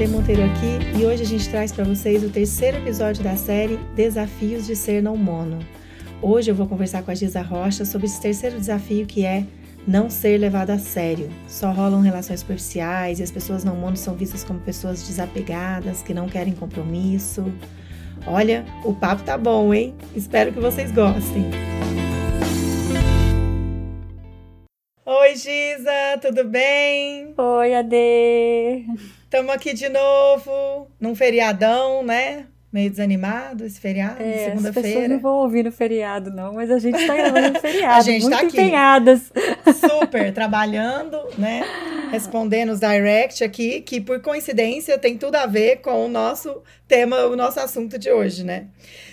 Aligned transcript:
Ade 0.00 0.08
Monteiro 0.08 0.42
aqui 0.42 0.98
e 0.98 1.04
hoje 1.04 1.24
a 1.24 1.26
gente 1.26 1.46
traz 1.50 1.72
para 1.72 1.84
vocês 1.84 2.24
o 2.24 2.30
terceiro 2.30 2.78
episódio 2.78 3.22
da 3.22 3.36
série 3.36 3.76
Desafios 3.94 4.66
de 4.66 4.74
Ser 4.74 5.02
Não 5.02 5.14
Mono. 5.14 5.58
Hoje 6.22 6.50
eu 6.50 6.54
vou 6.54 6.66
conversar 6.66 7.02
com 7.02 7.10
a 7.10 7.14
Giza 7.14 7.42
Rocha 7.42 7.84
sobre 7.84 8.06
esse 8.06 8.18
terceiro 8.18 8.58
desafio 8.58 9.04
que 9.04 9.26
é 9.26 9.44
não 9.86 10.08
ser 10.08 10.38
levado 10.38 10.70
a 10.70 10.78
sério. 10.78 11.28
Só 11.46 11.70
rolam 11.70 12.00
relações 12.00 12.40
superficiais 12.40 13.20
e 13.20 13.22
as 13.22 13.30
pessoas 13.30 13.62
não 13.62 13.76
mono 13.76 13.94
são 13.94 14.14
vistas 14.14 14.42
como 14.42 14.58
pessoas 14.60 15.06
desapegadas, 15.06 16.00
que 16.00 16.14
não 16.14 16.30
querem 16.30 16.54
compromisso. 16.54 17.52
Olha, 18.26 18.64
o 18.86 18.94
papo 18.94 19.22
tá 19.22 19.36
bom, 19.36 19.74
hein? 19.74 19.94
Espero 20.16 20.50
que 20.50 20.60
vocês 20.60 20.90
gostem. 20.92 21.44
Oi, 25.04 25.36
Giza, 25.36 26.18
tudo 26.22 26.48
bem? 26.48 27.34
Oi, 27.36 27.74
Ade. 27.74 29.19
Estamos 29.30 29.54
aqui 29.54 29.72
de 29.72 29.88
novo, 29.88 30.90
num 30.98 31.14
feriadão, 31.14 32.02
né? 32.02 32.46
Meio 32.72 32.90
desanimado 32.90 33.64
esse 33.64 33.78
feriado, 33.78 34.20
é, 34.20 34.46
segunda-feira. 34.46 34.88
As 34.88 34.94
pessoas 34.94 35.08
não 35.08 35.20
vão 35.20 35.34
ouvir 35.34 35.62
no 35.62 35.70
feriado, 35.70 36.32
não, 36.32 36.54
mas 36.54 36.68
a 36.68 36.80
gente 36.80 37.00
está 37.00 37.14
gravando 37.14 37.52
no 37.52 37.60
feriado. 37.62 37.94
a 37.94 38.00
gente 38.00 38.22
muito 38.22 38.36
tá 38.36 38.44
aqui. 38.44 38.56
empenhadas. 38.56 39.32
Super, 39.88 40.34
trabalhando, 40.34 41.16
né? 41.38 41.62
Respondendo 42.10 42.70
os 42.70 42.80
direct 42.80 43.44
aqui, 43.44 43.80
que 43.82 44.00
por 44.00 44.20
coincidência 44.20 44.98
tem 44.98 45.16
tudo 45.16 45.36
a 45.36 45.46
ver 45.46 45.76
com 45.76 46.06
o 46.06 46.08
nosso 46.08 46.60
tema, 46.88 47.26
o 47.26 47.36
nosso 47.36 47.60
assunto 47.60 47.96
de 47.96 48.10
hoje, 48.10 48.42
né? 48.42 48.66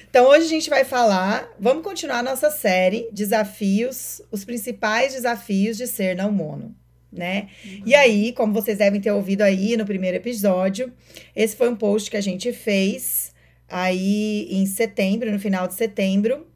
Então, 0.09 0.25
hoje 0.25 0.47
a 0.47 0.49
gente 0.49 0.67
vai 0.67 0.83
falar, 0.83 1.47
vamos 1.59 1.83
continuar 1.83 2.17
a 2.17 2.23
nossa 2.23 2.49
série 2.49 3.07
Desafios, 3.11 4.19
os 4.31 4.43
principais 4.43 5.13
desafios 5.13 5.77
de 5.77 5.85
ser 5.85 6.15
não 6.15 6.31
mono, 6.31 6.73
né? 7.17 7.47
Uhum. 7.65 7.81
E 7.85 7.95
aí, 7.95 8.31
como 8.33 8.53
vocês 8.53 8.77
devem 8.77 9.01
ter 9.01 9.11
ouvido 9.11 9.41
aí 9.41 9.75
no 9.75 9.85
primeiro 9.85 10.17
episódio, 10.17 10.93
esse 11.35 11.55
foi 11.55 11.69
um 11.69 11.75
post 11.75 12.09
que 12.09 12.17
a 12.17 12.21
gente 12.21 12.53
fez 12.53 13.33
aí 13.69 14.47
em 14.49 14.65
setembro, 14.65 15.31
no 15.31 15.39
final 15.39 15.67
de 15.67 15.73
setembro. 15.73 16.47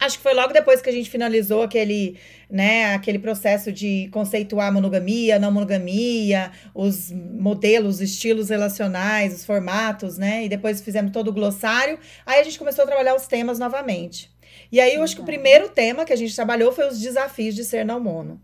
Acho 0.00 0.16
que 0.16 0.22
foi 0.22 0.32
logo 0.32 0.52
depois 0.52 0.80
que 0.80 0.88
a 0.88 0.92
gente 0.92 1.10
finalizou 1.10 1.62
aquele, 1.62 2.16
né, 2.48 2.94
aquele 2.94 3.18
processo 3.18 3.72
de 3.72 4.08
conceituar 4.12 4.72
monogamia, 4.72 5.40
não 5.40 5.50
monogamia, 5.50 6.52
os 6.72 7.10
modelos, 7.10 7.96
os 7.96 8.00
estilos 8.00 8.48
relacionais, 8.48 9.34
os 9.34 9.44
formatos, 9.44 10.16
né? 10.16 10.44
E 10.44 10.48
depois 10.48 10.80
fizemos 10.80 11.10
todo 11.10 11.28
o 11.28 11.32
glossário. 11.32 11.98
Aí 12.24 12.40
a 12.40 12.44
gente 12.44 12.60
começou 12.60 12.84
a 12.84 12.86
trabalhar 12.86 13.16
os 13.16 13.26
temas 13.26 13.58
novamente. 13.58 14.30
E 14.70 14.80
aí 14.80 14.94
eu 14.94 15.02
acho 15.02 15.16
que 15.16 15.22
o 15.22 15.24
primeiro 15.24 15.68
tema 15.68 16.04
que 16.04 16.12
a 16.12 16.16
gente 16.16 16.34
trabalhou 16.34 16.70
foi 16.70 16.86
os 16.86 17.00
desafios 17.00 17.56
de 17.56 17.64
ser 17.64 17.84
não 17.84 17.98
mono. 17.98 18.40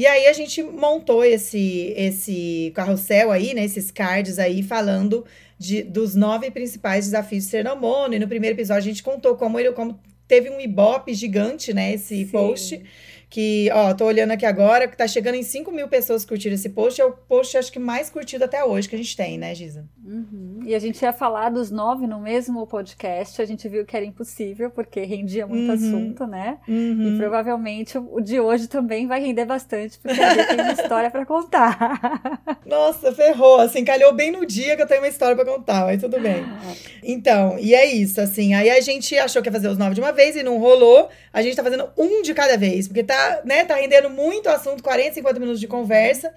E 0.00 0.06
aí 0.06 0.28
a 0.28 0.32
gente 0.32 0.62
montou 0.62 1.22
esse 1.22 1.92
esse 1.94 2.72
carrossel 2.74 3.30
aí, 3.30 3.52
né, 3.52 3.66
esses 3.66 3.90
cards 3.90 4.38
aí 4.38 4.62
falando 4.62 5.26
de, 5.58 5.82
dos 5.82 6.14
nove 6.14 6.50
principais 6.50 7.04
desafios 7.04 7.44
de 7.44 7.50
ser 7.50 7.62
não 7.62 7.78
mono. 7.78 8.14
E 8.14 8.18
no 8.18 8.26
primeiro 8.26 8.56
episódio 8.56 8.78
a 8.78 8.92
gente 8.92 9.02
contou 9.02 9.36
como 9.36 9.60
ele 9.60 9.70
como 9.72 10.00
teve 10.26 10.48
um 10.48 10.58
ibope 10.58 11.12
gigante, 11.12 11.74
né, 11.74 11.92
esse 11.92 12.24
Sim. 12.24 12.26
post 12.28 12.82
que, 13.28 13.68
ó, 13.72 13.92
tô 13.92 14.06
olhando 14.06 14.30
aqui 14.32 14.46
agora, 14.46 14.88
que 14.88 14.96
tá 14.96 15.06
chegando 15.06 15.36
em 15.36 15.42
5 15.42 15.70
mil 15.70 15.86
pessoas 15.86 16.24
curtindo 16.24 16.54
esse 16.54 16.70
post. 16.70 17.00
É 17.00 17.04
o 17.04 17.12
post, 17.12 17.56
acho 17.58 17.70
que 17.70 17.78
mais 17.78 18.08
curtido 18.08 18.44
até 18.44 18.64
hoje 18.64 18.88
que 18.88 18.94
a 18.96 18.98
gente 18.98 19.14
tem, 19.14 19.36
né, 19.36 19.54
Giza? 19.54 19.86
Uhum. 20.10 20.62
E 20.64 20.74
a 20.74 20.78
gente 20.80 21.00
ia 21.00 21.12
falar 21.12 21.50
dos 21.50 21.70
nove 21.70 22.04
no 22.04 22.18
mesmo 22.18 22.66
podcast. 22.66 23.40
A 23.40 23.44
gente 23.44 23.68
viu 23.68 23.86
que 23.86 23.96
era 23.96 24.04
impossível, 24.04 24.68
porque 24.68 25.02
rendia 25.02 25.46
muito 25.46 25.68
uhum. 25.68 25.74
assunto, 25.74 26.26
né? 26.26 26.58
Uhum. 26.66 27.14
E 27.14 27.18
provavelmente 27.18 27.96
o 27.96 28.20
de 28.20 28.40
hoje 28.40 28.66
também 28.66 29.06
vai 29.06 29.20
render 29.20 29.44
bastante, 29.44 30.00
porque 30.00 30.20
a 30.20 30.34
gente 30.34 30.48
tem 30.48 30.60
uma 30.60 30.72
história 30.72 31.10
para 31.12 31.24
contar. 31.24 32.58
Nossa, 32.66 33.12
ferrou. 33.12 33.60
Assim, 33.60 33.84
calhou 33.84 34.12
bem 34.12 34.32
no 34.32 34.44
dia 34.44 34.74
que 34.74 34.82
eu 34.82 34.86
tenho 34.86 35.00
uma 35.00 35.08
história 35.08 35.36
para 35.36 35.44
contar, 35.44 35.86
mas 35.86 36.00
tudo 36.00 36.18
bem. 36.18 36.44
Então, 37.02 37.58
e 37.58 37.74
é 37.74 37.86
isso, 37.86 38.20
assim. 38.20 38.52
Aí 38.52 38.68
a 38.68 38.80
gente 38.80 39.16
achou 39.18 39.40
que 39.40 39.48
ia 39.48 39.52
fazer 39.52 39.68
os 39.68 39.78
nove 39.78 39.94
de 39.94 40.00
uma 40.00 40.12
vez 40.12 40.36
e 40.36 40.42
não 40.42 40.58
rolou. 40.58 41.08
A 41.32 41.40
gente 41.40 41.56
tá 41.56 41.62
fazendo 41.62 41.88
um 41.96 42.20
de 42.20 42.34
cada 42.34 42.58
vez, 42.58 42.86
porque 42.86 43.02
tá 43.02 43.40
né, 43.44 43.64
tá 43.64 43.74
rendendo 43.74 44.10
muito 44.10 44.48
assunto, 44.48 44.82
40, 44.82 45.14
50 45.14 45.40
minutos 45.40 45.60
de 45.60 45.66
conversa. 45.66 46.32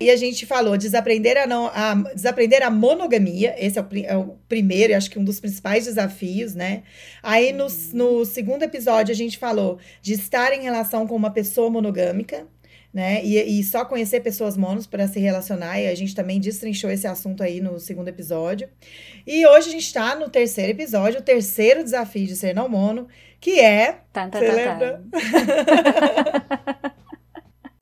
E 0.00 0.10
a 0.10 0.16
gente 0.16 0.46
falou 0.46 0.76
desaprender 0.76 1.36
a, 1.36 1.46
não, 1.46 1.66
a, 1.66 1.94
desaprender 2.14 2.62
a 2.62 2.70
monogamia, 3.18 3.54
esse 3.58 3.78
é 3.78 3.82
o, 3.82 3.86
é 4.04 4.16
o 4.16 4.36
primeiro 4.48 4.92
e 4.92 4.94
acho 4.94 5.10
que 5.10 5.18
um 5.18 5.24
dos 5.24 5.40
principais 5.40 5.84
desafios, 5.84 6.54
né? 6.54 6.82
Aí 7.22 7.52
no, 7.52 7.66
no 7.92 8.24
segundo 8.24 8.62
episódio 8.62 9.12
a 9.12 9.16
gente 9.16 9.36
falou 9.38 9.78
de 10.00 10.14
estar 10.14 10.52
em 10.52 10.62
relação 10.62 11.06
com 11.06 11.14
uma 11.14 11.30
pessoa 11.30 11.68
monogâmica, 11.68 12.46
né? 12.92 13.22
E, 13.22 13.36
e, 13.60 13.62
só 13.64 13.84
conhecer 13.84 14.20
pessoas 14.20 14.56
monos 14.56 14.86
para 14.86 15.06
se 15.06 15.20
relacionar. 15.20 15.78
E 15.78 15.86
a 15.86 15.94
gente 15.94 16.14
também 16.14 16.40
destrinchou 16.40 16.90
esse 16.90 17.06
assunto 17.06 17.42
aí 17.42 17.60
no 17.60 17.78
segundo 17.78 18.08
episódio. 18.08 18.68
E 19.26 19.46
hoje 19.46 19.68
a 19.68 19.72
gente 19.72 19.86
está 19.86 20.14
no 20.16 20.30
terceiro 20.30 20.72
episódio, 20.72 21.20
o 21.20 21.22
terceiro 21.22 21.84
desafio 21.84 22.26
de 22.26 22.34
ser 22.34 22.54
não 22.54 22.68
mono, 22.68 23.06
que 23.40 23.60
é. 23.60 24.00
Tá, 24.12 24.28
tá, 24.28 24.40
tá, 24.40 25.00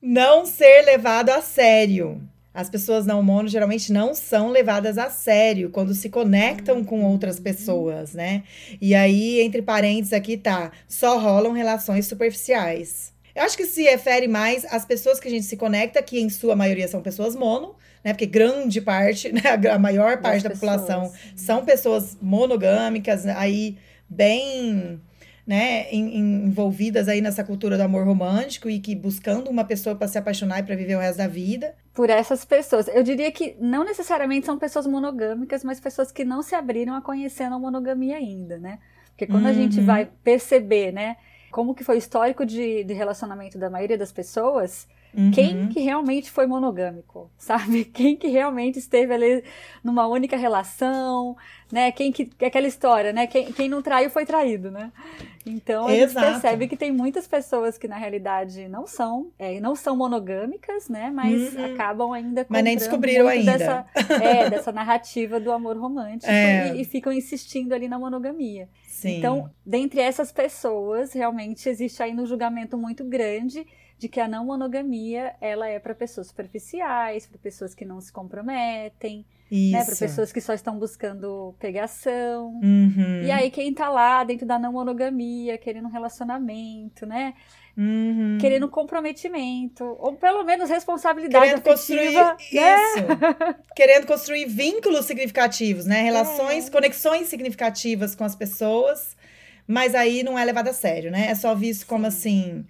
não 0.01 0.45
ser 0.45 0.83
levado 0.83 1.29
a 1.29 1.41
sério. 1.41 2.21
As 2.57 2.71
pessoas 2.71 3.05
não 3.05 3.21
mono 3.21 3.47
geralmente 3.47 3.93
não 3.93 4.15
são 4.15 4.49
levadas 4.49 4.97
a 4.97 5.11
sério 5.11 5.69
quando 5.69 5.93
se 5.93 6.09
conectam 6.09 6.83
com 6.83 7.03
outras 7.03 7.39
pessoas, 7.39 8.15
né? 8.15 8.41
E 8.81 8.95
aí, 8.95 9.41
entre 9.41 9.61
parênteses, 9.61 10.11
aqui 10.11 10.35
tá: 10.35 10.71
só 10.87 11.19
rolam 11.19 11.51
relações 11.51 12.07
superficiais. 12.07 13.13
Eu 13.35 13.43
acho 13.43 13.55
que 13.55 13.67
se 13.67 13.83
refere 13.83 14.27
mais 14.27 14.65
às 14.65 14.85
pessoas 14.85 15.19
que 15.19 15.27
a 15.27 15.31
gente 15.31 15.45
se 15.45 15.55
conecta, 15.55 16.01
que 16.01 16.19
em 16.19 16.31
sua 16.31 16.55
maioria 16.55 16.87
são 16.87 16.99
pessoas 16.99 17.35
mono, 17.35 17.75
né? 18.03 18.11
Porque 18.11 18.25
grande 18.25 18.81
parte, 18.81 19.29
né? 19.31 19.41
a 19.71 19.77
maior 19.77 20.19
parte 20.19 20.41
da 20.41 20.49
população 20.49 21.13
são 21.35 21.63
pessoas 21.63 22.17
monogâmicas, 22.19 23.27
aí 23.27 23.77
bem 24.09 24.99
né, 25.47 25.89
envolvidas 25.93 27.07
aí 27.07 27.21
nessa 27.21 27.41
cultura 27.41 27.77
do 27.77 27.83
amor 27.83 28.05
romântico 28.05 28.69
e 28.69 28.79
que 28.79 28.93
buscando 28.93 29.49
uma 29.49 29.63
pessoa 29.63 29.95
para 29.95 30.09
se 30.09 30.17
apaixonar 30.17 30.59
e 30.59 30.63
para 30.63 30.75
viver 30.75 30.97
o 30.97 30.99
resto 30.99 31.19
da 31.19 31.27
vida. 31.27 31.73
Por 31.93 32.09
essas 32.09 32.43
pessoas. 32.43 32.89
Eu 32.89 33.01
diria 33.01 33.31
que 33.31 33.55
não 33.57 33.85
necessariamente 33.85 34.45
são 34.45 34.57
pessoas 34.57 34.85
monogâmicas, 34.85 35.63
mas 35.63 35.79
pessoas 35.79 36.11
que 36.11 36.25
não 36.25 36.41
se 36.41 36.53
abriram 36.53 36.93
a 36.95 37.01
conhecer 37.01 37.43
a 37.43 37.57
monogamia 37.57 38.17
ainda, 38.17 38.57
né? 38.57 38.79
Porque 39.11 39.25
quando 39.25 39.45
uhum. 39.45 39.51
a 39.51 39.53
gente 39.53 39.79
uhum. 39.79 39.85
vai 39.85 40.09
perceber, 40.21 40.91
né, 40.91 41.15
como 41.49 41.73
que 41.73 41.83
foi 41.83 41.95
o 41.95 41.97
histórico 41.97 42.45
de, 42.45 42.83
de 42.83 42.93
relacionamento 42.93 43.57
da 43.57 43.69
maioria 43.69 43.97
das 43.97 44.11
pessoas, 44.11 44.85
Uhum. 45.17 45.31
Quem 45.31 45.67
que 45.69 45.79
realmente 45.79 46.29
foi 46.29 46.45
monogâmico, 46.45 47.31
sabe? 47.39 47.85
Quem 47.91 48.15
que 48.15 48.27
realmente 48.27 48.77
esteve 48.77 49.11
ali 49.11 49.43
numa 49.83 50.05
única 50.05 50.37
relação, 50.37 51.35
né? 51.71 51.91
Quem 51.91 52.11
que 52.11 52.29
aquela 52.45 52.67
história, 52.67 53.11
né? 53.11 53.25
Quem, 53.25 53.51
quem 53.51 53.67
não 53.67 53.81
traiu 53.81 54.11
foi 54.11 54.27
traído, 54.27 54.69
né? 54.69 54.91
Então 55.43 55.87
a 55.87 55.95
Exato. 55.95 56.23
gente 56.23 56.33
percebe 56.33 56.67
que 56.67 56.77
tem 56.77 56.91
muitas 56.91 57.27
pessoas 57.27 57.79
que 57.79 57.87
na 57.87 57.95
realidade 57.95 58.67
não 58.67 58.85
são, 58.85 59.31
é, 59.39 59.59
não 59.59 59.75
são 59.75 59.97
monogâmicas, 59.97 60.87
né? 60.87 61.09
Mas 61.09 61.55
uhum. 61.55 61.73
acabam 61.73 62.11
ainda 62.11 62.45
Mas 62.47 62.63
nem 62.63 62.77
descobriram 62.77 63.27
ainda. 63.27 63.57
Dessa, 63.57 63.85
é, 64.21 64.49
dessa 64.51 64.71
narrativa 64.71 65.39
do 65.39 65.51
amor 65.51 65.77
romântico 65.77 66.31
é. 66.31 66.75
e, 66.75 66.81
e, 66.81 66.85
ficam 66.85 67.11
insistindo 67.11 67.73
ali 67.73 67.87
na 67.87 67.97
monogamia. 67.97 68.69
Sim. 68.87 69.17
Então, 69.17 69.49
dentre 69.65 69.99
essas 69.99 70.31
pessoas, 70.31 71.11
realmente 71.13 71.67
existe 71.67 72.03
aí 72.03 72.13
um 72.13 72.25
julgamento 72.25 72.77
muito 72.77 73.03
grande 73.03 73.65
de 73.97 74.07
que 74.07 74.19
a 74.19 74.27
não 74.27 74.45
monogamia 74.45 75.35
ela 75.41 75.67
é 75.67 75.79
para 75.79 75.95
pessoas 75.95 76.27
superficiais, 76.27 77.25
para 77.25 77.37
pessoas 77.39 77.73
que 77.73 77.83
não 77.83 77.99
se 77.99 78.11
comprometem, 78.11 79.25
né, 79.51 79.83
para 79.83 79.95
pessoas 79.95 80.31
que 80.31 80.41
só 80.41 80.53
estão 80.53 80.77
buscando 80.77 81.55
pegação. 81.59 82.59
Uhum. 82.61 83.23
E 83.23 83.31
aí 83.31 83.49
quem 83.49 83.73
tá 83.73 83.89
lá 83.89 84.23
dentro 84.23 84.45
da 84.45 84.59
não 84.59 84.73
monogamia, 84.73 85.57
querendo 85.57 85.85
um 85.85 85.91
relacionamento, 85.91 87.05
né? 87.05 87.33
Uhum. 87.77 88.39
Querendo 88.41 88.67
comprometimento, 88.67 89.83
ou 89.99 90.13
pelo 90.13 90.43
menos 90.43 90.67
responsabilidade 90.67 91.45
Querendo 91.45 91.67
afetiva. 91.67 91.71
construir 91.71 92.13
né? 92.15 92.75
isso. 92.75 93.63
Querendo 93.75 94.07
construir 94.07 94.45
vínculos 94.45 95.05
significativos, 95.05 95.85
né? 95.85 96.01
Relações, 96.01 96.67
é. 96.67 96.71
conexões 96.71 97.27
significativas 97.27 98.15
com 98.15 98.23
as 98.23 98.35
pessoas, 98.35 99.15
mas 99.67 99.93
aí 99.93 100.23
não 100.23 100.37
é 100.37 100.43
levado 100.43 100.69
a 100.69 100.73
sério, 100.73 101.11
né? 101.11 101.27
É 101.29 101.35
só 101.35 101.53
visto 101.53 101.85
como 101.85 102.07
assim, 102.07 102.65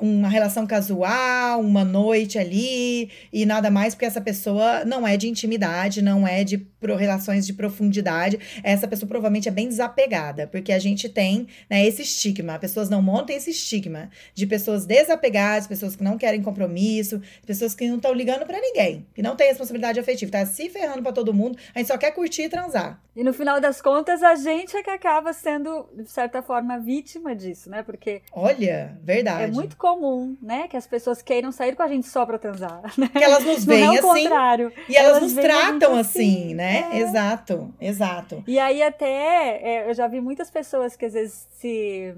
uma 0.00 0.28
relação 0.28 0.66
casual, 0.66 1.60
uma 1.60 1.84
noite 1.84 2.38
ali 2.38 3.10
e 3.32 3.46
nada 3.46 3.70
mais, 3.70 3.94
porque 3.94 4.04
essa 4.04 4.20
pessoa 4.20 4.84
não 4.84 5.06
é 5.06 5.16
de 5.16 5.28
intimidade, 5.28 6.02
não 6.02 6.26
é 6.26 6.42
de 6.42 6.58
pro, 6.58 6.96
relações 6.96 7.46
de 7.46 7.52
profundidade. 7.52 8.38
Essa 8.62 8.88
pessoa 8.88 9.08
provavelmente 9.08 9.48
é 9.48 9.52
bem 9.52 9.68
desapegada, 9.68 10.46
porque 10.46 10.72
a 10.72 10.78
gente 10.78 11.08
tem 11.08 11.46
né, 11.70 11.86
esse 11.86 12.02
estigma. 12.02 12.58
Pessoas 12.58 12.90
não 12.90 13.00
montam 13.00 13.36
esse 13.36 13.50
estigma 13.50 14.10
de 14.34 14.46
pessoas 14.46 14.84
desapegadas, 14.84 15.66
pessoas 15.66 15.96
que 15.96 16.02
não 16.02 16.18
querem 16.18 16.42
compromisso, 16.42 17.20
pessoas 17.46 17.74
que 17.74 17.86
não 17.88 17.96
estão 17.96 18.12
ligando 18.12 18.44
para 18.44 18.60
ninguém, 18.60 19.06
que 19.14 19.22
não 19.22 19.36
tem 19.36 19.48
responsabilidade 19.48 20.00
afetiva, 20.00 20.32
tá 20.32 20.44
se 20.44 20.68
ferrando 20.68 21.02
para 21.02 21.12
todo 21.12 21.32
mundo, 21.32 21.58
a 21.74 21.78
gente 21.78 21.88
só 21.88 21.96
quer 21.96 22.10
curtir 22.10 22.42
e 22.42 22.48
transar. 22.48 23.00
E 23.16 23.22
no 23.22 23.32
final 23.32 23.60
das 23.60 23.80
contas, 23.80 24.22
a 24.24 24.34
gente 24.34 24.76
é 24.76 24.82
que 24.82 24.90
acaba 24.90 25.32
sendo, 25.32 25.88
de 25.94 26.10
certa 26.10 26.42
forma, 26.42 26.80
vítima 26.80 27.34
disso, 27.34 27.70
né? 27.70 27.82
Porque. 27.82 28.22
Olha, 28.32 28.98
verdade. 29.02 29.44
É 29.44 29.46
muito 29.46 29.76
comum, 29.84 30.34
né? 30.40 30.66
Que 30.66 30.78
as 30.78 30.86
pessoas 30.86 31.20
queiram 31.20 31.52
sair 31.52 31.76
com 31.76 31.82
a 31.82 31.88
gente 31.88 32.06
só 32.06 32.24
pra 32.24 32.38
transar. 32.38 32.80
Né? 32.96 33.08
Que 33.08 33.22
elas 33.22 33.44
nos 33.44 33.64
veem 33.66 33.84
Não 33.86 33.94
é 33.94 34.00
o 34.00 34.10
assim. 34.10 34.22
contrário. 34.22 34.72
E 34.88 34.96
elas, 34.96 35.10
Elas 35.10 35.22
nos 35.24 35.32
veem 35.34 35.46
tratam 35.46 35.94
assim, 35.96 36.44
assim, 36.46 36.54
né? 36.54 36.88
é. 36.92 36.98
Exato, 37.00 37.74
exato. 37.80 38.42
E 38.46 38.58
aí 38.58 38.82
até 38.82 39.60
é, 39.62 39.90
eu 39.90 39.94
já 39.94 40.06
vi 40.08 40.20
muitas 40.22 40.50
pessoas 40.50 40.96
que 40.96 41.04
às 41.04 41.12
vezes 41.12 41.46
se 41.52 42.14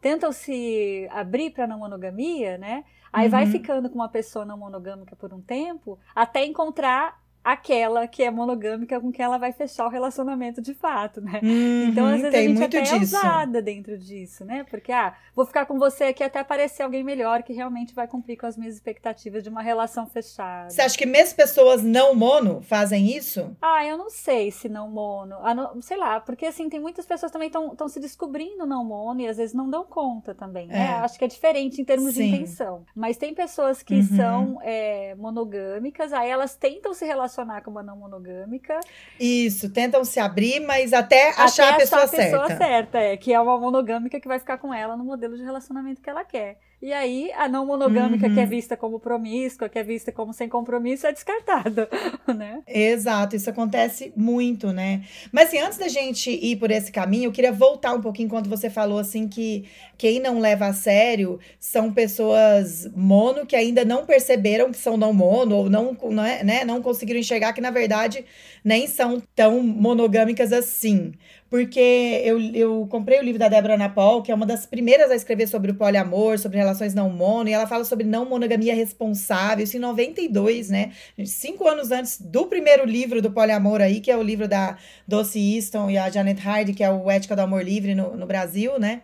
tentam 0.00 0.32
se 0.32 1.08
abrir 1.12 1.50
para 1.50 1.66
não 1.68 1.78
monogamia, 1.78 2.58
né? 2.58 2.84
Aí 3.12 3.28
vai 3.28 3.44
Uhum. 3.44 3.52
ficando 3.52 3.88
com 3.88 3.94
uma 3.94 4.08
pessoa 4.08 4.44
não 4.44 4.58
monogâmica 4.58 5.14
por 5.14 5.32
um 5.32 5.40
tempo, 5.40 5.96
até 6.14 6.44
encontrar 6.44 7.22
aquela 7.44 8.08
que 8.08 8.22
é 8.22 8.30
monogâmica 8.30 8.98
com 9.00 9.12
quem 9.12 9.24
ela 9.24 9.36
vai 9.38 9.52
fechar 9.52 9.86
o 9.86 9.90
relacionamento 9.90 10.62
de 10.62 10.72
fato, 10.74 11.20
né? 11.20 11.40
Então, 11.42 12.06
às 12.06 12.16
Uhum, 12.16 12.22
vezes, 12.22 12.34
a 12.34 12.42
gente 12.42 12.58
muito 12.58 12.76
até 12.76 12.78
é 12.78 12.98
disso. 12.98 13.16
usada 13.16 13.60
dentro 13.60 13.98
disso, 13.98 14.44
né? 14.44 14.64
Porque, 14.70 14.90
ah, 14.90 15.14
vou 15.34 15.44
ficar 15.44 15.66
com 15.66 15.78
você 15.78 16.04
aqui 16.04 16.24
até 16.24 16.38
aparecer 16.38 16.82
alguém 16.82 17.04
melhor 17.04 17.42
que 17.42 17.52
realmente 17.52 17.94
vai 17.94 18.08
cumprir 18.08 18.38
com 18.38 18.46
as 18.46 18.56
minhas 18.56 18.74
expectativas 18.74 19.42
de 19.42 19.50
uma 19.50 19.60
relação 19.60 20.06
fechada. 20.06 20.70
Você 20.70 20.80
acha 20.80 20.96
que 20.96 21.04
mesmo 21.04 21.36
pessoas 21.36 21.82
não 21.82 22.14
mono 22.14 22.62
fazem 22.62 23.14
isso? 23.14 23.54
Ah, 23.60 23.84
eu 23.84 23.98
não 23.98 24.08
sei 24.08 24.50
se 24.50 24.68
não 24.68 24.88
mono. 24.88 25.36
Ah, 25.42 25.54
não- 25.54 25.82
sei 25.82 25.98
lá, 25.98 26.20
porque 26.20 26.46
assim, 26.46 26.68
tem 26.70 26.80
muitas 26.80 27.04
pessoas 27.04 27.30
também 27.30 27.48
estão 27.48 27.88
se 27.88 28.00
descobrindo 28.00 28.64
não 28.64 28.84
mono 28.84 29.20
e 29.20 29.28
às 29.28 29.36
vezes 29.36 29.54
não 29.54 29.68
dão 29.68 29.84
conta 29.84 30.34
também, 30.34 30.66
né? 30.68 30.78
É. 30.86 30.88
Acho 31.00 31.18
que 31.18 31.24
é 31.24 31.28
diferente 31.28 31.80
em 31.80 31.84
termos 31.84 32.14
Sim. 32.14 32.22
de 32.30 32.36
intenção. 32.36 32.84
Mas 32.94 33.18
tem 33.18 33.34
pessoas 33.34 33.82
que 33.82 33.96
Uhum. 33.96 34.02
são 34.02 34.58
é, 34.62 35.14
monogâmicas, 35.16 36.12
aí 36.12 36.30
elas 36.30 36.54
tentam 36.56 36.94
se 36.94 37.04
relacionar 37.04 37.33
com 37.62 37.70
uma 37.70 37.82
não 37.82 37.96
monogâmica. 37.96 38.78
Isso, 39.18 39.70
tentam 39.70 40.04
se 40.04 40.20
abrir, 40.20 40.60
mas 40.60 40.92
até 40.92 41.30
achar 41.30 41.68
até 41.68 41.74
a 41.74 41.76
pessoa 41.76 42.02
achar 42.02 42.20
a 42.20 42.24
pessoa 42.24 42.46
certa. 42.48 42.64
certa, 42.64 42.98
é, 42.98 43.16
que 43.16 43.32
é 43.32 43.40
uma 43.40 43.58
monogâmica 43.58 44.20
que 44.20 44.28
vai 44.28 44.38
ficar 44.38 44.58
com 44.58 44.72
ela 44.72 44.96
no 44.96 45.04
modelo 45.04 45.36
de 45.36 45.42
relacionamento 45.42 46.00
que 46.00 46.10
ela 46.10 46.24
quer. 46.24 46.58
E 46.82 46.92
aí, 46.92 47.30
a 47.32 47.48
não 47.48 47.64
monogâmica, 47.66 48.26
Uhum. 48.26 48.32
que 48.34 48.40
é 48.40 48.46
vista 48.46 48.76
como 48.76 49.00
promíscua, 49.00 49.68
que 49.68 49.78
é 49.78 49.82
vista 49.82 50.12
como 50.12 50.32
sem 50.32 50.48
compromisso, 50.48 51.06
é 51.06 51.12
descartada, 51.12 51.88
né? 52.36 52.62
Exato, 52.66 53.36
isso 53.36 53.48
acontece 53.50 54.12
muito, 54.16 54.72
né? 54.72 55.02
Mas 55.32 55.48
assim, 55.48 55.58
antes 55.58 55.78
da 55.78 55.88
gente 55.88 56.30
ir 56.30 56.56
por 56.56 56.70
esse 56.70 56.90
caminho, 56.92 57.24
eu 57.28 57.32
queria 57.32 57.52
voltar 57.52 57.94
um 57.94 58.00
pouquinho 58.00 58.28
quando 58.28 58.48
você 58.48 58.70
falou 58.70 58.98
assim 58.98 59.28
que 59.28 59.64
quem 59.98 60.18
não 60.20 60.38
leva 60.40 60.66
a 60.66 60.72
sério 60.72 61.38
são 61.58 61.92
pessoas 61.92 62.86
mono 62.94 63.44
que 63.46 63.54
ainda 63.56 63.84
não 63.84 64.06
perceberam 64.06 64.70
que 64.70 64.78
são 64.78 64.96
não 64.96 65.12
mono 65.12 65.56
ou 65.56 65.70
não, 65.70 65.96
não, 66.10 66.24
é, 66.24 66.42
né, 66.42 66.64
não 66.64 66.80
conseguiram 66.82 67.20
enxergar 67.20 67.52
que 67.52 67.60
na 67.60 67.70
verdade 67.70 68.24
nem 68.64 68.86
são 68.86 69.22
tão 69.34 69.62
monogâmicas 69.62 70.52
assim. 70.52 71.12
Porque 71.50 72.22
eu, 72.24 72.40
eu 72.52 72.86
comprei 72.90 73.20
o 73.20 73.22
livro 73.22 73.38
da 73.38 73.48
Débora 73.48 73.76
Napol, 73.76 74.22
que 74.22 74.32
é 74.32 74.34
uma 74.34 74.46
das 74.46 74.66
primeiras 74.66 75.10
a 75.10 75.14
escrever 75.14 75.46
sobre 75.46 75.70
o 75.70 75.74
poliamor, 75.74 76.38
sobre 76.38 76.58
relações 76.58 76.94
não 76.94 77.10
mono, 77.10 77.48
e 77.48 77.52
ela 77.52 77.66
fala 77.66 77.84
sobre 77.84 78.04
não 78.04 78.24
monogamia 78.24 78.74
responsável, 78.74 79.62
isso 79.62 79.76
em 79.76 79.80
92, 79.80 80.70
né? 80.70 80.92
Cinco 81.24 81.68
anos 81.68 81.92
antes 81.92 82.20
do 82.20 82.46
primeiro 82.46 82.84
livro 82.84 83.22
do 83.22 83.30
poliamor 83.30 83.80
aí, 83.80 84.00
que 84.00 84.10
é 84.10 84.16
o 84.16 84.22
livro 84.22 84.48
da 84.48 84.76
Dulce 85.06 85.38
Easton 85.38 85.90
e 85.90 85.98
a 85.98 86.10
Janet 86.10 86.40
Hardy, 86.40 86.72
que 86.72 86.82
é 86.82 86.90
o 86.90 87.10
Ética 87.10 87.36
do 87.36 87.42
Amor 87.42 87.62
Livre 87.62 87.94
no, 87.94 88.16
no 88.16 88.26
Brasil, 88.26 88.78
né? 88.78 89.02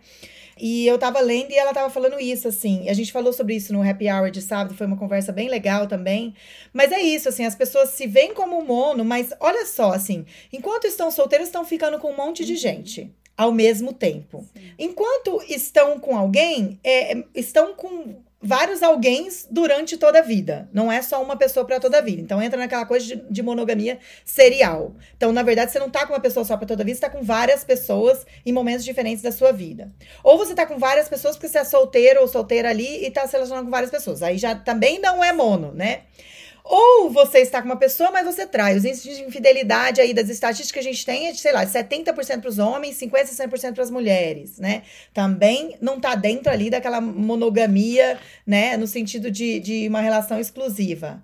E 0.63 0.85
eu 0.85 0.95
tava 0.99 1.19
lendo 1.19 1.49
e 1.49 1.57
ela 1.57 1.73
tava 1.73 1.89
falando 1.89 2.19
isso, 2.19 2.47
assim. 2.47 2.87
A 2.87 2.93
gente 2.93 3.11
falou 3.11 3.33
sobre 3.33 3.55
isso 3.55 3.73
no 3.73 3.81
Happy 3.81 4.07
Hour 4.11 4.29
de 4.29 4.43
sábado, 4.43 4.75
foi 4.75 4.85
uma 4.85 4.95
conversa 4.95 5.31
bem 5.31 5.49
legal 5.49 5.87
também. 5.87 6.35
Mas 6.71 6.91
é 6.91 7.01
isso, 7.01 7.27
assim, 7.27 7.43
as 7.43 7.55
pessoas 7.55 7.89
se 7.89 8.05
veem 8.05 8.31
como 8.35 8.63
mono, 8.63 9.03
mas 9.03 9.33
olha 9.39 9.65
só, 9.65 9.91
assim, 9.91 10.23
enquanto 10.53 10.85
estão 10.85 11.09
solteiros, 11.09 11.47
estão 11.47 11.65
ficando 11.65 11.97
com 11.97 12.11
um 12.11 12.15
monte 12.15 12.45
de 12.45 12.55
gente 12.55 13.11
ao 13.35 13.51
mesmo 13.51 13.91
tempo. 13.91 14.47
Enquanto 14.77 15.41
estão 15.49 15.99
com 15.99 16.15
alguém, 16.15 16.79
é, 16.83 17.23
estão 17.33 17.73
com 17.73 18.21
vários 18.41 18.81
alguém 18.81 19.27
durante 19.49 19.97
toda 19.97 20.19
a 20.19 20.21
vida. 20.21 20.67
Não 20.73 20.91
é 20.91 21.01
só 21.01 21.21
uma 21.21 21.35
pessoa 21.35 21.65
para 21.65 21.79
toda 21.79 21.99
a 21.99 22.01
vida. 22.01 22.21
Então 22.21 22.41
entra 22.41 22.57
naquela 22.57 22.85
coisa 22.85 23.05
de, 23.05 23.15
de 23.29 23.43
monogamia 23.43 23.99
serial. 24.25 24.95
Então, 25.15 25.31
na 25.31 25.43
verdade, 25.43 25.71
você 25.71 25.79
não 25.79 25.89
tá 25.89 26.05
com 26.05 26.13
uma 26.13 26.19
pessoa 26.19 26.43
só 26.43 26.57
para 26.57 26.65
toda 26.65 26.81
a 26.81 26.85
vida, 26.85 26.95
você 26.95 27.01
tá 27.01 27.09
com 27.09 27.21
várias 27.21 27.63
pessoas 27.63 28.25
em 28.45 28.51
momentos 28.51 28.83
diferentes 28.83 29.21
da 29.21 29.31
sua 29.31 29.51
vida. 29.51 29.91
Ou 30.23 30.37
você 30.37 30.55
tá 30.55 30.65
com 30.65 30.77
várias 30.79 31.07
pessoas 31.07 31.35
porque 31.35 31.47
você 31.47 31.59
é 31.59 31.63
solteiro 31.63 32.21
ou 32.21 32.27
solteira 32.27 32.69
ali 32.69 33.05
e 33.05 33.11
tá 33.11 33.27
se 33.27 33.33
relacionando 33.33 33.65
com 33.65 33.71
várias 33.71 33.91
pessoas. 33.91 34.23
Aí 34.23 34.37
já 34.37 34.55
também 34.55 34.99
não 34.99 35.23
é 35.23 35.31
mono, 35.31 35.71
né? 35.73 36.01
Ou 36.63 37.09
você 37.09 37.39
está 37.39 37.61
com 37.61 37.67
uma 37.67 37.77
pessoa, 37.77 38.11
mas 38.11 38.25
você 38.25 38.45
trai. 38.45 38.77
Os 38.77 38.85
índices 38.85 39.17
de 39.17 39.23
infidelidade 39.23 39.99
aí 39.99 40.13
das 40.13 40.29
estatísticas 40.29 40.71
que 40.71 40.79
a 40.79 40.91
gente 40.91 41.05
tem 41.05 41.27
é 41.27 41.31
de, 41.31 41.39
sei 41.39 41.51
lá, 41.51 41.65
70% 41.65 42.41
para 42.41 42.49
os 42.49 42.59
homens, 42.59 42.99
50%, 42.99 43.25
60% 43.25 43.73
para 43.73 43.83
as 43.83 43.91
mulheres, 43.91 44.57
né? 44.57 44.83
Também 45.13 45.75
não 45.81 45.99
tá 45.99 46.15
dentro 46.15 46.51
ali 46.51 46.69
daquela 46.69 47.01
monogamia, 47.01 48.17
né? 48.45 48.77
No 48.77 48.87
sentido 48.87 49.31
de, 49.31 49.59
de 49.59 49.87
uma 49.87 50.01
relação 50.01 50.39
exclusiva. 50.39 51.21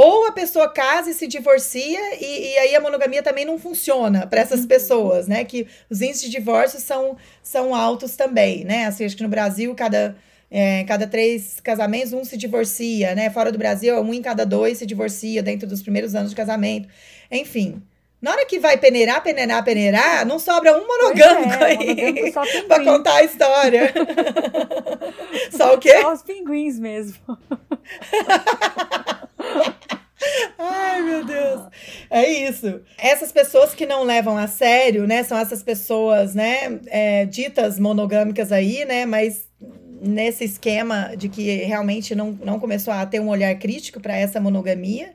Ou 0.00 0.28
a 0.28 0.32
pessoa 0.32 0.68
casa 0.68 1.10
e 1.10 1.14
se 1.14 1.26
divorcia, 1.26 1.98
e, 2.20 2.52
e 2.52 2.58
aí 2.58 2.76
a 2.76 2.80
monogamia 2.80 3.20
também 3.20 3.44
não 3.44 3.58
funciona 3.58 4.28
para 4.28 4.40
essas 4.40 4.64
pessoas, 4.64 5.26
né? 5.26 5.44
Que 5.44 5.66
os 5.90 6.00
índices 6.00 6.22
de 6.22 6.30
divórcio 6.30 6.78
são, 6.78 7.16
são 7.42 7.74
altos 7.74 8.14
também, 8.14 8.64
né? 8.64 8.86
Assim, 8.86 9.04
acho 9.04 9.16
que 9.16 9.24
no 9.24 9.28
Brasil, 9.28 9.74
cada, 9.74 10.16
é, 10.50 10.84
cada 10.84 11.06
três 11.06 11.60
casamentos, 11.60 12.12
um 12.12 12.24
se 12.24 12.36
divorcia, 12.36 13.14
né? 13.14 13.30
Fora 13.30 13.52
do 13.52 13.58
Brasil, 13.58 14.00
um 14.00 14.14
em 14.14 14.22
cada 14.22 14.44
dois 14.46 14.78
se 14.78 14.86
divorcia 14.86 15.42
dentro 15.42 15.68
dos 15.68 15.82
primeiros 15.82 16.14
anos 16.14 16.30
de 16.30 16.36
casamento. 16.36 16.88
Enfim. 17.30 17.82
Na 18.20 18.32
hora 18.32 18.44
que 18.44 18.58
vai 18.58 18.76
peneirar, 18.76 19.22
peneirar, 19.22 19.62
peneirar, 19.62 20.26
não 20.26 20.40
sobra 20.40 20.76
um 20.76 20.84
monogâmico 20.84 21.62
é, 21.62 21.66
aí 21.66 21.78
monogâmico 21.86 22.32
pra 22.66 22.82
contar 22.82 23.14
a 23.14 23.22
história. 23.22 23.94
Só 25.56 25.74
o 25.74 25.78
quê? 25.78 26.00
Só 26.00 26.12
os 26.14 26.22
pinguins 26.22 26.80
mesmo. 26.80 27.18
Ai, 30.58 31.02
meu 31.02 31.24
Deus. 31.24 31.60
É 32.10 32.28
isso. 32.28 32.80
Essas 32.98 33.30
pessoas 33.30 33.72
que 33.72 33.86
não 33.86 34.02
levam 34.02 34.36
a 34.36 34.48
sério, 34.48 35.06
né? 35.06 35.22
São 35.22 35.38
essas 35.38 35.62
pessoas, 35.62 36.34
né? 36.34 36.80
é, 36.88 37.24
ditas 37.24 37.78
monogâmicas 37.78 38.50
aí, 38.50 38.84
né? 38.84 39.06
Mas 39.06 39.46
nesse 40.02 40.44
esquema 40.44 41.14
de 41.16 41.28
que 41.28 41.56
realmente 41.64 42.14
não, 42.14 42.32
não 42.32 42.58
começou 42.60 42.92
a 42.92 43.04
ter 43.06 43.20
um 43.20 43.28
olhar 43.28 43.54
crítico 43.56 44.00
para 44.00 44.16
essa 44.16 44.40
monogamia. 44.40 45.14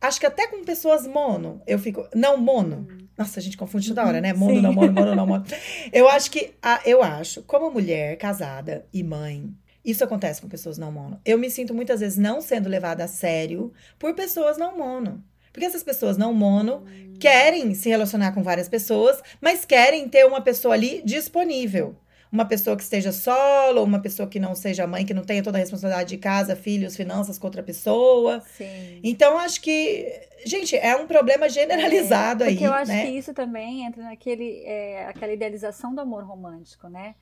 Acho 0.00 0.18
que 0.18 0.26
até 0.26 0.48
com 0.48 0.64
pessoas 0.64 1.06
mono, 1.06 1.62
eu 1.66 1.78
fico. 1.78 2.06
Não 2.14 2.36
mono. 2.36 2.88
Nossa, 3.16 3.38
a 3.38 3.42
gente 3.42 3.56
confunde 3.56 3.86
toda 3.88 4.04
hora, 4.04 4.20
né? 4.20 4.32
Mono, 4.32 4.56
Sim. 4.56 4.60
não 4.62 4.72
mono, 4.72 4.92
mono, 4.92 5.14
não 5.14 5.26
mono. 5.26 5.44
Eu 5.92 6.08
acho 6.08 6.30
que. 6.30 6.52
a- 6.60 6.80
Eu 6.84 7.02
acho, 7.02 7.42
como 7.42 7.70
mulher 7.70 8.16
casada 8.16 8.84
e 8.92 9.02
mãe, 9.04 9.48
isso 9.84 10.02
acontece 10.02 10.40
com 10.40 10.48
pessoas 10.48 10.76
não 10.78 10.90
mono. 10.90 11.20
Eu 11.24 11.38
me 11.38 11.48
sinto 11.50 11.72
muitas 11.72 12.00
vezes 12.00 12.18
não 12.18 12.40
sendo 12.40 12.68
levada 12.68 13.04
a 13.04 13.08
sério 13.08 13.72
por 13.98 14.12
pessoas 14.14 14.58
não 14.58 14.76
mono. 14.76 15.22
Porque 15.52 15.66
essas 15.66 15.82
pessoas 15.82 16.16
não 16.16 16.32
mono 16.32 16.82
querem 17.20 17.74
se 17.74 17.88
relacionar 17.90 18.32
com 18.32 18.42
várias 18.42 18.68
pessoas, 18.70 19.20
mas 19.40 19.64
querem 19.66 20.08
ter 20.08 20.24
uma 20.26 20.40
pessoa 20.40 20.72
ali 20.74 21.02
disponível. 21.04 21.94
Uma 22.32 22.46
pessoa 22.46 22.74
que 22.76 22.82
esteja 22.82 23.12
solo, 23.12 23.84
uma 23.84 24.00
pessoa 24.00 24.26
que 24.26 24.40
não 24.40 24.54
seja 24.54 24.86
mãe, 24.86 25.04
que 25.04 25.12
não 25.12 25.22
tenha 25.22 25.42
toda 25.42 25.58
a 25.58 25.60
responsabilidade 25.60 26.08
de 26.08 26.16
casa, 26.16 26.56
filhos, 26.56 26.96
finanças 26.96 27.38
com 27.38 27.46
outra 27.46 27.62
pessoa. 27.62 28.40
Sim. 28.56 29.00
Então, 29.04 29.36
acho 29.38 29.60
que, 29.60 30.10
gente, 30.46 30.74
é 30.74 30.96
um 30.96 31.06
problema 31.06 31.46
generalizado 31.50 32.42
É, 32.42 32.46
aí, 32.48 32.54
Porque 32.54 32.66
eu 32.66 32.72
acho 32.72 32.90
né? 32.90 33.02
que 33.02 33.10
isso 33.10 33.34
também 33.34 33.84
entra 33.84 34.02
naquele, 34.02 34.64
é, 34.64 35.06
aquela 35.08 35.32
idealização 35.32 35.94
do 35.94 36.00
amor 36.00 36.24
romântico, 36.24 36.88
né? 36.88 37.14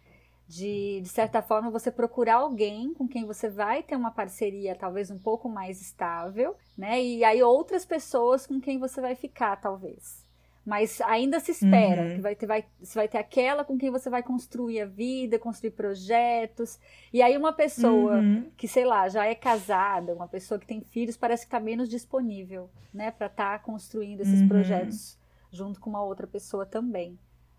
De, 0.47 1.00
de 1.00 1.09
certa 1.09 1.43
forma, 1.43 1.71
você 1.71 1.90
procurar 1.93 2.37
alguém 2.37 2.93
com 2.95 3.07
quem 3.07 3.25
você 3.25 3.49
vai 3.49 3.83
ter 3.85 3.97
uma 3.97 4.11
parceria 4.11 4.75
talvez 4.75 5.11
um 5.11 5.19
pouco 5.19 5.49
mais 5.49 5.81
estável, 5.81 6.57
né? 6.76 7.00
E 7.02 7.25
aí 7.25 7.43
outras 7.43 7.85
pessoas 7.85 8.47
com 8.47 8.61
quem 8.61 8.79
você 8.79 9.00
vai 9.00 9.14
ficar, 9.14 9.57
talvez. 9.57 10.20
Mas 10.71 11.00
ainda 11.00 11.41
se 11.41 11.50
espera 11.50 12.03
Uhum. 12.03 12.15
que 12.15 12.21
vai 12.21 12.37
ter, 12.37 12.47
vai, 12.47 12.65
você 12.81 12.97
vai 12.97 13.09
ter 13.09 13.19
aquela 13.19 13.65
com 13.65 13.77
quem 13.77 13.91
você 13.91 14.09
vai 14.09 14.23
construir 14.23 14.81
a 14.83 14.87
vida, 14.87 15.37
construir 15.37 15.73
projetos. 15.73 16.79
E 17.12 17.21
aí 17.21 17.37
uma 17.37 17.53
pessoa 17.53 18.19
Uhum. 18.21 18.49
que, 18.57 18.69
sei 18.69 18.85
lá, 18.85 19.09
já 19.09 19.27
é 19.27 19.35
casada, 19.35 20.15
uma 20.15 20.29
pessoa 20.29 20.61
que 20.61 20.67
tem 20.69 20.81
filhos, 20.81 21.17
parece 21.17 21.43
que 21.45 21.49
está 21.49 21.59
menos 21.59 21.89
disponível, 21.89 22.71
né, 22.95 23.11
para 23.11 23.27
estar 23.27 23.61
construindo 23.65 24.21
esses 24.21 24.43
Uhum. 24.43 24.47
projetos 24.49 25.19
junto 25.50 25.81
com 25.81 25.91
uma 25.91 26.05
outra 26.05 26.29
pessoa 26.29 26.65
também. 26.65 27.19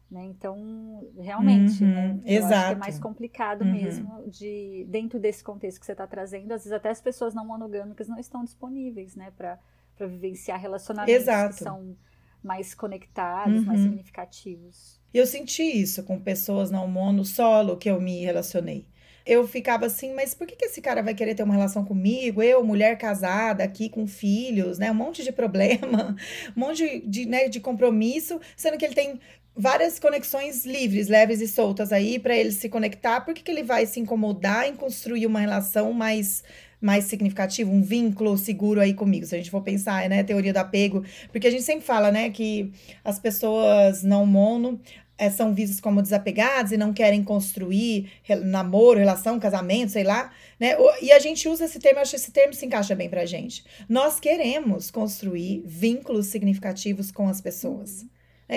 Né? 0.09 0.23
Então, 0.23 1.05
realmente, 1.19 1.83
Uhum, 1.83 1.89
né? 1.89 2.09
Eu 2.11 2.13
acho 2.15 2.23
que 2.23 2.33
é 2.33 2.37
exato. 2.37 2.79
mais 2.79 2.97
complicado 2.97 3.63
Uhum. 3.65 3.71
mesmo 3.71 4.23
de, 4.29 4.85
dentro 4.87 5.19
desse 5.19 5.43
contexto 5.43 5.81
que 5.81 5.85
você 5.85 5.91
está 5.91 6.07
trazendo, 6.07 6.53
às 6.53 6.61
vezes 6.61 6.71
até 6.71 6.89
as 6.89 7.01
pessoas 7.01 7.33
não 7.33 7.45
monogâmicas 7.45 8.07
não 8.07 8.17
estão 8.17 8.41
disponíveis, 8.45 9.17
né, 9.17 9.31
para 9.37 9.59
vivenciar 9.99 10.57
relacionamentos 10.61 11.23
Exato. 11.23 11.55
que 11.55 11.63
são 11.63 11.93
mais 12.43 12.73
conectados, 12.73 13.63
mais 13.65 13.81
Uhum. 13.81 13.87
significativos. 13.87 14.99
E 15.13 15.17
eu 15.17 15.25
senti 15.27 15.63
isso 15.63 16.03
com 16.03 16.19
pessoas 16.19 16.71
não 16.71 16.87
mono 16.87 17.25
solo 17.25 17.77
que 17.77 17.89
eu 17.89 17.99
me 18.01 18.23
relacionei. 18.23 18.87
eu 19.25 19.47
ficava 19.47 19.85
assim, 19.85 20.13
mas 20.15 20.33
por 20.33 20.47
que, 20.47 20.55
que 20.55 20.65
esse 20.65 20.81
cara 20.81 21.03
vai 21.03 21.13
querer 21.13 21.35
ter 21.35 21.43
uma 21.43 21.53
relação 21.53 21.85
comigo? 21.85 22.41
Eu, 22.41 22.63
mulher 22.63 22.97
casada, 22.97 23.63
aqui 23.63 23.87
com 23.87 24.07
filhos, 24.07 24.79
né? 24.79 24.89
Um 24.91 24.95
monte 24.95 25.23
de 25.23 25.31
problema, 25.31 26.15
um 26.57 26.59
monte 26.59 26.99
de, 27.05 27.25
né, 27.27 27.47
de 27.47 27.59
compromisso, 27.59 28.39
sendo 28.57 28.77
que 28.79 28.85
ele 28.85 28.95
tem 28.95 29.19
várias 29.55 29.99
conexões 29.99 30.65
livres, 30.65 31.07
leves 31.07 31.39
e 31.39 31.47
soltas 31.47 31.91
aí 31.91 32.17
para 32.17 32.35
ele 32.35 32.51
se 32.51 32.67
conectar. 32.67 33.21
Por 33.21 33.33
que, 33.35 33.43
que 33.43 33.51
ele 33.51 33.63
vai 33.63 33.85
se 33.85 33.99
incomodar 33.99 34.67
em 34.67 34.75
construir 34.75 35.27
uma 35.27 35.39
relação 35.39 35.93
mais 35.93 36.43
mais 36.81 37.05
significativo, 37.05 37.71
um 37.71 37.83
vínculo 37.83 38.37
seguro 38.37 38.81
aí 38.81 38.93
comigo, 38.93 39.25
se 39.25 39.35
a 39.35 39.37
gente 39.37 39.51
for 39.51 39.61
pensar, 39.61 40.09
né, 40.09 40.23
teoria 40.23 40.51
do 40.51 40.57
apego, 40.57 41.05
porque 41.31 41.47
a 41.47 41.51
gente 41.51 41.63
sempre 41.63 41.85
fala, 41.85 42.11
né, 42.11 42.29
que 42.31 42.71
as 43.03 43.19
pessoas 43.19 44.03
não 44.03 44.25
mono 44.25 44.81
é, 45.21 45.29
são 45.29 45.53
vistas 45.53 45.79
como 45.79 46.01
desapegadas 46.01 46.71
e 46.71 46.77
não 46.77 46.91
querem 46.91 47.23
construir 47.23 48.11
namoro, 48.43 48.97
relação, 48.97 49.39
casamento, 49.39 49.91
sei 49.91 50.03
lá, 50.03 50.31
né? 50.59 50.75
E 50.99 51.11
a 51.11 51.19
gente 51.19 51.47
usa 51.47 51.65
esse 51.65 51.77
termo, 51.77 51.99
acho 51.99 52.09
que 52.09 52.17
esse 52.17 52.31
termo 52.31 52.55
se 52.55 52.65
encaixa 52.65 52.95
bem 52.95 53.07
pra 53.07 53.23
gente. 53.23 53.63
Nós 53.87 54.19
queremos 54.19 54.89
construir 54.89 55.61
vínculos 55.63 56.25
significativos 56.25 57.11
com 57.11 57.27
as 57.27 57.39
pessoas. 57.39 58.03
É, 58.03 58.09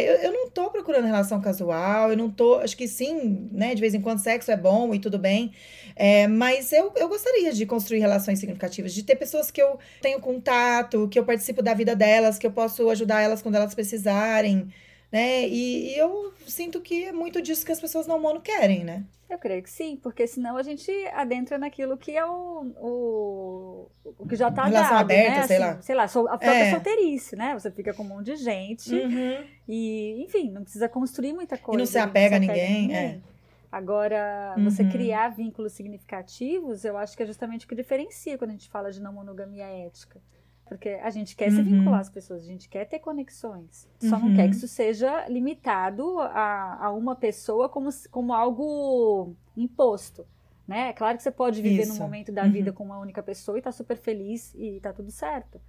eu, 0.03 0.15
eu 0.17 0.33
não 0.33 0.51
tô 0.51 0.71
procurando 0.71 1.05
relação 1.05 1.41
casual, 1.41 2.11
eu 2.11 2.17
não 2.17 2.31
tô. 2.31 2.57
Acho 2.57 2.77
que 2.77 2.89
sim, 2.89 3.49
né? 3.53 3.75
De 3.75 3.81
vez 3.81 3.95
em 3.95 4.01
quando 4.01 4.19
sexo 4.19 4.51
é 4.51 4.57
bom 4.57 4.95
e 4.95 4.99
tudo 4.99 5.19
bem. 5.19 5.53
É, 5.95 6.27
mas 6.27 6.73
eu, 6.73 6.93
eu 6.97 7.09
gostaria 7.09 7.53
de 7.53 7.65
construir 7.65 8.01
relações 8.01 8.39
significativas, 8.39 8.93
de 8.93 9.03
ter 9.05 9.15
pessoas 9.17 9.51
que 9.51 9.63
eu 9.63 9.79
tenho 10.03 10.19
contato, 10.21 11.09
que 11.09 11.19
eu 11.19 11.25
participo 11.25 11.63
da 11.63 11.75
vida 11.75 11.95
delas, 11.95 12.39
que 12.39 12.47
eu 12.47 12.51
posso 12.53 12.91
ajudar 12.91 13.21
elas 13.23 13.41
quando 13.41 13.55
elas 13.55 13.75
precisarem 13.75 14.69
né? 15.11 15.47
E, 15.47 15.93
e, 15.93 15.99
eu 15.99 16.33
sinto 16.47 16.81
que 16.81 17.05
é 17.05 17.13
muito 17.13 17.41
disso 17.41 17.65
que 17.65 17.73
as 17.73 17.81
pessoas 17.81 18.07
não 18.07 18.21
mono 18.21 18.41
querem, 18.41 18.85
né? 18.85 19.05
Eu 19.29 19.39
creio 19.39 19.63
que 19.63 19.71
sim, 19.71 19.97
porque 19.97 20.27
senão 20.27 20.57
a 20.57 20.63
gente 20.63 20.91
adentra 21.13 21.59
naquilo 21.59 21.97
que 21.97 22.17
é 22.17 22.25
o, 22.25 22.73
o, 22.77 23.91
o 24.19 24.29
que 24.29 24.37
já 24.37 24.49
está 24.49 24.69
dado, 24.69 24.95
aberta, 24.95 25.41
né? 25.41 25.47
sei 25.47 25.57
assim, 25.57 25.65
lá. 25.65 25.83
Sei 25.83 25.95
lá, 25.95 26.05
a 26.05 26.39
própria 26.39 26.65
é. 26.67 26.71
solteirice, 26.71 27.35
né? 27.35 27.55
Você 27.55 27.71
fica 27.71 27.95
com 27.95 28.03
um 28.03 28.09
monte 28.09 28.27
de 28.27 28.37
gente 28.37 28.95
uhum. 28.95 29.45
e, 29.67 30.23
enfim, 30.23 30.51
não 30.51 30.63
precisa 30.63 30.89
construir 30.89 31.33
muita 31.33 31.57
coisa. 31.57 31.79
E 31.79 31.83
não 31.83 31.87
se 31.87 31.99
apega 31.99 32.37
a 32.37 32.39
ninguém, 32.39 32.83
ninguém. 32.83 32.97
É. 32.97 33.21
Agora, 33.73 34.55
uhum. 34.57 34.65
você 34.65 34.85
criar 34.85 35.31
vínculos 35.31 35.73
significativos, 35.73 36.85
eu 36.85 36.97
acho 36.97 37.17
que 37.17 37.25
é 37.25 37.27
justamente 37.27 37.67
o 37.67 37.69
que 37.69 37.75
diferencia 37.75 38.39
quando 38.39 38.51
a 38.51 38.53
gente 38.53 38.69
fala 38.69 38.93
de 38.93 39.03
não 39.03 39.13
monogamia 39.13 39.65
ética. 39.65 40.21
Porque 40.75 40.89
a 40.89 41.09
gente 41.09 41.37
quer 41.37 41.51
uhum. 41.51 41.57
se 41.57 41.63
vincular 41.63 42.01
às 42.01 42.11
pessoas, 42.11 42.43
a 42.43 42.47
gente 42.47 42.69
quer 42.69 42.85
ter 42.85 42.99
conexões. 42.99 43.89
Só 44.01 44.17
uhum. 44.17 44.29
não 44.29 44.35
quer 44.35 44.49
que 44.49 44.57
isso 44.57 44.67
seja 44.67 45.25
limitado 45.29 46.19
a, 46.19 46.87
a 46.87 46.93
uma 46.93 47.15
pessoa 47.15 47.69
como, 47.69 47.91
como 48.11 48.33
algo 48.33 49.37
imposto. 49.57 50.27
Né? 50.67 50.89
É 50.89 50.93
claro 50.93 51.17
que 51.17 51.23
você 51.23 51.31
pode 51.31 51.63
viver 51.63 51.83
isso. 51.83 51.93
num 51.93 52.01
momento 52.01 52.33
da 52.33 52.43
uhum. 52.43 52.51
vida 52.51 52.73
com 52.73 52.83
uma 52.83 52.99
única 52.99 53.23
pessoa 53.23 53.57
e 53.57 53.63
tá 53.63 53.71
super 53.71 53.97
feliz 53.97 54.53
e 54.57 54.81
tá 54.81 54.93
tudo 54.93 55.13
certo. 55.13 55.61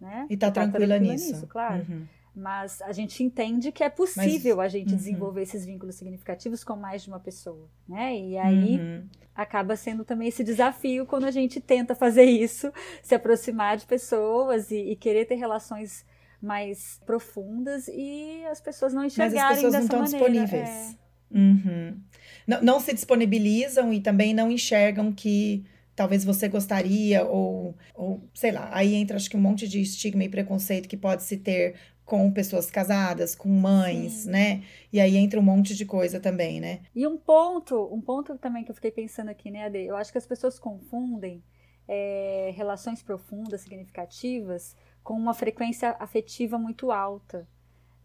Né? 0.00 0.26
E 0.30 0.38
tá, 0.38 0.46
tá 0.46 0.62
tranquila, 0.62 0.86
tranquila 0.86 1.12
nisso. 1.12 1.32
nisso. 1.32 1.46
claro. 1.46 1.84
Uhum. 1.86 2.06
Mas 2.36 2.82
a 2.82 2.92
gente 2.92 3.24
entende 3.24 3.72
que 3.72 3.82
é 3.82 3.88
possível 3.88 4.56
Mas, 4.56 4.66
a 4.66 4.68
gente 4.68 4.90
uhum. 4.90 4.96
desenvolver 4.96 5.40
esses 5.40 5.64
vínculos 5.64 5.94
significativos 5.94 6.62
com 6.62 6.76
mais 6.76 7.02
de 7.02 7.08
uma 7.08 7.18
pessoa, 7.18 7.66
né? 7.88 8.14
E 8.14 8.36
aí 8.36 8.78
uhum. 8.78 9.08
acaba 9.34 9.74
sendo 9.74 10.04
também 10.04 10.28
esse 10.28 10.44
desafio 10.44 11.06
quando 11.06 11.24
a 11.24 11.30
gente 11.30 11.62
tenta 11.62 11.94
fazer 11.94 12.24
isso, 12.24 12.70
se 13.02 13.14
aproximar 13.14 13.78
de 13.78 13.86
pessoas 13.86 14.70
e, 14.70 14.76
e 14.76 14.96
querer 14.96 15.24
ter 15.24 15.36
relações 15.36 16.04
mais 16.42 17.00
profundas 17.06 17.88
e 17.88 18.44
as 18.50 18.60
pessoas 18.60 18.92
não 18.92 19.06
enxergarem 19.06 19.40
Mas 19.40 19.50
as 19.50 19.56
pessoas 19.56 19.72
dessa 19.72 19.96
não 19.96 20.04
estão 20.04 20.20
maneira. 20.20 20.44
disponíveis. 20.44 20.98
É. 21.32 21.38
Uhum. 21.38 22.00
Não, 22.46 22.62
não 22.62 22.80
se 22.80 22.92
disponibilizam 22.92 23.94
e 23.94 24.00
também 24.00 24.34
não 24.34 24.50
enxergam 24.50 25.10
que 25.10 25.64
talvez 25.96 26.22
você 26.22 26.46
gostaria, 26.48 27.24
ou, 27.24 27.74
ou 27.94 28.22
sei 28.34 28.52
lá, 28.52 28.68
aí 28.70 28.94
entra 28.94 29.16
acho 29.16 29.30
que 29.30 29.36
um 29.36 29.40
monte 29.40 29.66
de 29.66 29.80
estigma 29.80 30.22
e 30.22 30.28
preconceito 30.28 30.86
que 30.86 30.96
pode 30.98 31.22
se 31.22 31.38
ter 31.38 31.74
com 32.06 32.30
pessoas 32.30 32.70
casadas, 32.70 33.34
com 33.34 33.48
mães, 33.48 34.12
Sim. 34.12 34.30
né? 34.30 34.62
E 34.92 35.00
aí 35.00 35.16
entra 35.16 35.40
um 35.40 35.42
monte 35.42 35.74
de 35.74 35.84
coisa 35.84 36.20
também, 36.20 36.60
né? 36.60 36.82
E 36.94 37.04
um 37.04 37.18
ponto, 37.18 37.92
um 37.92 38.00
ponto 38.00 38.38
também 38.38 38.62
que 38.62 38.70
eu 38.70 38.74
fiquei 38.76 38.92
pensando 38.92 39.28
aqui, 39.28 39.50
né, 39.50 39.64
Ade? 39.64 39.80
Eu 39.80 39.96
acho 39.96 40.12
que 40.12 40.18
as 40.18 40.26
pessoas 40.26 40.56
confundem 40.56 41.42
é, 41.88 42.52
relações 42.56 43.02
profundas, 43.02 43.62
significativas, 43.62 44.76
com 45.02 45.14
uma 45.14 45.34
frequência 45.34 45.96
afetiva 45.98 46.56
muito 46.56 46.92
alta. 46.92 47.46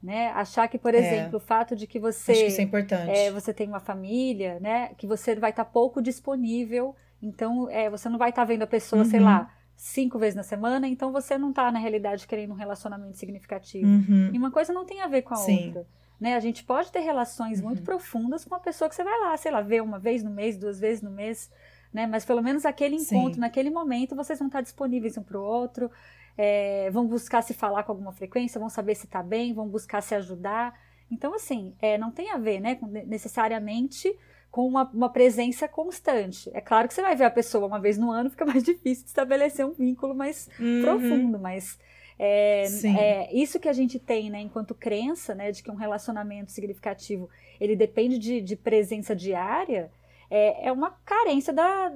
Né? 0.01 0.29
Achar 0.29 0.67
que, 0.67 0.79
por 0.79 0.96
é. 0.96 0.98
exemplo, 0.98 1.36
é. 1.36 1.38
o 1.38 1.39
fato 1.39 1.75
de 1.75 1.86
que 1.86 2.00
você. 2.00 2.31
Acho 2.31 2.41
que 2.41 2.48
isso 2.48 2.60
é 2.60 2.63
importante. 2.63 3.12
É, 3.12 3.29
você 3.29 3.53
tem 3.53 3.67
uma 3.67 3.79
família, 3.79 4.60
né? 4.60 4.96
Que 4.98 5.05
você 5.05 5.36
vai 5.36 5.51
estar 5.51 5.63
pouco 5.65 6.01
disponível. 6.01 6.96
Então, 7.22 7.70
é, 7.70 7.88
você 7.88 8.10
não 8.10 8.17
vai 8.17 8.31
estar 8.31 8.43
vendo 8.46 8.63
a 8.63 8.67
pessoa, 8.67 9.03
uhum. 9.03 9.08
sei 9.08 9.20
lá, 9.20 9.53
cinco 9.82 10.20
vezes 10.20 10.36
na 10.36 10.44
semana, 10.44 10.88
então 10.88 11.12
você 11.12 11.40
não 11.40 11.50
está 11.50 11.72
na 11.72 11.80
realidade 11.80 12.28
querendo 12.28 12.52
um 12.52 12.56
relacionamento 12.56 13.18
significativo. 13.18 13.88
Uhum. 13.88 14.30
E 14.32 14.38
uma 14.38 14.52
coisa 14.52 14.72
não 14.72 14.86
tem 14.86 15.02
a 15.02 15.08
ver 15.08 15.24
com 15.24 15.34
a 15.34 15.38
Sim. 15.38 15.66
outra. 15.66 15.88
Né? 16.20 16.36
A 16.36 16.40
gente 16.40 16.64
pode 16.64 16.92
ter 16.92 17.00
relações 17.00 17.60
uhum. 17.60 17.66
muito 17.66 17.82
profundas 17.82 18.46
com 18.46 18.54
uma 18.54 18.60
pessoa 18.60 18.88
que 18.88 18.96
você 18.96 19.04
vai 19.04 19.20
lá, 19.20 19.36
sei 19.38 19.52
lá, 19.52 19.60
ver 19.60 19.82
uma 19.82 19.98
vez 19.98 20.24
no 20.24 20.30
mês, 20.30 20.56
duas 20.56 20.80
vezes 20.80 21.02
no 21.02 21.10
mês, 21.10 21.50
né? 21.92 22.06
Mas 22.06 22.24
pelo 22.24 22.44
menos 22.44 22.64
aquele 22.64 22.96
encontro, 22.96 23.34
Sim. 23.34 23.40
naquele 23.40 23.72
momento, 23.72 24.16
vocês 24.16 24.38
vão 24.38 24.50
estar 24.50 24.62
disponíveis 24.62 25.18
um 25.18 25.24
para 25.24 25.40
o 25.40 25.44
outro, 25.44 25.90
é, 26.38 26.92
vão 26.92 27.08
buscar 27.08 27.42
se 27.42 27.56
falar 27.56 27.82
com 27.82 27.92
alguma 27.92 28.12
frequência, 28.12 28.60
vão 28.60 28.70
saber 28.70 28.94
se 28.94 29.06
está 29.06 29.24
bem, 29.24 29.52
vão 29.52 29.68
buscar 29.68 30.02
se 30.02 30.14
ajudar. 30.14 30.80
Então, 31.10 31.34
assim, 31.34 31.74
é, 31.82 31.98
não 31.98 32.12
tem 32.12 32.30
a 32.30 32.38
ver, 32.38 32.60
né, 32.60 32.76
com 32.76 32.86
necessariamente 32.86 34.16
com 34.51 34.67
uma, 34.67 34.84
uma, 34.93 35.10
presença 35.10 35.67
constante. 35.67 36.51
É 36.53 36.60
claro 36.60 36.88
que 36.88 36.93
você 36.93 37.01
vai 37.01 37.15
ver 37.15 37.24
a 37.24 37.31
pessoa 37.31 37.65
uma 37.65 37.79
vez 37.79 37.98
no 37.98 38.12
ano, 38.12 38.29
fica 38.29 38.46
mais 38.46 38.63
difícil 38.63 39.05
de 39.05 39.10
estabelecer 39.10 39.65
um 39.65 39.72
vínculo 39.72 40.13
mais 40.13 40.50
uhum. 40.60 40.81
profundo, 40.81 41.39
mas 41.39 41.79
é, 42.20 42.65
é, 42.98 43.34
isso 43.34 43.60
que 43.60 43.67
a 43.67 43.74
gente 43.74 43.98
tem, 43.98 44.29
né, 44.29 44.41
enquanto 44.41 44.75
crença, 44.75 45.34
né, 45.34 45.51
de 45.51 45.63
que 45.63 45.72
um 45.72 45.75
relacionamento 45.75 46.51
significativo 46.51 47.29
ele 47.60 47.75
depende 47.75 48.20
de, 48.20 48.41
de 48.41 48.55
presença 48.55 49.15
diária, 49.15 49.89
é, 50.29 50.67
é, 50.67 50.72
uma 50.72 50.91
carência 51.05 51.51
da, 51.51 51.91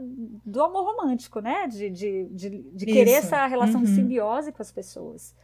do 0.46 0.64
amor 0.64 0.84
romântico, 0.84 1.40
né, 1.40 1.68
de, 1.68 1.90
de, 1.90 2.26
de, 2.32 2.50
de 2.50 2.86
querer 2.86 3.12
essa 3.12 3.46
relação 3.46 3.82
uhum. 3.82 3.86
de 3.86 3.96
simbiose 3.96 4.52
com 4.52 4.62
as 4.62 4.72
pessoas. 4.72 5.36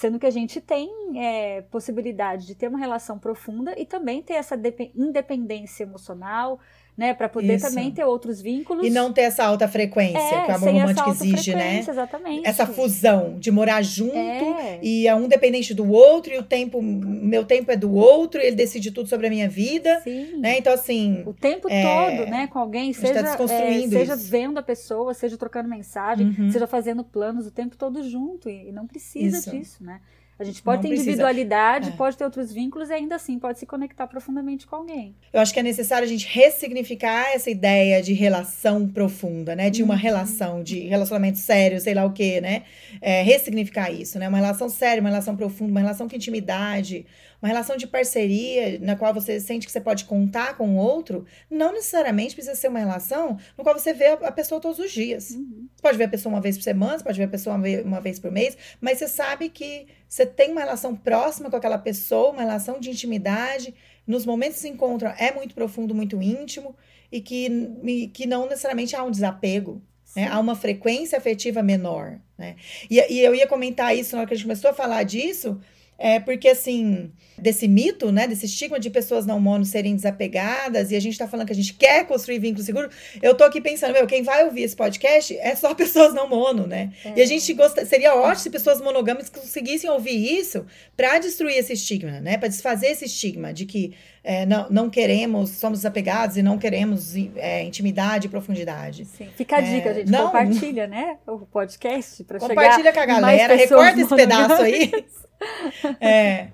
Sendo 0.00 0.18
que 0.18 0.24
a 0.24 0.30
gente 0.30 0.62
tem 0.62 0.90
é, 1.22 1.60
possibilidade 1.60 2.46
de 2.46 2.54
ter 2.54 2.68
uma 2.68 2.78
relação 2.78 3.18
profunda 3.18 3.78
e 3.78 3.84
também 3.84 4.22
ter 4.22 4.32
essa 4.32 4.58
independência 4.94 5.82
emocional, 5.82 6.58
né? 7.00 7.14
Para 7.14 7.30
poder 7.30 7.54
Isso. 7.54 7.66
também 7.66 7.90
ter 7.90 8.04
outros 8.04 8.42
vínculos. 8.42 8.86
E 8.86 8.90
não 8.90 9.10
ter 9.10 9.22
essa 9.22 9.42
alta 9.42 9.66
frequência 9.66 10.18
é, 10.18 10.44
que 10.44 10.52
o 10.52 10.54
amor 10.54 10.68
romântico 10.68 11.10
exige, 11.12 11.54
né? 11.54 11.78
Exatamente. 11.78 12.46
Essa 12.46 12.66
fusão 12.66 13.38
de 13.38 13.50
morar 13.50 13.80
junto 13.80 14.14
é. 14.14 14.78
e 14.82 15.08
é 15.08 15.14
um 15.14 15.26
dependente 15.26 15.72
do 15.72 15.90
outro, 15.90 16.34
e 16.34 16.36
o 16.36 16.42
tempo, 16.42 16.82
meu 16.82 17.42
tempo 17.42 17.72
é 17.72 17.76
do 17.76 17.90
outro, 17.94 18.38
e 18.38 18.48
ele 18.48 18.56
decide 18.56 18.90
tudo 18.90 19.08
sobre 19.08 19.28
a 19.28 19.30
minha 19.30 19.48
vida. 19.48 19.98
Sim. 20.04 20.36
Né? 20.40 20.58
Então, 20.58 20.74
assim. 20.74 21.22
O 21.24 21.32
tempo 21.32 21.68
é... 21.70 21.82
todo, 21.82 22.30
né? 22.30 22.46
Com 22.48 22.58
alguém, 22.58 22.92
seja, 22.92 23.22
tá 23.22 23.44
é, 23.44 23.88
seja 23.88 24.14
vendo 24.14 24.58
a 24.58 24.62
pessoa, 24.62 25.14
seja 25.14 25.38
trocando 25.38 25.70
mensagem, 25.70 26.36
uhum. 26.38 26.50
seja 26.50 26.66
fazendo 26.66 27.02
planos 27.02 27.46
o 27.46 27.50
tempo 27.50 27.78
todo 27.78 28.06
junto. 28.06 28.50
E, 28.50 28.68
e 28.68 28.72
não 28.72 28.86
precisa 28.86 29.38
isso. 29.38 29.50
disso, 29.50 29.82
né? 29.82 30.02
A 30.40 30.44
gente 30.44 30.62
pode 30.62 30.78
não 30.78 30.82
ter 30.82 30.88
precisa. 30.88 31.10
individualidade, 31.10 31.90
é. 31.90 31.92
pode 31.92 32.16
ter 32.16 32.24
outros 32.24 32.50
vínculos 32.50 32.88
e 32.88 32.94
ainda 32.94 33.16
assim 33.16 33.38
pode 33.38 33.58
se 33.58 33.66
conectar 33.66 34.06
profundamente 34.06 34.66
com 34.66 34.74
alguém. 34.74 35.14
Eu 35.32 35.40
acho 35.40 35.52
que 35.52 35.60
é 35.60 35.62
necessário 35.62 36.06
a 36.06 36.08
gente 36.08 36.26
ressignificar 36.26 37.30
essa 37.34 37.50
ideia 37.50 38.02
de 38.02 38.14
relação 38.14 38.88
profunda, 38.88 39.54
né? 39.54 39.68
De 39.68 39.82
uma 39.82 39.94
uhum. 39.94 40.00
relação, 40.00 40.62
de 40.62 40.80
relacionamento 40.80 41.36
sério, 41.36 41.78
sei 41.78 41.92
lá 41.92 42.06
o 42.06 42.12
quê, 42.12 42.40
né? 42.40 42.62
É, 43.02 43.20
ressignificar 43.22 43.90
isso, 43.90 44.18
né? 44.18 44.28
Uma 44.28 44.38
relação 44.38 44.70
séria, 44.70 45.02
uma 45.02 45.10
relação 45.10 45.36
profunda, 45.36 45.70
uma 45.70 45.80
relação 45.80 46.08
com 46.08 46.16
intimidade, 46.16 47.04
uma 47.42 47.48
relação 47.48 47.76
de 47.76 47.86
parceria 47.86 48.78
na 48.80 48.96
qual 48.96 49.14
você 49.14 49.40
sente 49.40 49.66
que 49.66 49.72
você 49.72 49.80
pode 49.80 50.04
contar 50.04 50.56
com 50.56 50.76
o 50.76 50.76
outro, 50.76 51.24
não 51.50 51.72
necessariamente 51.72 52.34
precisa 52.34 52.54
ser 52.54 52.68
uma 52.68 52.78
relação 52.78 53.38
no 53.56 53.64
qual 53.64 53.78
você 53.78 53.92
vê 53.92 54.06
a 54.08 54.32
pessoa 54.32 54.60
todos 54.60 54.78
os 54.78 54.92
dias. 54.92 55.30
Uhum. 55.30 55.68
Você 55.74 55.82
pode 55.82 55.98
ver 55.98 56.04
a 56.04 56.08
pessoa 56.08 56.34
uma 56.34 56.40
vez 56.40 56.56
por 56.56 56.62
semana, 56.62 56.98
você 56.98 57.04
pode 57.04 57.18
ver 57.18 57.24
a 57.24 57.28
pessoa 57.28 57.56
uma 57.84 58.00
vez 58.00 58.18
por 58.18 58.30
mês, 58.30 58.56
mas 58.80 58.98
você 58.98 59.08
sabe 59.08 59.48
que 59.48 59.86
você 60.08 60.26
tem 60.26 60.52
uma 60.52 60.60
relação 60.60 60.94
próxima 60.94 61.48
com 61.48 61.56
aquela 61.56 61.78
pessoa, 61.78 62.30
uma 62.30 62.42
relação 62.42 62.78
de 62.78 62.90
intimidade. 62.90 63.74
Nos 64.06 64.26
momentos 64.26 64.56
que 64.56 64.62
se 64.62 64.68
encontram 64.68 65.14
é 65.16 65.32
muito 65.32 65.54
profundo, 65.54 65.94
muito 65.94 66.20
íntimo, 66.20 66.74
e 67.12 67.20
que, 67.20 67.46
e 67.84 68.08
que 68.08 68.26
não 68.26 68.44
necessariamente 68.44 68.94
há 68.94 69.02
um 69.02 69.10
desapego. 69.10 69.82
Né? 70.14 70.26
Há 70.26 70.38
uma 70.38 70.56
frequência 70.56 71.16
afetiva 71.16 71.62
menor. 71.62 72.20
Né? 72.36 72.56
E, 72.90 72.98
e 73.12 73.20
eu 73.20 73.34
ia 73.34 73.46
comentar 73.46 73.96
isso 73.96 74.14
na 74.14 74.20
hora 74.20 74.28
que 74.28 74.34
a 74.34 74.36
gente 74.36 74.46
começou 74.46 74.70
a 74.70 74.74
falar 74.74 75.02
disso 75.04 75.60
É 76.02 76.18
porque, 76.18 76.48
assim, 76.48 77.12
desse 77.36 77.68
mito, 77.68 78.10
né, 78.10 78.26
desse 78.26 78.46
estigma 78.46 78.80
de 78.80 78.88
pessoas 78.88 79.26
não 79.26 79.38
mono 79.38 79.66
serem 79.66 79.94
desapegadas, 79.94 80.90
e 80.90 80.96
a 80.96 81.00
gente 81.00 81.18
tá 81.18 81.28
falando 81.28 81.46
que 81.46 81.52
a 81.52 81.56
gente 81.56 81.74
quer 81.74 82.06
construir 82.06 82.38
vínculo 82.38 82.64
seguro, 82.64 82.88
eu 83.20 83.34
tô 83.34 83.44
aqui 83.44 83.60
pensando, 83.60 83.92
meu, 83.92 84.06
quem 84.06 84.22
vai 84.22 84.42
ouvir 84.44 84.62
esse 84.62 84.74
podcast 84.74 85.36
é 85.36 85.54
só 85.54 85.74
pessoas 85.76 86.14
não 86.14 86.26
mono, 86.26 86.66
né? 86.66 86.90
É. 87.04 87.18
E 87.18 87.20
a 87.20 87.26
gente 87.26 87.52
gosta, 87.52 87.84
seria 87.84 88.14
ótimo 88.14 88.40
se 88.40 88.48
pessoas 88.48 88.80
monogâmicas 88.80 89.28
conseguissem 89.28 89.90
ouvir 89.90 90.38
isso 90.38 90.64
para 90.96 91.18
destruir 91.18 91.58
esse 91.58 91.74
estigma, 91.74 92.18
né? 92.20 92.38
Para 92.38 92.48
desfazer 92.48 92.86
esse 92.86 93.04
estigma 93.04 93.52
de 93.52 93.66
que 93.66 93.94
é, 94.24 94.46
não, 94.46 94.70
não 94.70 94.88
queremos, 94.88 95.50
somos 95.50 95.80
desapegados 95.80 96.38
e 96.38 96.42
não 96.42 96.56
queremos 96.56 97.14
é, 97.36 97.62
intimidade 97.62 98.26
e 98.26 98.30
profundidade. 98.30 99.04
Sim. 99.04 99.28
Fica 99.36 99.56
a 99.56 99.60
dica, 99.60 99.90
é, 99.90 99.94
gente. 99.96 100.10
Não, 100.10 100.26
compartilha, 100.26 100.86
né? 100.86 101.18
O 101.26 101.40
podcast 101.40 102.24
para 102.24 102.40
chegar. 102.40 102.54
Compartilha 102.54 102.92
com 102.92 103.00
a 103.00 103.06
galera, 103.06 103.54
recorta 103.54 104.00
esse 104.00 104.16
pedaço 104.16 104.62
aí. 104.62 104.90
é. 106.00 106.48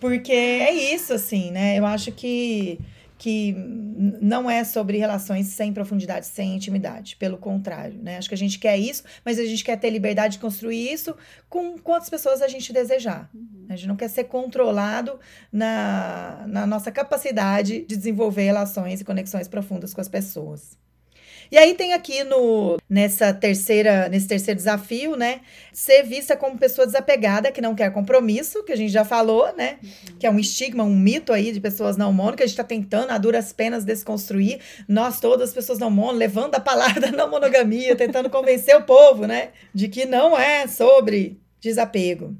Porque 0.00 0.32
é 0.32 0.72
isso, 0.72 1.12
assim, 1.12 1.50
né? 1.50 1.78
Eu 1.78 1.84
acho 1.84 2.12
que, 2.12 2.78
que 3.16 3.52
não 3.52 4.48
é 4.48 4.62
sobre 4.62 4.96
relações 4.96 5.48
sem 5.48 5.72
profundidade, 5.72 6.26
sem 6.26 6.54
intimidade. 6.54 7.16
Pelo 7.16 7.36
contrário, 7.36 7.98
né? 8.00 8.16
Acho 8.16 8.28
que 8.28 8.34
a 8.34 8.38
gente 8.38 8.58
quer 8.58 8.76
isso, 8.76 9.02
mas 9.24 9.38
a 9.38 9.44
gente 9.44 9.64
quer 9.64 9.76
ter 9.76 9.90
liberdade 9.90 10.34
de 10.34 10.38
construir 10.38 10.92
isso 10.92 11.16
com 11.48 11.76
quantas 11.78 12.08
pessoas 12.08 12.42
a 12.42 12.48
gente 12.48 12.72
desejar. 12.72 13.28
Uhum. 13.34 13.66
A 13.68 13.74
gente 13.74 13.88
não 13.88 13.96
quer 13.96 14.08
ser 14.08 14.24
controlado 14.24 15.18
na, 15.52 16.44
na 16.46 16.66
nossa 16.66 16.92
capacidade 16.92 17.80
de 17.80 17.96
desenvolver 17.96 18.44
relações 18.44 19.00
e 19.00 19.04
conexões 19.04 19.48
profundas 19.48 19.92
com 19.92 20.00
as 20.00 20.08
pessoas. 20.08 20.78
E 21.50 21.56
aí 21.56 21.74
tem 21.74 21.94
aqui 21.94 22.24
no 22.24 22.76
nessa 22.88 23.32
terceira 23.32 24.08
nesse 24.08 24.28
terceiro 24.28 24.56
desafio, 24.56 25.16
né, 25.16 25.40
ser 25.72 26.02
vista 26.02 26.36
como 26.36 26.58
pessoa 26.58 26.86
desapegada 26.86 27.50
que 27.50 27.60
não 27.60 27.74
quer 27.74 27.90
compromisso, 27.92 28.62
que 28.64 28.72
a 28.72 28.76
gente 28.76 28.92
já 28.92 29.04
falou, 29.04 29.54
né, 29.56 29.78
que 30.18 30.26
é 30.26 30.30
um 30.30 30.38
estigma, 30.38 30.84
um 30.84 30.94
mito 30.94 31.32
aí 31.32 31.50
de 31.52 31.60
pessoas 31.60 31.96
não 31.96 32.12
mono 32.12 32.36
que 32.36 32.42
a 32.42 32.46
gente 32.46 32.54
está 32.54 32.64
tentando 32.64 33.10
a 33.10 33.18
duras 33.18 33.52
penas 33.52 33.84
desconstruir. 33.84 34.60
Nós 34.86 35.20
todas 35.20 35.48
as 35.48 35.54
pessoas 35.54 35.78
não 35.78 35.90
mono 35.90 36.18
levando 36.18 36.54
a 36.54 36.60
palavra 36.60 37.00
da 37.10 37.12
não 37.12 37.30
monogamia, 37.30 37.96
tentando 37.96 38.28
convencer 38.28 38.76
o 38.76 38.82
povo, 38.82 39.26
né, 39.26 39.50
de 39.72 39.88
que 39.88 40.04
não 40.04 40.38
é 40.38 40.66
sobre 40.66 41.40
desapego. 41.60 42.36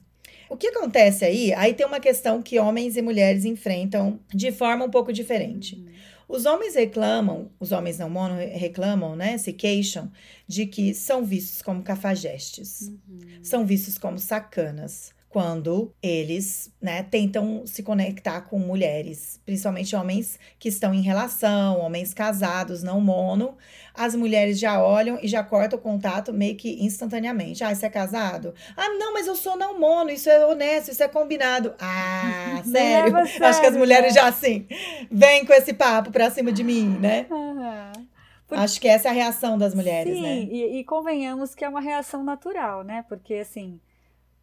O 0.51 0.57
que 0.57 0.69
acontece 0.69 1.25
aí? 1.25 1.53
Aí 1.53 1.75
tem 1.75 1.87
uma 1.87 2.01
questão 2.01 2.41
que 2.41 2.59
homens 2.59 2.97
e 2.97 3.03
mulheres 3.03 3.45
enfrentam 3.45 4.19
de 4.33 4.51
forma 4.51 4.85
um 4.85 4.91
pouco 4.91 5.13
diferente. 5.13 5.77
Uhum. 5.77 5.89
Os 6.29 6.45
homens 6.45 6.75
reclamam, 6.75 7.51
os 7.59 7.73
homens 7.73 7.99
não 7.99 8.11
mono 8.11 8.35
reclamam, 8.37 9.17
né? 9.17 9.39
Se 9.39 9.53
queixam 9.53 10.13
de 10.47 10.67
que 10.67 10.93
são 10.93 11.25
vistos 11.25 11.63
como 11.63 11.83
cafajestes, 11.83 12.89
uhum. 13.09 13.43
são 13.43 13.65
vistos 13.65 13.97
como 13.97 14.19
sacanas 14.19 15.15
quando 15.29 15.95
eles 16.03 16.73
né, 16.81 17.03
tentam 17.03 17.67
se 17.67 17.83
conectar 17.83 18.41
com 18.43 18.59
mulheres, 18.59 19.39
principalmente 19.45 19.95
homens 19.95 20.39
que 20.59 20.71
estão 20.71 20.95
em 20.95 21.03
relação, 21.03 21.81
homens 21.81 22.15
casados, 22.15 22.83
não 22.83 22.99
mono. 23.01 23.57
As 23.95 24.15
mulheres 24.15 24.59
já 24.59 24.83
olham 24.83 25.19
e 25.23 25.29
já 25.29 25.43
cortam 25.43 25.79
o 25.79 25.83
contato 25.83 26.33
meio 26.33 26.57
que 26.57 26.83
instantaneamente. 26.83 27.63
Ah, 27.63 27.75
você 27.75 27.87
é 27.87 27.91
casado? 27.91 28.55
Ah, 28.75 28.89
não, 28.91 29.13
mas 29.13 29.27
eu 29.27 29.37
sou 29.37 29.57
não 29.57 29.79
mono, 29.79 30.11
isso 30.11 30.31
é 30.31 30.47
honesto, 30.47 30.91
isso 30.91 31.03
é 31.03 31.09
combinado. 31.09 31.75
Ah, 31.79 32.63
sério? 32.65 33.13
sério 33.27 33.45
Acho 33.45 33.61
que 33.61 33.67
as 33.67 33.77
mulheres 33.77 34.15
né? 34.15 34.21
já 34.21 34.29
assim, 34.29 34.67
vêm 35.11 35.45
com 35.45 35.53
esse 35.53 35.75
papo 35.75 36.11
pra 36.11 36.31
cima 36.31 36.51
de 36.51 36.65
mim, 36.65 36.89
né? 36.99 37.27
Uhum. 37.29 38.07
Por... 38.47 38.57
Acho 38.57 38.81
que 38.81 38.89
essa 38.89 39.09
é 39.09 39.11
a 39.11 39.15
reação 39.15 39.59
das 39.59 39.75
mulheres, 39.75 40.15
Sim, 40.15 40.23
né? 40.23 40.37
E, 40.51 40.79
e 40.79 40.85
convenhamos 40.85 41.55
que 41.55 41.67
é 41.67 41.69
uma 41.69 41.83
reação 41.83 42.25
natural, 42.25 42.83
né? 42.83 43.05
Porque 43.07 43.35
assim 43.35 43.79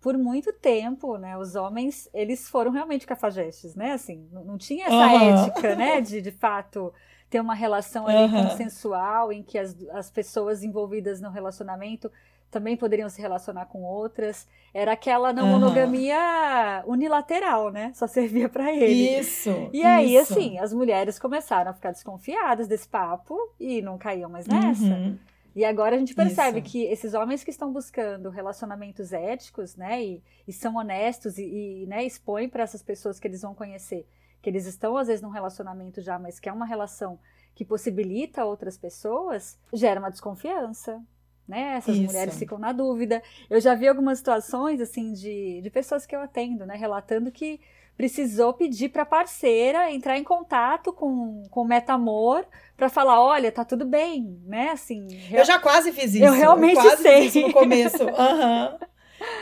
por 0.06 0.20
muito 0.20 0.54
tempo, 0.54 1.18
né, 1.18 1.36
os 1.36 1.56
homens, 1.56 2.08
eles 2.14 2.48
foram 2.48 2.70
realmente 2.70 3.08
cafajestes, 3.08 3.74
né, 3.74 3.94
assim, 3.94 4.30
não, 4.32 4.46
não 4.46 4.56
tinha 4.56 4.86
essa 4.86 4.96
uhum. 4.96 5.46
ética, 5.46 5.76
né, 5.76 6.00
de, 6.00 6.22
de 6.22 6.30
fato 6.30 6.94
ter 7.28 7.40
uma 7.40 7.56
relação 7.56 8.06
ali 8.06 8.32
uhum. 8.32 8.44
consensual 8.44 9.34
em 9.34 9.42
que 9.42 9.58
as, 9.58 9.76
as 9.90 10.12
pessoas 10.12 10.64
envolvidas 10.64 11.20
no 11.20 11.32
relacionamento 11.32 12.12
também 12.52 12.78
poderiam 12.78 13.10
se 13.10 13.20
relacionar 13.20 13.66
com 13.66 13.82
outras. 13.82 14.48
Era 14.72 14.92
aquela 14.92 15.34
não 15.34 15.48
monogamia 15.48 16.84
uhum. 16.86 16.94
unilateral, 16.94 17.72
né? 17.72 17.92
Só 17.96 18.06
servia 18.06 18.48
para 18.48 18.72
ele. 18.72 19.20
Isso. 19.20 19.72
E 19.74 19.84
aí, 19.84 20.16
assim, 20.20 20.60
as 20.60 20.72
mulheres 20.72 21.18
começaram 21.18 21.72
a 21.72 21.74
ficar 21.74 21.92
desconfiadas 21.92 22.68
desse 22.68 22.88
papo 22.88 23.36
e 23.60 23.82
não 23.82 23.98
caíam 23.98 24.30
mais 24.30 24.46
nessa. 24.46 24.86
Uhum. 24.86 25.18
E 25.56 25.64
agora 25.64 25.96
a 25.96 26.00
gente 26.00 26.14
percebe 26.14 26.60
Isso. 26.60 26.70
que 26.70 26.84
esses 26.84 27.14
homens 27.14 27.44
que 27.44 27.50
estão 27.50 27.72
buscando 27.72 28.30
relacionamentos 28.30 29.14
éticos, 29.14 29.76
né, 29.78 30.04
e, 30.04 30.24
e 30.46 30.52
são 30.52 30.76
honestos 30.76 31.38
e, 31.38 31.46
e 31.46 31.86
né, 31.88 32.04
expõem 32.04 32.50
para 32.50 32.64
essas 32.64 32.84
pessoas 32.84 33.20
que 33.20 33.28
eles 33.28 33.42
vão 33.42 33.56
conhecer, 33.56 34.06
que 34.42 34.50
eles 34.50 34.66
estão 34.66 34.98
às 34.98 35.08
vezes 35.08 35.22
num 35.22 35.30
relacionamento 35.30 36.02
já, 36.02 36.20
mas 36.20 36.40
que 36.42 36.50
é 36.50 36.52
uma 36.52 36.66
relação 36.66 37.18
que 37.56 37.64
possibilita 37.64 38.44
outras 38.44 38.78
pessoas, 38.78 39.58
gera 39.72 40.00
uma 40.00 40.12
desconfiança, 40.12 41.02
né? 41.48 41.76
Essas 41.78 41.96
Isso. 41.96 42.06
mulheres 42.06 42.38
ficam 42.38 42.58
na 42.58 42.74
dúvida. 42.74 43.24
Eu 43.50 43.62
já 43.62 43.76
vi 43.76 43.88
algumas 43.88 44.18
situações 44.18 44.82
assim 44.82 45.14
de, 45.14 45.62
de 45.62 45.70
pessoas 45.70 46.06
que 46.06 46.14
eu 46.16 46.20
atendo, 46.20 46.66
né, 46.66 46.76
relatando 46.76 47.32
que 47.32 47.62
precisou 47.98 48.54
pedir 48.54 48.90
para 48.90 49.04
a 49.04 49.06
parceira 49.06 49.92
entrar 49.92 50.18
em 50.18 50.24
contato 50.24 50.92
com, 50.92 51.44
com 51.50 51.62
o 51.62 51.68
Metamor 51.68 52.46
para 52.76 52.90
falar, 52.90 53.22
olha, 53.22 53.52
tá 53.52 53.64
tudo 53.64 53.86
bem, 53.86 54.40
né? 54.46 54.72
Assim, 54.72 55.08
eu 55.32 55.46
já 55.46 55.60
quase 55.60 55.92
fiz 55.92 56.14
isso. 56.14 56.24
Eu 56.24 56.34
realmente 56.34 56.76
eu 56.76 56.82
quase 56.82 57.02
sei. 57.02 57.22
Fiz 57.24 57.36
isso 57.36 57.48
no 57.48 57.54
começo. 57.54 58.06
Uhum. 58.16 58.78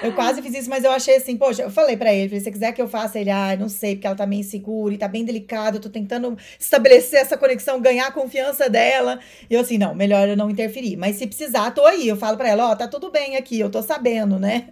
Eu 0.02 0.14
quase 0.14 0.42
fiz 0.42 0.54
isso, 0.54 0.70
mas 0.70 0.84
eu 0.84 0.92
achei 0.92 1.16
assim, 1.16 1.36
poxa, 1.36 1.64
eu 1.64 1.70
falei 1.70 1.98
para 1.98 2.14
ele, 2.14 2.30
se 2.30 2.44
você 2.46 2.52
quiser 2.52 2.72
que 2.74 2.82
eu 2.82 2.88
faça, 2.88 3.20
ele, 3.20 3.32
ah, 3.32 3.56
não 3.58 3.70
sei, 3.70 3.96
porque 3.96 4.06
ela 4.06 4.16
tá 4.16 4.26
meio 4.26 4.42
insegura 4.42 4.94
e 4.94 4.98
tá 4.98 5.08
bem 5.08 5.26
delicada, 5.26 5.78
eu 5.78 5.82
tô 5.82 5.90
tentando 5.90 6.38
estabelecer 6.60 7.20
essa 7.20 7.38
conexão, 7.38 7.82
ganhar 7.82 8.08
a 8.08 8.12
confiança 8.12 8.70
dela. 8.70 9.20
E 9.50 9.54
eu 9.54 9.62
assim, 9.62 9.78
não, 9.78 9.96
melhor 9.96 10.28
eu 10.28 10.38
não 10.38 10.50
interferir. 10.50 10.96
Mas 10.98 11.16
se 11.16 11.26
precisar, 11.26 11.72
tô 11.72 11.86
aí. 11.86 12.08
Eu 12.08 12.18
falo 12.18 12.38
para 12.38 12.50
ela, 12.50 12.70
ó, 12.70 12.72
oh, 12.72 12.76
tá 12.76 12.88
tudo 12.88 13.10
bem 13.10 13.36
aqui, 13.36 13.60
eu 13.60 13.70
tô 13.70 13.82
sabendo, 13.82 14.38
né? 14.38 14.70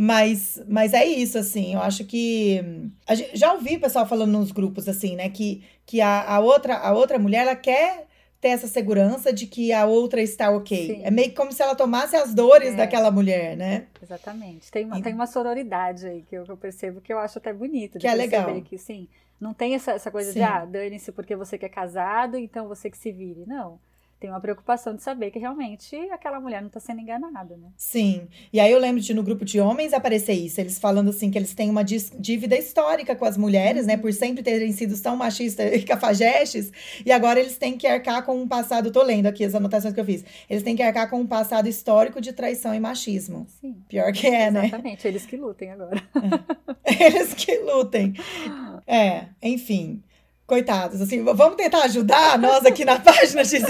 Mas, 0.00 0.62
mas 0.68 0.94
é 0.94 1.04
isso, 1.04 1.36
assim, 1.36 1.74
eu 1.74 1.82
acho 1.82 2.04
que. 2.04 2.62
Gente, 3.10 3.36
já 3.36 3.52
ouvi 3.52 3.74
o 3.74 3.80
pessoal 3.80 4.06
falando 4.06 4.30
nos 4.30 4.52
grupos, 4.52 4.88
assim, 4.88 5.16
né, 5.16 5.28
que, 5.28 5.64
que 5.84 6.00
a, 6.00 6.36
a, 6.36 6.38
outra, 6.38 6.76
a 6.76 6.92
outra 6.92 7.18
mulher, 7.18 7.42
ela 7.42 7.56
quer 7.56 8.06
ter 8.40 8.50
essa 8.50 8.68
segurança 8.68 9.32
de 9.32 9.48
que 9.48 9.72
a 9.72 9.86
outra 9.86 10.22
está 10.22 10.52
ok. 10.52 10.86
Sim. 10.86 11.02
É 11.02 11.10
meio 11.10 11.34
como 11.34 11.50
se 11.50 11.60
ela 11.60 11.74
tomasse 11.74 12.14
as 12.14 12.32
dores 12.32 12.74
é. 12.74 12.76
daquela 12.76 13.10
mulher, 13.10 13.56
né? 13.56 13.88
Exatamente. 14.00 14.70
Tem 14.70 14.84
uma, 14.84 15.00
e... 15.00 15.02
tem 15.02 15.12
uma 15.12 15.26
sororidade 15.26 16.06
aí 16.06 16.22
que 16.22 16.36
eu, 16.36 16.44
que 16.44 16.52
eu, 16.52 16.56
percebo 16.56 17.00
que 17.00 17.12
eu 17.12 17.18
acho 17.18 17.38
até 17.38 17.52
bonito. 17.52 17.98
Que 17.98 18.06
é 18.06 18.14
legal. 18.14 18.62
Que, 18.62 18.78
sim, 18.78 19.08
não 19.40 19.52
tem 19.52 19.74
essa, 19.74 19.90
essa 19.90 20.12
coisa 20.12 20.30
sim. 20.32 20.38
de, 20.38 20.44
ah, 20.44 20.64
dane-se 20.64 21.10
porque 21.10 21.34
você 21.34 21.58
que 21.58 21.66
é 21.66 21.68
casado, 21.68 22.36
então 22.36 22.68
você 22.68 22.88
que 22.88 22.96
se 22.96 23.10
vire. 23.10 23.42
Não 23.48 23.80
tem 24.20 24.30
uma 24.30 24.40
preocupação 24.40 24.94
de 24.94 25.02
saber 25.02 25.30
que 25.30 25.38
realmente 25.38 25.96
aquela 26.10 26.40
mulher 26.40 26.60
não 26.60 26.68
está 26.68 26.80
sendo 26.80 27.00
enganada, 27.00 27.56
né? 27.56 27.68
Sim. 27.76 28.28
E 28.52 28.58
aí 28.58 28.72
eu 28.72 28.78
lembro 28.78 29.00
de 29.00 29.14
no 29.14 29.22
grupo 29.22 29.44
de 29.44 29.60
homens 29.60 29.92
aparecer 29.92 30.32
isso, 30.32 30.60
eles 30.60 30.78
falando 30.78 31.10
assim 31.10 31.30
que 31.30 31.38
eles 31.38 31.54
têm 31.54 31.70
uma 31.70 31.84
dívida 31.84 32.56
histórica 32.56 33.14
com 33.14 33.24
as 33.24 33.36
mulheres, 33.36 33.86
né, 33.86 33.96
por 33.96 34.12
sempre 34.12 34.42
terem 34.42 34.72
sido 34.72 35.00
tão 35.00 35.16
machistas 35.16 35.72
e 35.72 35.82
cafajestes, 35.82 36.72
e 37.04 37.12
agora 37.12 37.38
eles 37.38 37.56
têm 37.56 37.78
que 37.78 37.86
arcar 37.86 38.24
com 38.24 38.40
um 38.40 38.48
passado, 38.48 38.90
tô 38.90 39.02
lendo 39.02 39.26
aqui 39.26 39.44
as 39.44 39.54
anotações 39.54 39.94
que 39.94 40.00
eu 40.00 40.04
fiz. 40.04 40.24
Eles 40.50 40.62
têm 40.62 40.74
que 40.74 40.82
arcar 40.82 41.08
com 41.08 41.20
um 41.20 41.26
passado 41.26 41.68
histórico 41.68 42.20
de 42.20 42.32
traição 42.32 42.74
e 42.74 42.80
machismo. 42.80 43.46
Sim. 43.60 43.76
Pior 43.88 44.12
que 44.12 44.26
é, 44.26 44.50
né? 44.50 44.66
Exatamente, 44.66 45.06
eles 45.06 45.24
que 45.24 45.36
lutem 45.36 45.70
agora. 45.70 46.02
Eles 47.00 47.34
que 47.34 47.58
lutem. 47.58 48.14
É, 48.86 49.26
enfim 49.42 50.02
coitados, 50.48 51.02
assim, 51.02 51.22
vamos 51.22 51.56
tentar 51.56 51.82
ajudar 51.82 52.38
nós 52.38 52.64
aqui 52.64 52.82
na 52.82 52.98
página 52.98 53.44
X. 53.44 53.62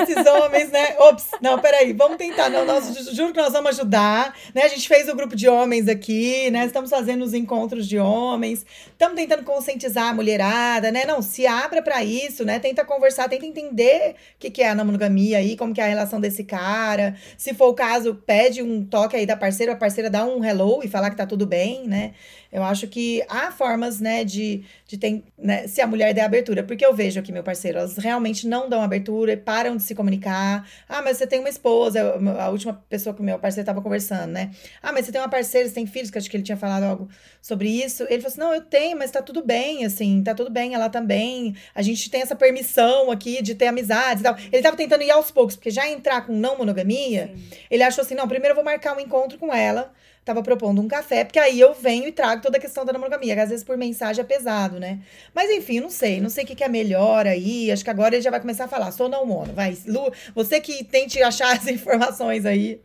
Esses 0.00 0.26
homens, 0.26 0.70
né? 0.70 0.96
Ops, 0.98 1.26
não, 1.42 1.58
peraí, 1.58 1.92
vamos 1.92 2.16
tentar. 2.16 2.48
Não, 2.48 2.64
nós 2.64 3.10
juro 3.14 3.34
que 3.34 3.38
nós 3.38 3.52
vamos 3.52 3.78
ajudar. 3.78 4.34
Né? 4.54 4.62
A 4.62 4.68
gente 4.68 4.88
fez 4.88 5.06
o 5.08 5.12
um 5.12 5.16
grupo 5.16 5.36
de 5.36 5.46
homens 5.46 5.88
aqui, 5.88 6.50
né? 6.50 6.64
Estamos 6.64 6.88
fazendo 6.88 7.22
os 7.22 7.34
encontros 7.34 7.86
de 7.86 7.98
homens, 7.98 8.64
estamos 8.86 9.14
tentando 9.14 9.42
conscientizar 9.42 10.08
a 10.08 10.14
mulherada, 10.14 10.90
né? 10.90 11.04
Não, 11.04 11.20
se 11.20 11.46
abra 11.46 11.82
para 11.82 12.02
isso, 12.02 12.46
né? 12.46 12.58
Tenta 12.58 12.82
conversar, 12.82 13.28
tenta 13.28 13.44
entender 13.44 14.12
o 14.12 14.38
que, 14.38 14.50
que 14.50 14.62
é 14.62 14.70
a 14.70 14.74
monogamia 14.74 15.36
aí, 15.36 15.54
como 15.54 15.74
que 15.74 15.82
é 15.82 15.84
a 15.84 15.88
relação 15.88 16.18
desse 16.18 16.42
cara. 16.42 17.14
Se 17.36 17.52
for 17.52 17.68
o 17.68 17.74
caso, 17.74 18.14
pede 18.14 18.62
um 18.62 18.82
toque 18.82 19.16
aí 19.16 19.26
da 19.26 19.36
parceira, 19.36 19.72
a 19.72 19.76
parceira 19.76 20.08
dá 20.08 20.24
um 20.24 20.42
hello 20.42 20.80
e 20.82 20.88
falar 20.88 21.10
que 21.10 21.16
tá 21.16 21.26
tudo 21.26 21.46
bem, 21.46 21.86
né? 21.86 22.12
Eu 22.50 22.62
acho 22.62 22.86
que 22.86 23.22
há 23.28 23.52
formas, 23.52 24.00
né, 24.00 24.24
de, 24.24 24.64
de 24.88 24.96
ter, 24.96 25.22
né, 25.36 25.68
se 25.68 25.82
a 25.82 25.86
mulher 25.86 26.14
der 26.14 26.22
abertura. 26.22 26.62
Porque 26.62 26.84
eu 26.84 26.94
vejo 26.94 27.20
aqui, 27.20 27.30
meu 27.30 27.42
parceiro, 27.42 27.78
elas 27.78 27.98
realmente 27.98 28.48
não 28.48 28.70
dão 28.70 28.80
abertura, 28.80 29.36
param 29.36 29.76
de 29.76 29.82
se 29.82 29.94
comunicar. 29.94 30.66
Ah, 30.88 31.02
mas 31.02 31.18
você 31.18 31.26
tem 31.26 31.40
uma 31.40 31.50
esposa, 31.50 32.18
a 32.40 32.48
última 32.48 32.72
pessoa 32.88 33.14
que 33.14 33.20
o 33.20 33.24
meu 33.24 33.38
parceiro 33.38 33.64
estava 33.64 33.82
conversando, 33.82 34.32
né? 34.32 34.50
Ah, 34.82 34.90
mas 34.90 35.04
você 35.04 35.12
tem 35.12 35.20
uma 35.20 35.28
parceira, 35.28 35.68
você 35.68 35.74
tem 35.74 35.86
filhos, 35.86 36.10
que 36.10 36.16
acho 36.16 36.30
que 36.30 36.38
ele 36.38 36.42
tinha 36.42 36.56
falado 36.56 36.84
algo 36.84 37.06
sobre 37.42 37.68
isso. 37.68 38.04
Ele 38.04 38.22
falou 38.22 38.28
assim: 38.28 38.40
não, 38.40 38.54
eu 38.54 38.62
tenho, 38.62 38.96
mas 38.96 39.10
tá 39.10 39.20
tudo 39.20 39.44
bem, 39.44 39.84
assim, 39.84 40.22
tá 40.22 40.34
tudo 40.34 40.50
bem, 40.50 40.72
ela 40.72 40.88
também. 40.88 41.54
A 41.74 41.82
gente 41.82 42.08
tem 42.08 42.22
essa 42.22 42.34
permissão 42.34 43.10
aqui 43.10 43.42
de 43.42 43.54
ter 43.54 43.66
amizades 43.66 44.20
e 44.20 44.24
tal. 44.24 44.38
Ele 44.50 44.62
tava 44.62 44.76
tentando 44.76 45.02
ir 45.02 45.10
aos 45.10 45.30
poucos, 45.30 45.54
porque 45.54 45.70
já 45.70 45.86
entrar 45.86 46.22
com 46.22 46.32
não 46.32 46.56
monogamia, 46.56 47.30
Sim. 47.34 47.50
ele 47.70 47.82
achou 47.82 48.00
assim: 48.00 48.14
não, 48.14 48.26
primeiro 48.26 48.52
eu 48.52 48.56
vou 48.56 48.64
marcar 48.64 48.96
um 48.96 49.00
encontro 49.00 49.36
com 49.38 49.52
ela 49.52 49.92
tava 50.28 50.42
propondo 50.42 50.80
um 50.80 50.86
café, 50.86 51.24
porque 51.24 51.38
aí 51.38 51.58
eu 51.58 51.72
venho 51.72 52.06
e 52.06 52.12
trago 52.12 52.42
toda 52.42 52.58
a 52.58 52.60
questão 52.60 52.84
da 52.84 52.92
monogamia, 52.92 53.34
que 53.34 53.40
às 53.40 53.48
vezes 53.48 53.64
por 53.64 53.78
mensagem 53.78 54.22
é 54.22 54.26
pesado, 54.26 54.78
né? 54.78 55.00
Mas 55.34 55.50
enfim, 55.50 55.80
não 55.80 55.88
sei, 55.88 56.20
não 56.20 56.28
sei 56.28 56.44
o 56.44 56.46
que, 56.46 56.54
que 56.54 56.64
é 56.64 56.68
melhor 56.68 57.26
aí. 57.26 57.72
Acho 57.72 57.82
que 57.82 57.90
agora 57.90 58.14
ele 58.14 58.22
já 58.22 58.30
vai 58.30 58.40
começar 58.40 58.66
a 58.66 58.68
falar, 58.68 58.92
sou 58.92 59.08
não 59.08 59.24
mono. 59.24 59.54
Vai, 59.54 59.76
Lu, 59.86 60.12
você 60.34 60.60
que 60.60 60.84
tente 60.84 61.22
achar 61.22 61.52
as 61.56 61.66
informações 61.66 62.44
aí. 62.44 62.80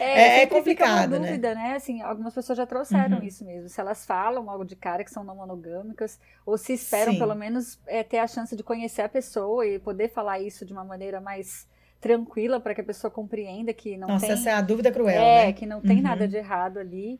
É, 0.00 0.42
é 0.42 0.46
complicado, 0.46 1.20
né? 1.20 1.28
dúvida, 1.28 1.54
né? 1.54 1.74
Assim, 1.76 2.00
algumas 2.00 2.34
pessoas 2.34 2.56
já 2.56 2.66
trouxeram 2.66 3.18
uhum. 3.18 3.24
isso 3.24 3.44
mesmo. 3.44 3.68
Se 3.68 3.80
elas 3.80 4.04
falam 4.04 4.50
algo 4.50 4.64
de 4.64 4.74
cara 4.74 5.04
que 5.04 5.10
são 5.10 5.22
não 5.22 5.36
monogâmicas, 5.36 6.18
ou 6.44 6.56
se 6.58 6.72
esperam 6.72 7.12
Sim. 7.12 7.18
pelo 7.18 7.34
menos 7.34 7.78
é, 7.86 8.02
ter 8.02 8.18
a 8.18 8.26
chance 8.26 8.56
de 8.56 8.62
conhecer 8.62 9.02
a 9.02 9.08
pessoa 9.08 9.64
e 9.66 9.78
poder 9.78 10.08
falar 10.08 10.40
isso 10.40 10.64
de 10.64 10.72
uma 10.72 10.84
maneira 10.84 11.20
mais 11.20 11.68
tranquila 12.02 12.58
para 12.58 12.74
que 12.74 12.80
a 12.80 12.84
pessoa 12.84 13.10
compreenda 13.10 13.72
que 13.72 13.96
não 13.96 14.08
Nossa, 14.08 14.26
tem. 14.26 14.34
essa 14.34 14.50
é 14.50 14.52
a 14.52 14.60
dúvida 14.60 14.90
cruel. 14.90 15.22
É, 15.22 15.46
né? 15.46 15.52
que 15.52 15.64
não 15.64 15.80
tem 15.80 15.98
uhum. 15.98 16.02
nada 16.02 16.26
de 16.26 16.36
errado 16.36 16.78
ali. 16.78 17.18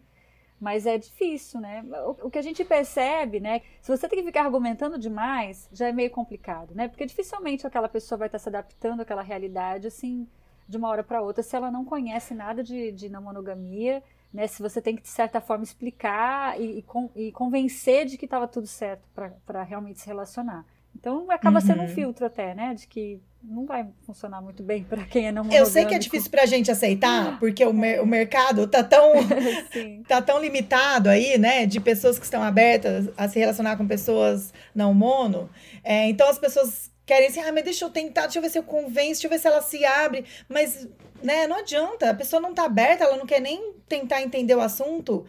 Mas 0.61 0.87
é 0.87 0.99
difícil, 0.99 1.61
né? 1.61 1.85
O, 2.05 2.27
o, 2.27 2.31
que 2.31 2.39
a 2.39 2.43
gente 2.43 2.65
percebe, 2.65 3.41
né? 3.41 3.63
Se 3.81 3.97
você 3.97 4.09
tem 4.09 4.19
que 4.19 4.25
ficar 4.25 4.45
argumentando 4.45 4.99
demais, 4.99 5.69
já 5.73 5.89
é 5.89 5.93
meio 5.93 6.11
complicado, 6.11 6.75
né? 6.75 6.89
Porque 6.89 7.07
dificilmente 7.07 7.67
aquela 7.67 7.89
pessoa 7.89 8.19
vai 8.19 8.29
estar 8.29 8.39
se 8.39 8.49
adaptando 8.49 9.01
àquela 9.01 9.23
realidade, 9.23 9.87
assim, 9.87 10.27
de 10.69 10.77
uma 10.77 10.89
hora 10.89 11.03
para 11.03 11.23
outra, 11.23 11.43
se 11.43 11.57
ela 11.57 11.71
não 11.71 11.85
conhece 11.85 12.35
nada 12.35 12.63
de, 12.63 12.93
de 12.93 13.09
não 13.09 13.23
monogamia, 13.23 14.03
né? 14.33 14.47
Se 14.47 14.63
você 14.63 14.81
tem 14.81 14.95
que, 14.97 15.03
de 15.03 15.09
certa 15.09 15.41
forma, 15.41 15.65
explicar 15.65 16.61
e, 16.61 16.79
e, 16.79 16.83
con, 16.83 17.11
e 17.15 17.33
convencer 17.33 18.07
de 18.07 18.17
que 18.17 18.25
estava 18.25 18.47
tudo 18.47 18.67
certo 18.67 19.09
para 19.45 19.63
realmente 19.63 20.01
se 20.01 20.07
relacionar. 20.07 20.65
Então 20.95 21.31
acaba 21.31 21.59
uhum. 21.59 21.67
sendo 21.67 21.83
um 21.83 21.89
filtro 21.89 22.27
até, 22.27 22.55
né? 22.55 22.75
De 22.75 22.87
que 22.87 23.21
não 23.43 23.67
vai 23.67 23.89
funcionar 24.07 24.41
muito 24.41 24.63
bem 24.63 24.85
para 24.85 25.05
quem 25.05 25.27
é 25.27 25.33
não 25.33 25.43
monogâmico. 25.43 25.69
Eu 25.69 25.73
sei 25.73 25.85
que 25.85 25.95
é 25.95 25.99
difícil 25.99 26.31
para 26.31 26.43
a 26.43 26.47
gente 26.47 26.71
aceitar, 26.71 27.39
porque 27.41 27.65
o, 27.65 27.73
mer 27.73 28.01
o 28.01 28.07
mercado 28.07 28.69
tá 28.69 28.85
tão, 28.85 29.13
tá 30.07 30.23
tão 30.23 30.41
limitado 30.41 31.09
aí, 31.09 31.37
né? 31.39 31.67
De 31.67 31.81
pessoas 31.81 32.19
que 32.19 32.25
estão 32.25 32.43
abertas 32.43 33.09
a 33.17 33.29
se 33.29 33.39
relacionar 33.39 33.77
com 33.77 33.87
pessoas 33.87 34.55
não 34.75 34.95
mono. 34.95 35.51
É, 35.83 36.09
então 36.09 36.29
as 36.29 36.39
pessoas 36.39 36.93
querem 37.05 37.29
assim, 37.29 37.41
ah, 37.41 37.53
mas 37.53 37.65
deixa 37.65 37.85
eu 37.85 37.91
tentar, 37.91 38.23
deixa 38.23 38.39
eu 38.39 38.43
ver 38.43 38.51
se 38.51 38.59
eu 38.59 38.63
convenço, 38.63 39.23
deixa 39.23 39.27
eu 39.27 39.31
ver 39.31 39.39
se 39.39 39.49
ela 39.49 39.61
se 39.61 39.85
abre. 39.85 40.25
Mas, 40.49 40.89
né, 41.23 41.47
não 41.47 41.59
adianta, 41.59 42.11
a 42.11 42.15
pessoa 42.15 42.41
não 42.41 42.55
tá 42.55 42.65
aberta, 42.65 43.05
ela 43.05 43.17
não 43.17 43.27
quer 43.27 43.41
nem 43.41 43.75
tentar 43.89 44.23
entender 44.23 44.55
o 44.55 44.61
assunto. 44.61 45.27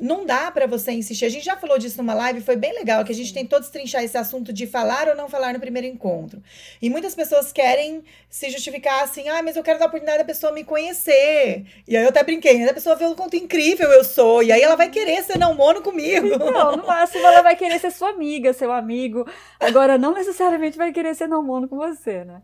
Não 0.00 0.24
dá 0.24 0.50
para 0.50 0.66
você 0.66 0.92
insistir. 0.92 1.24
A 1.24 1.28
gente 1.28 1.44
já 1.44 1.56
falou 1.56 1.78
disso 1.78 1.98
numa 1.98 2.14
live, 2.14 2.40
foi 2.40 2.56
bem 2.56 2.72
legal, 2.74 3.04
que 3.04 3.12
a 3.12 3.14
gente 3.14 3.32
tentou 3.32 3.60
destrinchar 3.60 4.02
esse 4.02 4.16
assunto 4.16 4.52
de 4.52 4.66
falar 4.66 5.08
ou 5.08 5.16
não 5.16 5.28
falar 5.28 5.52
no 5.52 5.60
primeiro 5.60 5.86
encontro. 5.86 6.42
E 6.80 6.90
muitas 6.90 7.14
pessoas 7.14 7.52
querem 7.52 8.02
se 8.28 8.50
justificar 8.50 9.02
assim, 9.02 9.28
ah, 9.28 9.42
mas 9.42 9.56
eu 9.56 9.62
quero 9.62 9.78
dar 9.78 9.86
a 9.86 9.88
oportunidade 9.88 10.18
da 10.18 10.24
pessoa 10.24 10.52
me 10.52 10.64
conhecer. 10.64 11.64
E 11.86 11.96
aí 11.96 12.02
eu 12.02 12.08
até 12.08 12.22
brinquei, 12.22 12.58
né? 12.58 12.70
A 12.70 12.74
pessoa 12.74 12.96
vê 12.96 13.04
o 13.06 13.14
quanto 13.14 13.36
incrível 13.36 13.90
eu 13.90 14.04
sou, 14.04 14.42
e 14.42 14.50
aí 14.50 14.60
ela 14.60 14.76
vai 14.76 14.90
querer 14.90 15.22
ser 15.22 15.38
não 15.38 15.54
mono 15.54 15.82
comigo. 15.82 16.38
Não, 16.38 16.76
no 16.76 16.86
máximo 16.86 17.26
ela 17.26 17.42
vai 17.42 17.56
querer 17.56 17.78
ser 17.78 17.90
sua 17.90 18.10
amiga, 18.10 18.52
seu 18.52 18.72
amigo. 18.72 19.26
Agora, 19.58 19.96
não 19.98 20.12
necessariamente 20.14 20.76
vai 20.76 20.92
querer 20.92 21.14
ser 21.14 21.28
não 21.28 21.42
mono 21.42 21.68
com 21.68 21.76
você, 21.76 22.24
né? 22.24 22.42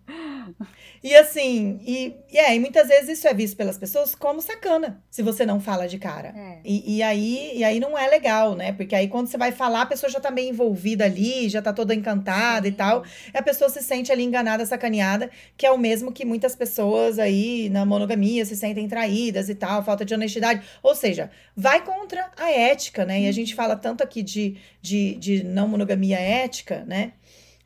E 1.02 1.16
assim, 1.16 1.80
e, 1.86 2.14
e, 2.30 2.38
é, 2.38 2.54
e 2.54 2.60
muitas 2.60 2.88
vezes 2.88 3.18
isso 3.18 3.26
é 3.26 3.32
visto 3.32 3.56
pelas 3.56 3.78
pessoas 3.78 4.14
como 4.14 4.42
sacana, 4.42 5.02
se 5.08 5.22
você 5.22 5.46
não 5.46 5.58
fala 5.58 5.88
de 5.88 5.98
cara. 5.98 6.28
É. 6.36 6.58
E, 6.62 6.96
e, 6.98 7.02
aí, 7.02 7.52
e 7.54 7.64
aí 7.64 7.80
não 7.80 7.96
é 7.96 8.06
legal, 8.06 8.54
né? 8.54 8.72
Porque 8.72 8.94
aí 8.94 9.08
quando 9.08 9.26
você 9.26 9.38
vai 9.38 9.50
falar, 9.50 9.82
a 9.82 9.86
pessoa 9.86 10.10
já 10.10 10.20
tá 10.20 10.30
meio 10.30 10.50
envolvida 10.50 11.06
ali, 11.06 11.48
já 11.48 11.62
tá 11.62 11.72
toda 11.72 11.94
encantada 11.94 12.66
Sim. 12.66 12.72
e 12.72 12.76
tal. 12.76 13.02
E 13.32 13.38
a 13.38 13.42
pessoa 13.42 13.70
se 13.70 13.82
sente 13.82 14.12
ali 14.12 14.22
enganada, 14.22 14.66
sacaneada, 14.66 15.30
que 15.56 15.64
é 15.64 15.70
o 15.70 15.78
mesmo 15.78 16.12
que 16.12 16.22
muitas 16.26 16.54
pessoas 16.54 17.18
aí 17.18 17.70
na 17.70 17.86
monogamia 17.86 18.44
se 18.44 18.54
sentem 18.54 18.86
traídas 18.86 19.48
e 19.48 19.54
tal, 19.54 19.82
falta 19.82 20.04
de 20.04 20.12
honestidade. 20.12 20.60
Ou 20.82 20.94
seja, 20.94 21.30
vai 21.56 21.82
contra 21.82 22.30
a 22.36 22.50
ética, 22.50 23.06
né? 23.06 23.22
E 23.22 23.26
a 23.26 23.32
gente 23.32 23.54
fala 23.54 23.74
tanto 23.74 24.04
aqui 24.04 24.22
de, 24.22 24.56
de, 24.82 25.14
de 25.14 25.44
não 25.44 25.66
monogamia 25.66 26.18
ética, 26.18 26.84
né? 26.86 27.12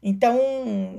Então, 0.06 0.38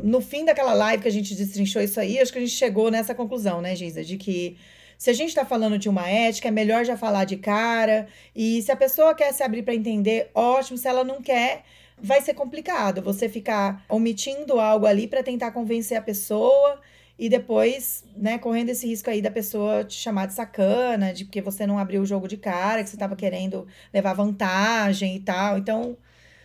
no 0.04 0.20
fim 0.20 0.44
daquela 0.44 0.74
live 0.74 1.04
que 1.04 1.08
a 1.08 1.12
gente 1.12 1.36
destrinchou 1.36 1.80
isso 1.80 2.00
aí, 2.00 2.20
acho 2.20 2.32
que 2.32 2.40
a 2.40 2.42
gente 2.42 2.56
chegou 2.56 2.90
nessa 2.90 3.14
conclusão, 3.14 3.62
né, 3.62 3.76
Giza? 3.76 4.04
De 4.04 4.18
que 4.18 4.58
se 4.98 5.12
a 5.12 5.14
gente 5.14 5.30
está 5.30 5.46
falando 5.46 5.78
de 5.78 5.88
uma 5.88 6.10
ética, 6.10 6.48
é 6.48 6.52
melhor 6.52 6.84
já 6.84 6.98
falar 6.98 7.26
de 7.26 7.38
cara. 7.38 8.08
E 8.36 8.64
se 8.64 8.72
a 8.72 8.76
pessoa 8.76 9.14
quer 9.14 9.32
se 9.32 9.44
abrir 9.44 9.62
para 9.62 9.76
entender, 9.76 10.32
ótimo. 10.34 10.76
Se 10.76 10.88
ela 10.88 11.04
não 11.04 11.22
quer, 11.22 11.64
vai 12.02 12.20
ser 12.20 12.34
complicado 12.34 13.00
você 13.00 13.30
ficar 13.30 13.86
omitindo 13.88 14.60
algo 14.60 14.88
ali 14.88 15.08
para 15.08 15.22
tentar 15.22 15.52
convencer 15.52 15.98
a 15.98 16.02
pessoa 16.02 16.82
e 17.18 17.30
depois, 17.30 18.04
né, 18.18 18.40
correndo 18.40 18.70
esse 18.70 18.88
risco 18.88 19.10
aí 19.10 19.22
da 19.22 19.32
pessoa 19.32 19.84
te 19.84 19.94
chamar 19.94 20.26
de 20.26 20.34
sacana, 20.34 21.14
de 21.14 21.26
porque 21.26 21.42
você 21.42 21.68
não 21.68 21.78
abriu 21.78 22.02
o 22.02 22.06
jogo 22.06 22.28
de 22.28 22.38
cara, 22.38 22.84
que 22.84 22.90
você 22.90 22.96
estava 22.96 23.16
querendo 23.16 23.68
levar 23.94 24.14
vantagem 24.14 25.16
e 25.16 25.20
tal. 25.20 25.58
Então, 25.60 25.96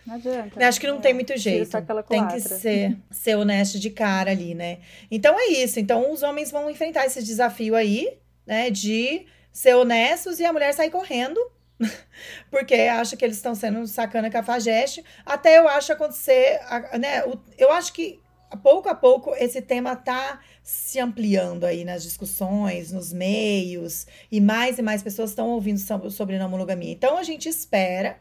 não 0.05 0.15
adianta. 0.15 0.59
Né, 0.59 0.65
acho 0.65 0.79
que 0.79 0.87
não 0.87 0.97
é, 0.97 1.01
tem 1.01 1.13
muito 1.13 1.35
jeito. 1.37 1.69
Tem 2.07 2.27
que 2.27 2.39
ser, 2.39 2.97
ser 3.11 3.35
honesto 3.35 3.79
de 3.79 3.89
cara 3.89 4.31
ali, 4.31 4.55
né? 4.55 4.79
Então 5.09 5.39
é 5.39 5.47
isso. 5.47 5.79
Então 5.79 6.11
os 6.11 6.23
homens 6.23 6.51
vão 6.51 6.69
enfrentar 6.69 7.05
esse 7.05 7.23
desafio 7.23 7.75
aí, 7.75 8.17
né? 8.45 8.69
De 8.69 9.25
ser 9.51 9.75
honestos 9.75 10.39
e 10.39 10.45
a 10.45 10.53
mulher 10.53 10.73
sair 10.73 10.89
correndo. 10.89 11.39
Porque 12.49 12.75
acha 12.75 13.15
que 13.15 13.25
eles 13.25 13.37
estão 13.37 13.55
sendo 13.55 13.85
sacana 13.87 14.29
cafajeste. 14.29 15.03
Até 15.25 15.57
eu 15.57 15.67
acho 15.67 15.93
acontecer, 15.93 16.59
né? 16.99 17.23
Eu 17.57 17.71
acho 17.71 17.93
que 17.93 18.19
pouco 18.57 18.89
a 18.89 18.95
pouco 18.95 19.33
esse 19.35 19.61
tema 19.61 19.95
tá 19.95 20.39
se 20.61 20.99
ampliando 20.99 21.63
aí 21.63 21.83
nas 21.83 22.03
discussões, 22.03 22.91
nos 22.91 23.11
meios, 23.11 24.05
e 24.31 24.39
mais 24.39 24.77
e 24.77 24.81
mais 24.81 25.01
pessoas 25.01 25.31
estão 25.31 25.49
ouvindo 25.49 25.79
sobre 26.11 26.37
não 26.37 26.49
monogamia. 26.49 26.91
Então 26.91 27.17
a 27.17 27.23
gente 27.23 27.47
espera 27.49 28.17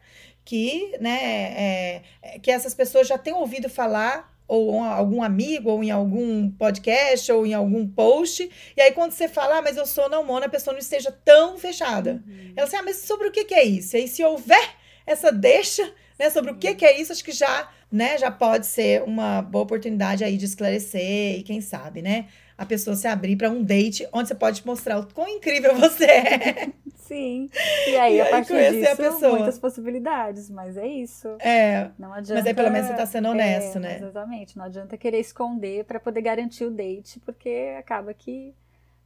que, 0.50 0.96
né, 1.00 1.20
é, 1.22 2.02
é, 2.20 2.38
que 2.40 2.50
essas 2.50 2.74
pessoas 2.74 3.06
já 3.06 3.16
tenham 3.16 3.38
ouvido 3.38 3.68
falar 3.68 4.36
ou 4.48 4.82
algum 4.82 5.22
amigo, 5.22 5.70
ou 5.70 5.84
em 5.84 5.92
algum 5.92 6.50
podcast, 6.50 7.30
ou 7.30 7.46
em 7.46 7.54
algum 7.54 7.86
post, 7.86 8.50
e 8.76 8.80
aí 8.80 8.90
quando 8.90 9.12
você 9.12 9.28
fala, 9.28 9.58
ah, 9.58 9.62
mas 9.62 9.76
eu 9.76 9.86
sou 9.86 10.08
não 10.08 10.24
mona, 10.24 10.46
a 10.46 10.48
pessoa 10.48 10.72
não 10.72 10.80
esteja 10.80 11.12
tão 11.24 11.56
fechada. 11.56 12.20
Uhum. 12.26 12.52
Ela 12.56 12.66
assim, 12.66 12.74
ah, 12.74 12.82
mas 12.82 12.96
sobre 12.96 13.28
o 13.28 13.30
que, 13.30 13.44
que 13.44 13.54
é 13.54 13.62
isso? 13.62 13.96
E 13.96 14.00
aí 14.00 14.08
se 14.08 14.24
houver 14.24 14.70
essa 15.06 15.30
deixa, 15.30 15.88
né, 16.18 16.30
sobre 16.30 16.50
o 16.50 16.56
que, 16.56 16.74
que 16.74 16.84
é 16.84 17.00
isso, 17.00 17.12
acho 17.12 17.22
que 17.24 17.30
já, 17.30 17.70
né, 17.92 18.18
já 18.18 18.28
pode 18.28 18.66
ser 18.66 19.04
uma 19.04 19.42
boa 19.42 19.62
oportunidade 19.62 20.24
aí 20.24 20.36
de 20.36 20.46
esclarecer, 20.46 21.38
e 21.38 21.44
quem 21.44 21.60
sabe, 21.60 22.02
né, 22.02 22.26
a 22.60 22.66
pessoa 22.66 22.94
se 22.94 23.08
abrir 23.08 23.36
para 23.36 23.48
um 23.48 23.62
date 23.62 24.06
onde 24.12 24.28
você 24.28 24.34
pode 24.34 24.66
mostrar 24.66 24.98
o 24.98 25.06
quão 25.14 25.26
incrível 25.26 25.74
você 25.80 26.04
é. 26.04 26.68
Sim. 26.94 27.48
E 27.88 27.96
aí, 27.96 28.16
e 28.16 28.20
a 28.20 28.26
partir 28.26 28.52
disso, 28.70 28.92
a 28.92 28.96
pessoa. 28.96 29.38
muitas 29.38 29.58
possibilidades, 29.58 30.50
mas 30.50 30.76
é 30.76 30.86
isso. 30.86 31.26
É. 31.38 31.88
Não 31.98 32.12
adianta. 32.12 32.34
Mas 32.34 32.46
aí 32.46 32.52
pelo 32.52 32.70
menos 32.70 32.86
você 32.86 32.94
tá 32.94 33.06
sendo 33.06 33.30
honesto, 33.30 33.78
é, 33.78 33.80
né? 33.80 33.96
Exatamente. 33.96 34.58
Não 34.58 34.64
adianta 34.66 34.98
querer 34.98 35.20
esconder 35.20 35.86
para 35.86 35.98
poder 35.98 36.20
garantir 36.20 36.66
o 36.66 36.70
date, 36.70 37.18
porque 37.20 37.74
acaba 37.78 38.12
que 38.12 38.54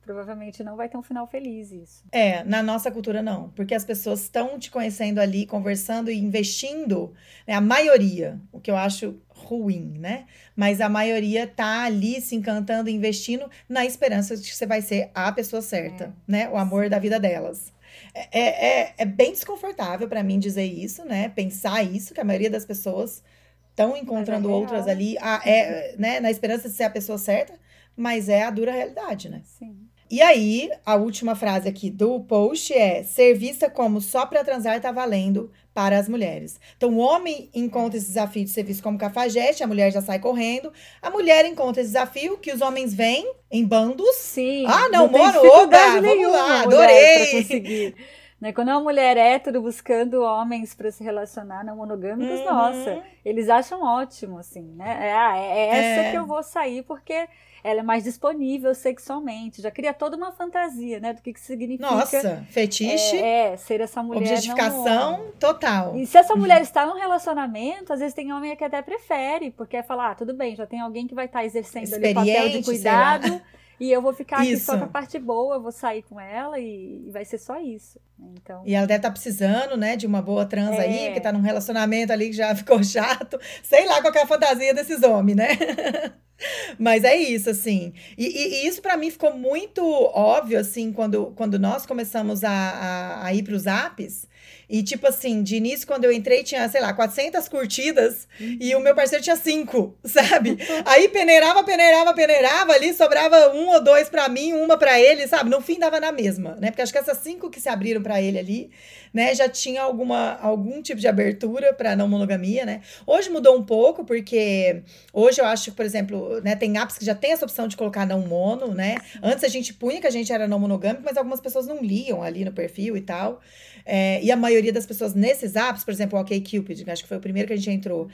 provavelmente 0.03 0.65
não 0.65 0.77
vai 0.77 0.89
ter 0.89 0.97
um 0.97 1.03
final 1.03 1.27
feliz 1.29 1.71
isso. 1.71 2.05
É, 2.11 2.43
na 2.43 2.61
nossa 2.61 2.91
cultura 2.91 3.23
não, 3.23 3.51
porque 3.51 3.75
as 3.75 3.85
pessoas 3.85 4.23
estão 4.23 4.59
te 4.59 4.69
conhecendo 4.69 5.21
ali, 5.21 5.47
conversando 5.47 6.11
e 6.11 6.19
investindo, 6.19 7.15
né? 7.47 7.55
A 7.55 7.61
maioria, 7.61 8.39
que 8.65 8.71
eu 8.71 8.77
acho 8.77 9.21
ruim, 9.29 9.99
né? 9.99 10.25
Mas 10.57 10.81
a 10.81 10.89
maioria 10.89 11.47
tá 11.47 11.85
ali 11.85 12.19
se 12.19 12.35
encantando, 12.35 12.89
investindo 12.89 13.49
na 13.69 13.85
esperança 13.85 14.35
de 14.37 14.43
que 14.43 14.57
você 14.57 14.65
vai 14.65 14.81
ser 14.81 15.11
a 15.15 15.31
pessoa 15.31 15.61
certa, 15.61 16.05
é. 16.05 16.13
né? 16.27 16.49
O 16.49 16.57
amor 16.57 16.89
da 16.89 16.99
vida 16.99 17.21
delas. 17.21 17.73
É, 18.15 18.41
é, 18.41 18.81
é, 18.81 18.95
é 18.99 19.05
bem 19.05 19.33
desconfortável 19.33 20.09
para 20.09 20.23
mim 20.23 20.39
dizer 20.39 20.65
isso, 20.65 21.05
né? 21.05 21.29
Pensar 21.29 21.83
isso, 21.83 22.15
que 22.15 22.21
a 22.21 22.25
maioria 22.25 22.51
das 22.51 22.65
pessoas 22.65 23.23
estão 23.69 23.95
encontrando 23.95 24.49
é 24.49 24.53
outras 24.53 24.89
ali, 24.89 25.19
a, 25.21 25.43
é, 25.45 25.95
né? 25.99 26.21
Na 26.21 26.31
esperança 26.31 26.67
de 26.67 26.75
ser 26.75 26.85
a 26.85 26.91
pessoa 26.91 27.19
certa, 27.19 27.53
mas 27.95 28.31
é 28.31 28.45
a 28.45 28.51
dura 28.51 28.73
realidade, 28.73 29.29
né? 29.29 29.43
Sim. 29.45 29.77
E 30.15 30.23
aí, 30.23 30.71
a 30.87 30.95
última 30.95 31.35
frase 31.35 31.69
aqui 31.69 31.91
do 31.91 32.21
post 32.21 32.73
é: 32.73 33.03
ser 33.03 33.35
vista 33.35 33.69
como 33.69 34.01
só 34.01 34.25
para 34.25 34.45
transar 34.45 34.81
tá 34.81 34.93
valendo 34.93 35.51
para 35.75 35.99
as 35.99 36.09
mulheres. 36.09 36.61
Então, 36.77 36.91
o 36.91 36.99
homem 36.99 37.51
encontra 37.53 37.99
esse 37.99 38.07
desafio 38.07 38.45
de 38.45 38.51
ser 38.51 38.63
visto 38.63 38.81
como 38.81 38.97
cafajeste, 38.97 39.65
a 39.65 39.67
mulher 39.67 39.91
já 39.91 40.01
sai 40.01 40.21
correndo. 40.21 40.73
A 41.03 41.11
mulher 41.11 41.45
encontra 41.47 41.83
esse 41.83 41.91
desafio 41.91 42.39
que 42.39 42.53
os 42.53 42.61
homens 42.61 42.95
vêm 42.95 43.29
em 43.51 43.67
bandos. 43.67 44.15
Sim. 44.15 44.65
Ah, 44.69 44.89
não, 44.89 45.09
não 45.09 45.19
moro, 45.19 45.41
oba, 45.63 46.01
vamos 46.01 46.33
lá, 46.33 46.63
adorei. 46.63 47.93
Né? 48.41 48.53
Quando 48.53 48.69
é 48.69 48.75
uma 48.75 48.83
mulher 48.83 49.17
hétero 49.17 49.63
buscando 49.63 50.23
homens 50.23 50.75
para 50.75 50.91
se 50.91 51.03
relacionar 51.03 51.65
não 51.65 51.77
monogâmicos, 51.77 52.41
uhum. 52.41 52.45
nossa, 52.45 53.03
eles 53.25 53.49
acham 53.49 53.83
ótimo, 53.83 54.39
assim, 54.39 54.63
né? 54.77 54.99
É, 55.01 55.39
é, 55.39 55.59
é 55.59 55.69
essa 55.69 56.09
é. 56.09 56.11
que 56.11 56.19
eu 56.19 56.27
vou 56.27 56.43
sair 56.43 56.83
porque 56.83 57.27
ela 57.65 57.81
é 57.81 57.83
mais 57.83 58.05
disponível 58.05 58.75
sexualmente. 58.75 59.63
Já 59.63 59.71
cria 59.71 59.95
toda 59.95 60.19
uma 60.19 60.31
fantasia, 60.31 61.01
né? 61.01 61.15
Do 61.15 61.23
que, 61.23 61.33
que 61.33 61.41
significa. 61.41 61.91
Nossa, 61.91 62.47
fetiche. 62.51 63.17
É, 63.17 63.53
é 63.53 63.57
ser 63.57 63.81
essa 63.81 64.03
mulher. 64.03 64.21
Objetificação 64.21 65.33
total. 65.41 65.97
E 65.97 66.07
se 66.07 66.19
essa 66.19 66.37
mulher 66.37 66.61
está 66.61 66.85
num 66.85 66.99
relacionamento, 66.99 67.91
às 67.91 68.01
vezes 68.01 68.15
tem 68.15 68.31
homem 68.35 68.55
que 68.55 68.63
até 68.63 68.83
prefere, 68.83 69.51
porque 69.51 69.79
é 69.79 69.83
falar, 69.83 70.11
ah, 70.11 70.15
tudo 70.15 70.35
bem, 70.35 70.55
já 70.55 70.67
tem 70.67 70.81
alguém 70.81 71.07
que 71.07 71.15
vai 71.15 71.25
estar 71.25 71.43
exercendo 71.43 71.95
ali 71.95 72.11
o 72.11 72.15
papel 72.15 72.49
de 72.51 72.63
cuidado. 72.63 73.41
E 73.79 73.91
eu 73.91 74.01
vou 74.01 74.13
ficar 74.13 74.39
aqui 74.39 74.57
só 74.57 74.79
com 74.79 74.85
a 74.85 74.89
parte 74.89 75.19
boa, 75.19 75.57
eu 75.57 75.61
vou 75.61 75.73
sair 75.73 76.03
com 76.03 76.21
ela 76.21 76.59
e, 76.59 77.05
e 77.07 77.11
vai 77.11 77.25
ser 77.25 77.39
só 77.39 77.61
isso. 77.61 78.01
Então... 78.19 78.63
E 78.65 78.75
ela 78.75 78.87
deve 78.87 78.99
estar 78.99 79.09
tá 79.09 79.13
precisando, 79.13 79.77
né, 79.77 79.97
de 79.97 80.07
uma 80.07 80.23
boa 80.23 80.47
trans 80.47 80.77
é. 80.79 80.81
aí, 80.81 81.13
que 81.13 81.21
tá 81.21 81.33
num 81.33 81.41
relacionamento 81.41 82.13
ali 82.13 82.27
que 82.31 82.37
já 82.37 82.55
ficou 82.57 82.83
chato. 82.83 83.39
Sei 83.63 83.87
lá 83.87 84.01
qual 84.01 84.15
é 84.15 84.23
a 84.23 84.27
fantasia 84.27 84.75
desses 84.75 85.03
homens, 85.03 85.37
né? 85.37 85.49
Mas 86.79 87.05
é 87.05 87.15
isso, 87.17 87.51
assim. 87.51 87.93
E, 88.19 88.27
e, 88.27 88.65
e 88.65 88.67
isso 88.67 88.83
para 88.83 88.97
mim 88.97 89.11
ficou 89.11 89.37
muito 89.37 89.83
óbvio, 89.83 90.59
assim, 90.59 90.93
quando, 90.93 91.33
quando 91.37 91.59
nós 91.59 91.87
começamos 91.87 92.45
a, 92.45 92.51
a, 92.51 93.27
a 93.27 93.35
ir 93.35 93.43
para 93.43 93.55
os 93.55 93.67
apps. 93.67 94.27
E, 94.69 94.83
tipo 94.83 95.07
assim, 95.07 95.43
de 95.43 95.57
início, 95.57 95.87
quando 95.87 96.05
eu 96.05 96.13
entrei, 96.13 96.43
tinha, 96.43 96.67
sei 96.69 96.81
lá, 96.81 96.93
400 96.93 97.49
curtidas 97.49 98.27
e 98.39 98.75
o 98.75 98.81
meu 98.81 98.95
parceiro 98.95 99.23
tinha 99.23 99.37
cinco, 99.37 99.97
sabe? 100.05 100.57
Aí 100.87 101.09
peneirava, 101.09 101.63
peneirava, 101.63 102.15
peneirava 102.15 102.73
ali, 102.73 102.95
sobrava 102.95 103.55
um 103.55 103.69
ou 103.69 103.83
dois 103.83 104.09
para 104.09 104.29
mim, 104.29 104.53
uma 104.55 104.79
para 104.79 104.99
ele, 104.99 105.27
sabe? 105.27 105.51
No 105.51 105.61
fim 105.61 105.79
dava 105.79 106.01
na 106.01 106.13
mesma, 106.13 106.57
né? 106.61 106.71
Porque 106.71 106.83
acho 106.83 106.93
que 106.93 106.99
essas 106.99 107.19
cinco 107.19 107.51
que 107.51 107.61
se 107.61 107.69
abriram 107.69 108.03
para 108.03 108.23
ele 108.23 108.39
ali, 108.39 108.71
né, 109.13 109.35
já 109.35 109.49
tinha 109.49 109.83
alguma, 109.83 110.39
algum 110.41 110.83
tipo 110.83 111.01
de 111.01 111.07
abertura 111.07 111.73
para 111.73 111.95
não 111.95 112.09
monogamia, 112.09 112.65
né? 112.65 112.81
Hoje 113.07 113.31
mudou 113.31 113.57
um 113.57 113.63
pouco, 113.63 114.05
porque 114.05 114.83
hoje 115.13 115.41
eu 115.41 115.45
acho 115.45 115.65
por 115.73 115.85
exemplo, 115.85 116.41
né, 116.43 116.57
tem 116.57 116.79
apps 116.79 116.99
que 116.99 117.05
já 117.05 117.15
tem 117.15 117.33
essa 117.33 117.45
opção 117.45 117.69
de 117.69 117.77
colocar 117.77 118.07
não 118.07 118.21
mono, 118.21 118.75
né? 118.75 118.97
Antes 119.23 119.45
a 119.45 119.49
gente 119.49 119.73
punha 119.73 120.01
que 120.01 120.07
a 120.07 120.11
gente 120.11 120.33
era 120.33 120.49
não 120.49 120.59
monogâmico, 120.59 121.03
mas 121.05 121.17
algumas 121.17 121.41
pessoas 121.41 121.67
não 121.67 121.83
liam 121.83 122.23
ali 122.23 122.45
no 122.45 122.53
perfil 122.53 122.97
e 122.97 123.01
tal. 123.01 123.41
É, 123.87 124.23
e 124.23 124.33
a 124.35 124.37
maioria 124.37 124.73
das 124.73 124.85
pessoas 124.85 125.15
nesses 125.15 125.57
apps, 125.57 125.85
por 125.85 125.93
exemplo, 125.93 126.19
o 126.19 126.23
OkCupid, 126.23 126.85
que 126.85 126.91
acho 126.91 127.03
que 127.03 127.09
foi 127.09 127.17
o 127.17 127.21
primeiro 127.21 127.49
que 127.49 127.55
a 127.55 127.57
gente 127.57 127.71
entrou, 127.71 128.09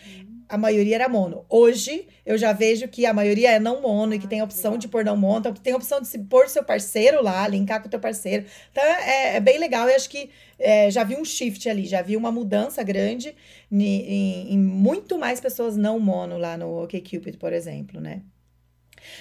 a 0.49 0.59
maioria 0.59 0.97
era 0.97 1.09
mono. 1.09 1.45
Hoje, 1.49 2.07
eu 2.27 2.37
já 2.37 2.53
vejo 2.53 2.89
que 2.89 3.07
a 3.07 3.13
maioria 3.13 3.53
é 3.53 3.61
não 3.61 3.81
mono 3.81 4.15
e 4.15 4.19
que 4.19 4.27
tem 4.27 4.41
a 4.41 4.45
opção 4.45 4.77
de 4.77 4.89
pôr 4.89 5.05
não 5.05 5.17
mono, 5.17 5.39
então 5.41 5.55
tem 5.55 5.73
a 5.73 5.77
opção 5.77 6.01
de 6.01 6.09
se 6.09 6.19
pôr 6.19 6.49
seu 6.49 6.65
parceiro 6.65 7.23
lá, 7.23 7.47
linkar 7.49 7.81
com 7.81 7.89
o 7.89 7.91
teu 7.91 8.01
parceiro. 8.01 8.45
Então, 8.71 8.83
é, 8.85 9.37
é 9.37 9.41
bem 9.41 9.59
legal 9.59 9.89
e 9.89 9.95
acho 9.95 10.11
que 10.11 10.31
é, 10.59 10.91
já 10.91 11.05
vi 11.05 11.17
um 11.17 11.25
shift 11.25 11.69
ali, 11.69 11.87
já 11.87 12.03
vi 12.03 12.17
uma 12.17 12.31
mudança 12.31 12.83
grande 12.83 13.35
em, 13.71 13.83
em, 13.83 14.55
em 14.55 14.59
muito 14.59 15.19
mais 15.19 15.41
pessoas 15.41 15.77
não 15.77 15.99
mono 15.99 16.37
lá 16.37 16.57
no 16.57 16.83
OkCupid, 16.83 17.39
por 17.39 17.53
exemplo, 17.53 18.01
né? 18.01 18.23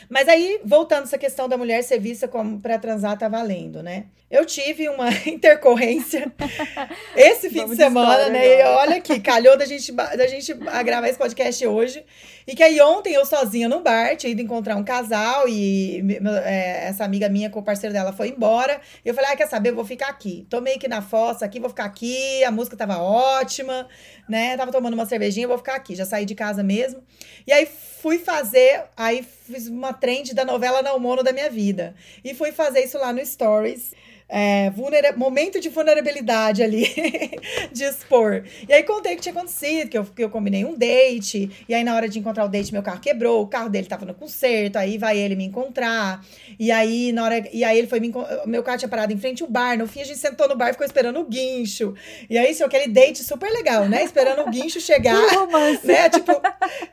Mas 0.10 0.28
aí, 0.28 0.60
voltando 0.64 1.04
essa 1.04 1.18
questão 1.18 1.48
da 1.48 1.58
mulher 1.58 1.84
ser 1.84 2.00
vista 2.00 2.28
como 2.28 2.60
para 2.60 2.78
transar 2.80 3.18
tá 3.18 3.28
valendo, 3.28 3.82
né? 3.84 4.06
Eu 4.30 4.46
tive 4.46 4.88
uma 4.90 5.10
intercorrência 5.28 6.32
esse 7.16 7.50
fim 7.50 7.62
Vamos 7.62 7.78
de 7.78 7.84
semana, 7.84 8.30
né? 8.30 8.62
Agora. 8.62 8.74
E 8.74 8.88
olha 8.88 8.98
aqui, 8.98 9.20
calhou 9.20 9.58
da 9.58 9.66
gente, 9.66 9.92
da 9.92 10.28
gente 10.28 10.54
gravar 10.54 11.08
esse 11.08 11.18
podcast 11.18 11.66
hoje. 11.66 12.04
E 12.50 12.56
que 12.56 12.64
aí 12.64 12.82
ontem 12.82 13.14
eu 13.14 13.28
sozinha 13.28 13.70
no 13.70 13.80
bar, 13.80 14.16
tinha 14.18 14.32
ido 14.32 14.42
encontrar 14.42 14.76
um 14.76 14.84
casal 14.84 15.48
e 15.48 16.04
é, 16.44 16.88
essa 16.88 17.04
amiga 17.06 17.30
minha 17.30 17.48
com 17.48 17.60
o 17.60 17.64
parceiro 17.64 17.94
dela 17.94 18.12
foi 18.12 18.30
embora. 18.30 18.82
Eu 19.06 19.14
falei, 19.14 19.30
ah, 19.30 19.36
quer 19.36 19.48
saber, 19.48 19.70
eu 19.70 19.76
vou 19.76 19.86
ficar 19.86 20.08
aqui. 20.08 20.48
Tomei 20.50 20.74
aqui 20.74 20.88
na 20.88 21.00
fossa, 21.00 21.46
aqui, 21.46 21.60
vou 21.60 21.70
ficar 21.70 21.86
aqui. 21.86 22.44
A 22.44 22.50
música 22.50 22.76
tava 22.76 22.98
ótima, 22.98 23.88
né? 24.28 24.58
Tava 24.58 24.72
tomando 24.72 24.96
uma 24.96 25.06
cervejinha, 25.06 25.48
vou 25.48 25.60
ficar 25.60 25.76
aqui. 25.76 25.94
Já 25.94 26.08
saí 26.08 26.26
de 26.26 26.34
casa 26.34 26.64
mesmo. 26.64 27.04
E 27.46 27.54
aí 27.54 27.68
fui 27.68 28.18
fazer, 28.18 28.86
aí 28.98 29.22
fiz 29.22 29.68
uma 29.68 29.94
trend 29.94 30.34
da 30.34 30.44
novela 30.44 30.82
Não 30.82 30.98
Mono 30.98 31.22
da 31.22 31.32
minha 31.32 31.52
vida. 31.52 31.94
E 32.24 32.34
fui 32.34 32.52
fazer 32.52 32.80
isso 32.80 32.98
lá 32.98 33.14
no 33.14 33.24
Stories 33.24 33.92
é, 34.30 34.72
momento 35.18 35.60
de 35.60 35.70
vulnerabilidade 35.70 36.62
ali, 36.62 36.86
de 37.74 37.84
expor. 37.84 38.44
E 38.68 38.72
aí 38.72 38.84
contei 38.84 39.14
o 39.14 39.16
que 39.16 39.24
tinha 39.24 39.34
acontecido, 39.34 39.90
que 39.90 39.98
eu, 39.98 40.06
que 40.06 40.24
eu 40.24 40.30
combinei 40.30 40.64
um 40.64 40.78
date, 40.78 41.50
e 41.68 41.74
aí 41.74 41.84
na 41.84 41.96
hora 41.96 42.08
de 42.08 42.20
encontrar 42.20 42.46
o 42.46 42.48
date, 42.48 42.72
meu 42.72 42.84
carro 42.84 43.00
quebrou, 43.00 43.42
o 43.42 43.48
carro 43.48 43.70
dele 43.70 43.88
tava 43.88 44.06
no 44.06 44.14
conserto, 44.14 44.78
aí 44.78 45.00
vai 45.00 45.18
ele 45.18 45.36
me 45.36 45.46
encontrar, 45.46 46.24
e 46.60 46.72
aí 46.72 47.12
na 47.12 47.24
hora, 47.24 47.44
e 47.52 47.64
aí 47.64 47.78
ele 47.78 47.88
foi 47.88 48.00
me 48.00 48.14
meu 48.46 48.62
carro 48.62 48.78
tinha 48.78 48.90
parado 48.90 49.14
em 49.14 49.18
frente 49.18 49.42
ao 49.42 49.50
bar, 49.50 49.78
no 49.78 49.88
fim 49.88 50.02
a 50.02 50.06
gente 50.06 50.20
sentou 50.20 50.48
no 50.48 50.56
bar 50.56 50.70
e 50.70 50.74
ficou 50.74 50.86
esperando 50.86 51.20
o 51.20 51.26
guincho, 51.26 51.96
e 52.30 52.38
aí 52.38 52.52
isso, 52.52 52.64
aquele 52.64 52.88
date 52.88 53.24
super 53.24 53.52
legal, 53.52 53.86
né, 53.88 54.04
esperando 54.04 54.42
o 54.42 54.50
guincho 54.50 54.80
chegar, 54.80 55.20
né, 55.84 56.10
tipo, 56.10 56.32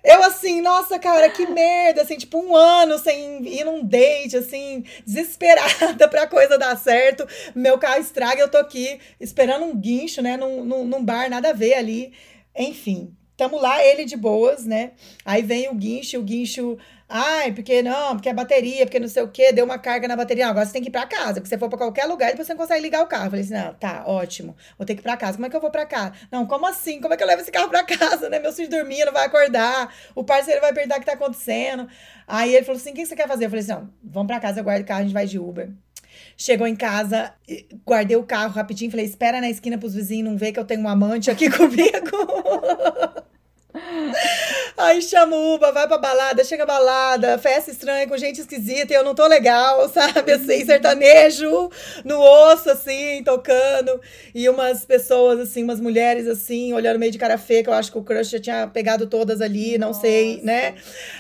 eu 0.02 0.22
assim, 0.24 0.60
nossa, 0.62 0.98
cara, 0.98 1.28
que 1.28 1.46
merda, 1.46 2.02
assim, 2.02 2.16
tipo, 2.16 2.38
um 2.38 2.56
ano 2.56 2.98
sem 2.98 3.46
ir 3.46 3.64
num 3.64 3.84
date, 3.84 4.36
assim, 4.36 4.84
desesperada 5.04 6.08
pra 6.08 6.26
coisa 6.26 6.56
dar 6.56 6.76
certo, 6.76 7.25
meu 7.54 7.78
carro 7.78 8.00
estraga, 8.00 8.40
eu 8.40 8.50
tô 8.50 8.58
aqui 8.58 8.98
esperando 9.20 9.64
um 9.64 9.76
guincho, 9.76 10.22
né? 10.22 10.36
Num, 10.36 10.64
num, 10.64 10.84
num 10.84 11.04
bar, 11.04 11.28
nada 11.30 11.50
a 11.50 11.52
ver 11.52 11.74
ali. 11.74 12.12
Enfim, 12.54 13.14
tamo 13.36 13.60
lá, 13.60 13.84
ele 13.84 14.04
de 14.04 14.16
boas, 14.16 14.64
né? 14.64 14.92
Aí 15.24 15.42
vem 15.42 15.68
o 15.68 15.74
guincho, 15.74 16.18
o 16.18 16.22
guincho. 16.22 16.78
Ai, 17.08 17.52
porque 17.52 17.82
não, 17.82 18.16
porque 18.16 18.28
é 18.28 18.34
bateria, 18.34 18.84
porque 18.84 18.98
não 18.98 19.06
sei 19.06 19.22
o 19.22 19.28
quê, 19.28 19.52
deu 19.52 19.64
uma 19.64 19.78
carga 19.78 20.08
na 20.08 20.16
bateria. 20.16 20.44
Não, 20.44 20.50
agora 20.50 20.66
você 20.66 20.72
tem 20.72 20.82
que 20.82 20.88
ir 20.88 20.90
pra 20.90 21.06
casa, 21.06 21.34
porque 21.34 21.48
você 21.48 21.58
for 21.58 21.68
pra 21.68 21.78
qualquer 21.78 22.04
lugar, 22.06 22.30
depois 22.30 22.46
você 22.46 22.54
não 22.54 22.60
consegue 22.60 22.82
ligar 22.82 23.02
o 23.02 23.06
carro. 23.06 23.26
Eu 23.26 23.30
falei 23.30 23.44
assim: 23.44 23.54
não, 23.54 23.74
tá, 23.74 24.04
ótimo, 24.06 24.56
vou 24.76 24.84
ter 24.86 24.94
que 24.94 25.00
ir 25.00 25.02
pra 25.02 25.16
casa. 25.16 25.34
Como 25.34 25.46
é 25.46 25.50
que 25.50 25.56
eu 25.56 25.60
vou 25.60 25.70
pra 25.70 25.86
casa? 25.86 26.14
Não, 26.32 26.46
como 26.46 26.66
assim? 26.66 27.00
Como 27.00 27.14
é 27.14 27.16
que 27.16 27.22
eu 27.22 27.26
levo 27.26 27.42
esse 27.42 27.52
carro 27.52 27.68
pra 27.68 27.84
casa, 27.84 28.28
né? 28.28 28.38
Meu 28.38 28.52
filho 28.52 28.68
dormindo, 28.68 29.12
vai 29.12 29.26
acordar, 29.26 29.94
o 30.14 30.24
parceiro 30.24 30.60
vai 30.60 30.72
perguntar 30.72 30.96
o 30.96 31.00
que 31.00 31.06
tá 31.06 31.12
acontecendo. 31.12 31.88
Aí 32.26 32.54
ele 32.54 32.64
falou 32.64 32.80
assim: 32.80 32.90
o 32.90 32.94
que 32.94 33.06
você 33.06 33.14
quer 33.14 33.28
fazer? 33.28 33.44
Eu 33.46 33.50
falei 33.50 33.62
assim: 33.62 33.72
não, 33.72 33.90
vamos 34.02 34.26
pra 34.26 34.40
casa, 34.40 34.60
eu 34.60 34.64
guardo 34.64 34.82
o 34.82 34.86
carro, 34.86 35.00
a 35.00 35.04
gente 35.04 35.14
vai 35.14 35.26
de 35.26 35.38
Uber. 35.38 35.70
Chegou 36.36 36.66
em 36.66 36.76
casa, 36.76 37.32
guardei 37.86 38.16
o 38.16 38.22
carro 38.22 38.52
rapidinho, 38.52 38.90
falei: 38.90 39.06
espera 39.06 39.40
na 39.40 39.48
esquina 39.50 39.78
pros 39.78 39.94
vizinhos 39.94 40.30
não 40.30 40.36
ver 40.36 40.52
que 40.52 40.60
eu 40.60 40.64
tenho 40.64 40.82
um 40.82 40.88
amante 40.88 41.30
aqui 41.30 41.48
comigo. 41.56 42.26
Aí 44.76 45.00
chama 45.02 45.36
o 45.36 45.54
Uba, 45.54 45.72
vai 45.72 45.86
pra 45.86 45.98
balada, 45.98 46.44
chega 46.44 46.62
a 46.62 46.66
balada, 46.66 47.38
festa 47.38 47.70
estranha 47.70 48.06
com 48.06 48.16
gente 48.16 48.40
esquisita 48.40 48.92
e 48.92 48.96
eu 48.96 49.04
não 49.04 49.14
tô 49.14 49.26
legal, 49.26 49.88
sabe? 49.90 50.32
Assim, 50.32 50.64
sertanejo 50.64 51.70
no 52.04 52.20
osso, 52.20 52.70
assim, 52.70 53.22
tocando. 53.24 54.00
E 54.34 54.48
umas 54.48 54.84
pessoas, 54.84 55.40
assim, 55.40 55.62
umas 55.62 55.80
mulheres, 55.80 56.26
assim, 56.26 56.72
olhando 56.72 56.98
meio 56.98 57.12
de 57.12 57.18
cara 57.18 57.38
feia, 57.38 57.62
que 57.62 57.68
eu 57.68 57.74
acho 57.74 57.92
que 57.92 57.98
o 57.98 58.02
crush 58.02 58.30
já 58.30 58.40
tinha 58.40 58.66
pegado 58.66 59.06
todas 59.06 59.40
ali, 59.40 59.78
não 59.78 59.88
Nossa. 59.88 60.02
sei, 60.02 60.40
né? 60.42 60.74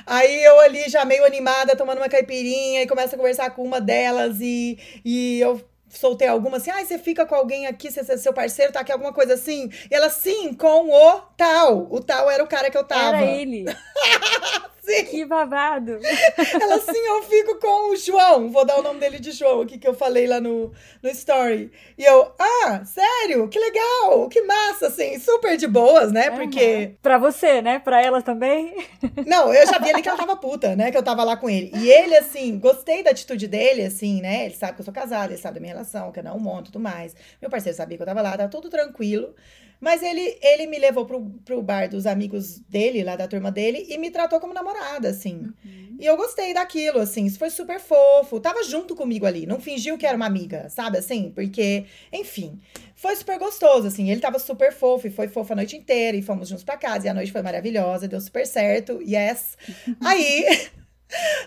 Aí 0.06 0.42
eu 0.44 0.60
ali 0.60 0.88
já 0.88 1.04
meio 1.04 1.24
animada, 1.24 1.76
tomando 1.76 1.98
uma 1.98 2.08
caipirinha 2.08 2.82
e 2.82 2.86
começa 2.86 3.14
a 3.14 3.18
conversar 3.18 3.50
com 3.50 3.62
uma 3.62 3.80
delas 3.80 4.40
e, 4.40 4.78
e 5.04 5.40
eu 5.40 5.60
soltei 5.88 6.28
alguma 6.28 6.58
assim, 6.58 6.70
ah, 6.70 6.84
você 6.84 6.98
fica 6.98 7.24
com 7.24 7.34
alguém 7.34 7.66
aqui, 7.66 7.90
você, 7.90 8.18
seu 8.18 8.32
parceiro 8.32 8.72
tá 8.72 8.80
aqui, 8.80 8.92
alguma 8.92 9.12
coisa 9.12 9.34
assim. 9.34 9.70
E 9.90 9.94
ela, 9.94 10.10
sim, 10.10 10.52
com 10.52 10.90
o 10.90 11.20
tal. 11.36 11.86
O 11.90 12.00
tal 12.00 12.30
era 12.30 12.42
o 12.42 12.46
cara 12.46 12.70
que 12.70 12.76
eu 12.76 12.84
tava. 12.84 13.16
Era 13.16 13.24
ele. 13.24 13.64
Sim. 14.86 15.04
Que 15.04 15.24
babado. 15.24 15.98
Ela, 16.62 16.78
sim, 16.78 17.06
eu 17.08 17.22
fico 17.24 17.58
com 17.58 17.90
o 17.90 17.96
João. 17.96 18.50
Vou 18.50 18.64
dar 18.64 18.78
o 18.78 18.82
nome 18.82 19.00
dele 19.00 19.18
de 19.18 19.32
João 19.32 19.62
aqui 19.62 19.78
que 19.78 19.88
eu 19.88 19.94
falei 19.94 20.28
lá 20.28 20.40
no, 20.40 20.72
no 21.02 21.08
story. 21.10 21.72
E 21.98 22.04
eu, 22.04 22.32
ah, 22.38 22.84
sério? 22.84 23.48
Que 23.48 23.58
legal, 23.58 24.28
que 24.28 24.42
massa, 24.42 24.86
assim, 24.86 25.18
super 25.18 25.56
de 25.56 25.66
boas, 25.66 26.12
né? 26.12 26.30
Porque. 26.30 26.86
Uhum. 26.90 26.96
Pra 27.02 27.18
você, 27.18 27.60
né? 27.60 27.80
Pra 27.80 28.00
ela 28.00 28.22
também. 28.22 28.76
Não, 29.26 29.52
eu 29.52 29.66
já 29.66 29.78
vi 29.78 29.90
ali 29.90 30.02
que 30.02 30.08
ela 30.08 30.18
tava 30.18 30.36
puta, 30.36 30.76
né? 30.76 30.92
Que 30.92 30.96
eu 30.96 31.02
tava 31.02 31.24
lá 31.24 31.36
com 31.36 31.50
ele. 31.50 31.72
E 31.74 31.90
ele, 31.90 32.16
assim, 32.16 32.56
gostei 32.58 33.02
da 33.02 33.10
atitude 33.10 33.48
dele, 33.48 33.82
assim, 33.82 34.20
né? 34.20 34.44
Ele 34.44 34.54
sabe 34.54 34.74
que 34.74 34.80
eu 34.82 34.84
sou 34.84 34.94
casada, 34.94 35.32
ele 35.32 35.42
sabe 35.42 35.54
da 35.54 35.60
minha 35.60 35.72
relação, 35.72 36.12
que 36.12 36.20
eu 36.20 36.24
não 36.24 36.38
monto 36.38 36.70
e 36.70 36.72
tudo 36.72 36.80
mais. 36.80 37.16
Meu 37.42 37.50
parceiro 37.50 37.76
sabia 37.76 37.96
que 37.96 38.02
eu 38.02 38.06
tava 38.06 38.22
lá, 38.22 38.36
tava 38.36 38.48
tudo 38.48 38.70
tranquilo. 38.70 39.34
Mas 39.80 40.02
ele, 40.02 40.38
ele 40.42 40.66
me 40.66 40.78
levou 40.78 41.04
pro, 41.04 41.20
pro 41.44 41.62
bar 41.62 41.88
dos 41.88 42.06
amigos 42.06 42.58
dele, 42.60 43.04
lá 43.04 43.16
da 43.16 43.28
turma 43.28 43.50
dele, 43.50 43.86
e 43.88 43.98
me 43.98 44.10
tratou 44.10 44.40
como 44.40 44.54
namorada, 44.54 45.08
assim. 45.08 45.52
Uhum. 45.64 45.96
E 45.98 46.04
eu 46.04 46.16
gostei 46.16 46.52
daquilo, 46.52 46.98
assim. 46.98 47.24
Isso 47.24 47.38
foi 47.38 47.50
super 47.50 47.80
fofo. 47.80 48.38
Tava 48.40 48.62
junto 48.64 48.94
comigo 48.94 49.26
ali. 49.26 49.46
Não 49.46 49.60
fingiu 49.60 49.96
que 49.96 50.06
era 50.06 50.16
uma 50.16 50.26
amiga, 50.26 50.68
sabe? 50.68 50.98
Assim, 50.98 51.30
porque, 51.34 51.84
enfim. 52.12 52.60
Foi 52.94 53.16
super 53.16 53.38
gostoso, 53.38 53.86
assim. 53.86 54.10
Ele 54.10 54.20
tava 54.20 54.38
super 54.38 54.72
fofo 54.72 55.06
e 55.06 55.10
foi 55.10 55.28
fofo 55.28 55.52
a 55.52 55.56
noite 55.56 55.76
inteira. 55.76 56.16
E 56.16 56.22
fomos 56.22 56.48
juntos 56.48 56.64
pra 56.64 56.76
casa. 56.76 57.06
E 57.06 57.08
a 57.08 57.14
noite 57.14 57.32
foi 57.32 57.42
maravilhosa, 57.42 58.08
deu 58.08 58.20
super 58.20 58.46
certo. 58.46 59.00
Yes. 59.02 59.56
Aí. 60.04 60.68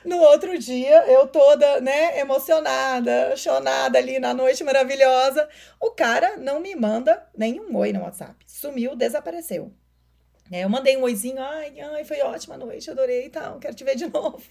No 0.05 0.17
outro 0.19 0.57
dia, 0.57 1.05
eu 1.07 1.27
toda, 1.27 1.81
né, 1.81 2.19
emocionada, 2.19 3.35
chonada 3.35 3.97
ali 3.97 4.19
na 4.19 4.33
noite 4.33 4.63
maravilhosa, 4.63 5.47
o 5.79 5.91
cara 5.91 6.37
não 6.37 6.59
me 6.59 6.75
manda 6.75 7.27
nenhum 7.37 7.75
oi 7.75 7.91
no 7.91 8.01
WhatsApp. 8.01 8.35
Sumiu, 8.45 8.95
desapareceu. 8.95 9.71
É, 10.51 10.63
eu 10.63 10.69
mandei 10.69 10.97
um 10.97 11.03
oizinho, 11.03 11.39
ai, 11.39 11.79
ai, 11.79 12.03
foi 12.03 12.21
ótima 12.21 12.57
noite, 12.57 12.89
adorei 12.89 13.25
e 13.25 13.29
tal, 13.29 13.59
quero 13.59 13.75
te 13.75 13.83
ver 13.83 13.95
de 13.95 14.07
novo. 14.11 14.41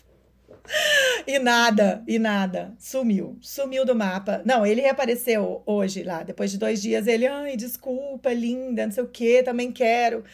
E 1.27 1.39
nada, 1.39 2.03
e 2.07 2.19
nada. 2.19 2.75
Sumiu. 2.79 3.39
Sumiu 3.41 3.85
do 3.85 3.95
mapa. 3.95 4.43
Não, 4.45 4.65
ele 4.65 4.81
reapareceu 4.81 5.63
hoje 5.67 6.03
lá. 6.03 6.23
Depois 6.23 6.51
de 6.51 6.59
dois 6.59 6.81
dias, 6.81 7.07
ele, 7.07 7.27
ai, 7.27 7.57
desculpa, 7.57 8.33
linda, 8.33 8.87
não 8.87 8.93
sei 8.93 9.05
o 9.05 9.09
quê, 9.09 9.43
também 9.43 9.73
quero. 9.73 10.25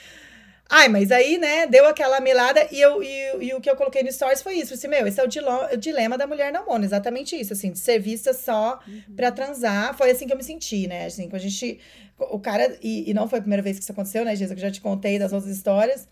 Ai, 0.69 0.89
mas 0.89 1.13
aí, 1.13 1.37
né, 1.37 1.67
deu 1.67 1.87
aquela 1.87 2.21
melada 2.21 2.67
e, 2.73 2.81
eu, 2.81 3.03
e, 3.03 3.47
e 3.47 3.55
o 3.55 3.61
que 3.61 3.69
eu 3.69 3.77
coloquei 3.77 4.03
no 4.03 4.11
stories 4.11 4.43
foi 4.43 4.55
isso. 4.55 4.75
Assim, 4.75 4.89
meu, 4.89 5.07
esse 5.07 5.21
é 5.21 5.25
o, 5.25 5.27
dilo, 5.27 5.49
o 5.73 5.77
dilema 5.77 6.17
da 6.17 6.27
mulher 6.27 6.51
na 6.53 6.65
mono, 6.65 6.85
exatamente 6.85 7.39
isso, 7.39 7.53
assim, 7.53 7.71
de 7.71 7.79
ser 7.79 7.99
vista 7.99 8.33
só 8.33 8.81
uhum. 8.87 9.15
pra 9.15 9.31
transar. 9.31 9.95
Foi 9.97 10.11
assim 10.11 10.27
que 10.27 10.33
eu 10.33 10.37
me 10.37 10.43
senti, 10.43 10.87
né? 10.87 11.07
Assim, 11.07 11.29
quando 11.29 11.37
a 11.37 11.45
gente. 11.45 11.79
O 12.19 12.39
cara. 12.39 12.77
E, 12.83 13.11
e 13.11 13.15
não 13.15 13.29
foi 13.29 13.41
a 13.41 13.43
primeira 13.43 13.63
vez 13.63 13.77
que 13.77 13.83
isso 13.83 13.93
aconteceu, 13.93 14.25
né, 14.25 14.35
Gisa? 14.35 14.55
Que 14.55 14.61
eu 14.61 14.67
já 14.67 14.71
te 14.71 14.81
contei 14.81 15.19
das 15.19 15.33
outras 15.33 15.55
histórias. 15.55 16.09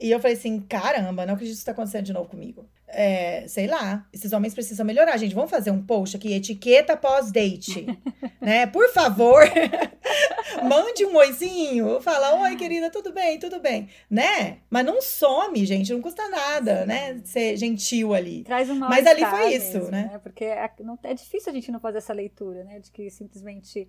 E 0.00 0.10
eu 0.10 0.18
falei 0.18 0.36
assim: 0.36 0.60
caramba, 0.60 1.26
não 1.26 1.34
acredito 1.34 1.52
que 1.52 1.58
isso 1.58 1.66
tá 1.66 1.72
acontecendo 1.72 2.04
de 2.04 2.12
novo 2.12 2.28
comigo. 2.28 2.66
É, 2.92 3.44
sei 3.48 3.66
lá, 3.66 4.06
esses 4.12 4.32
homens 4.32 4.54
precisam 4.54 4.84
melhorar, 4.84 5.16
gente. 5.16 5.34
Vamos 5.34 5.50
fazer 5.50 5.70
um 5.70 5.82
post 5.82 6.16
aqui, 6.16 6.32
etiqueta 6.32 6.96
pós-date, 6.96 7.86
né? 8.40 8.66
Por 8.66 8.88
favor, 8.92 9.42
mande 10.62 11.04
um 11.06 11.16
oizinho, 11.16 12.00
fala, 12.00 12.42
oi, 12.42 12.56
querida, 12.56 12.90
tudo 12.90 13.12
bem, 13.12 13.38
tudo 13.38 13.60
bem, 13.60 13.88
né? 14.08 14.58
Mas 14.68 14.84
não 14.84 15.00
some, 15.00 15.64
gente, 15.64 15.92
não 15.92 16.00
custa 16.00 16.28
nada, 16.28 16.84
né? 16.86 17.20
Ser 17.24 17.56
gentil 17.56 18.14
ali. 18.14 18.44
Traz 18.44 18.68
um 18.68 18.76
Mas 18.76 19.06
ali 19.06 19.24
foi 19.24 19.54
isso, 19.54 19.78
mesmo, 19.78 19.90
né? 19.90 20.10
né? 20.12 20.18
Porque 20.18 20.44
é, 20.44 20.70
não, 20.80 20.98
é 21.02 21.14
difícil 21.14 21.50
a 21.50 21.54
gente 21.54 21.70
não 21.70 21.80
fazer 21.80 21.98
essa 21.98 22.12
leitura, 22.12 22.64
né? 22.64 22.78
De 22.78 22.90
que 22.90 23.10
simplesmente 23.10 23.88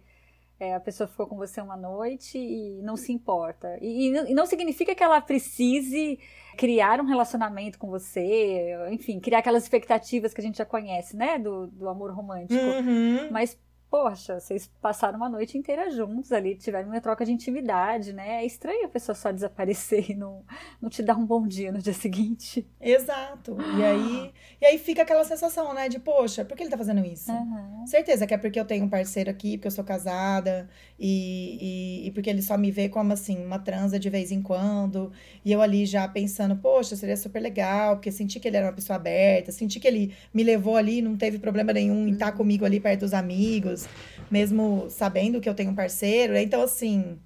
é, 0.61 0.75
a 0.75 0.79
pessoa 0.79 1.07
ficou 1.07 1.25
com 1.25 1.35
você 1.35 1.59
uma 1.59 1.75
noite 1.75 2.37
e 2.37 2.83
não 2.83 2.95
se 2.95 3.11
importa. 3.11 3.79
E, 3.81 4.05
e, 4.07 4.11
não, 4.11 4.27
e, 4.27 4.33
não, 4.35 4.45
significa 4.45 4.93
que 4.93 5.03
ela 5.03 5.19
precise 5.19 6.19
criar 6.55 7.01
um 7.01 7.05
relacionamento 7.05 7.79
com 7.79 7.89
você, 7.89 8.77
enfim, 8.91 9.19
criar 9.19 9.39
aquelas 9.39 9.63
expectativas 9.63 10.35
que 10.35 10.39
a 10.39 10.43
gente 10.43 10.59
já 10.59 10.65
conhece, 10.65 11.17
né? 11.17 11.39
Do, 11.39 11.65
do 11.65 11.89
amor 11.89 12.11
romântico. 12.11 12.61
Uhum. 12.63 13.31
Mas 13.31 13.57
poxa, 13.91 14.39
vocês 14.39 14.71
passaram 14.81 15.17
uma 15.17 15.27
noite 15.27 15.57
inteira 15.57 15.91
juntos 15.91 16.31
ali, 16.31 16.55
tiveram 16.55 16.87
uma 16.87 17.01
troca 17.01 17.25
de 17.25 17.33
intimidade, 17.33 18.13
né? 18.13 18.41
É 18.41 18.45
estranho 18.45 18.85
a 18.85 18.87
pessoa 18.87 19.13
só 19.13 19.33
desaparecer 19.33 20.11
e 20.11 20.15
não, 20.15 20.45
não 20.81 20.89
te 20.89 21.03
dar 21.03 21.17
um 21.17 21.25
bom 21.25 21.45
dia 21.45 21.73
no 21.73 21.79
dia 21.79 21.91
seguinte. 21.93 22.65
Exato. 22.79 23.57
E 23.77 23.83
aí, 23.83 24.31
e 24.61 24.65
aí 24.65 24.77
fica 24.77 25.01
aquela 25.01 25.25
sensação, 25.25 25.73
né? 25.73 25.89
De, 25.89 25.99
poxa, 25.99 26.45
por 26.45 26.55
que 26.55 26.63
ele 26.63 26.69
tá 26.69 26.77
fazendo 26.77 27.05
isso? 27.05 27.29
Uhum. 27.33 27.85
Certeza 27.85 28.25
que 28.25 28.33
é 28.33 28.37
porque 28.37 28.57
eu 28.57 28.63
tenho 28.63 28.85
um 28.85 28.89
parceiro 28.89 29.29
aqui, 29.29 29.57
porque 29.57 29.67
eu 29.67 29.71
sou 29.71 29.83
casada, 29.83 30.69
e, 30.97 31.57
e, 32.05 32.07
e, 32.07 32.11
porque 32.11 32.29
ele 32.29 32.41
só 32.41 32.57
me 32.57 32.71
vê 32.71 32.87
como, 32.87 33.11
assim, 33.11 33.43
uma 33.43 33.59
transa 33.59 33.99
de 33.99 34.09
vez 34.09 34.31
em 34.31 34.41
quando. 34.41 35.11
E 35.43 35.51
eu 35.51 35.61
ali 35.61 35.85
já 35.85 36.07
pensando, 36.07 36.55
poxa, 36.55 36.95
seria 36.95 37.17
super 37.17 37.41
legal, 37.41 37.97
porque 37.97 38.09
senti 38.09 38.39
que 38.39 38.47
ele 38.47 38.55
era 38.55 38.67
uma 38.67 38.73
pessoa 38.73 38.95
aberta, 38.95 39.51
senti 39.51 39.81
que 39.81 39.87
ele 39.87 40.15
me 40.33 40.43
levou 40.43 40.77
ali, 40.77 41.01
não 41.01 41.17
teve 41.17 41.37
problema 41.39 41.73
nenhum 41.73 42.07
em 42.07 42.13
estar 42.13 42.31
uhum. 42.31 42.37
comigo 42.37 42.63
ali 42.63 42.79
perto 42.79 43.01
dos 43.01 43.13
amigos 43.13 43.80
mesmo 44.29 44.87
sabendo 44.89 45.41
que 45.41 45.49
eu 45.49 45.53
tenho 45.53 45.71
um 45.71 45.75
parceiro. 45.75 46.37
Então, 46.37 46.61
assim, 46.61 47.19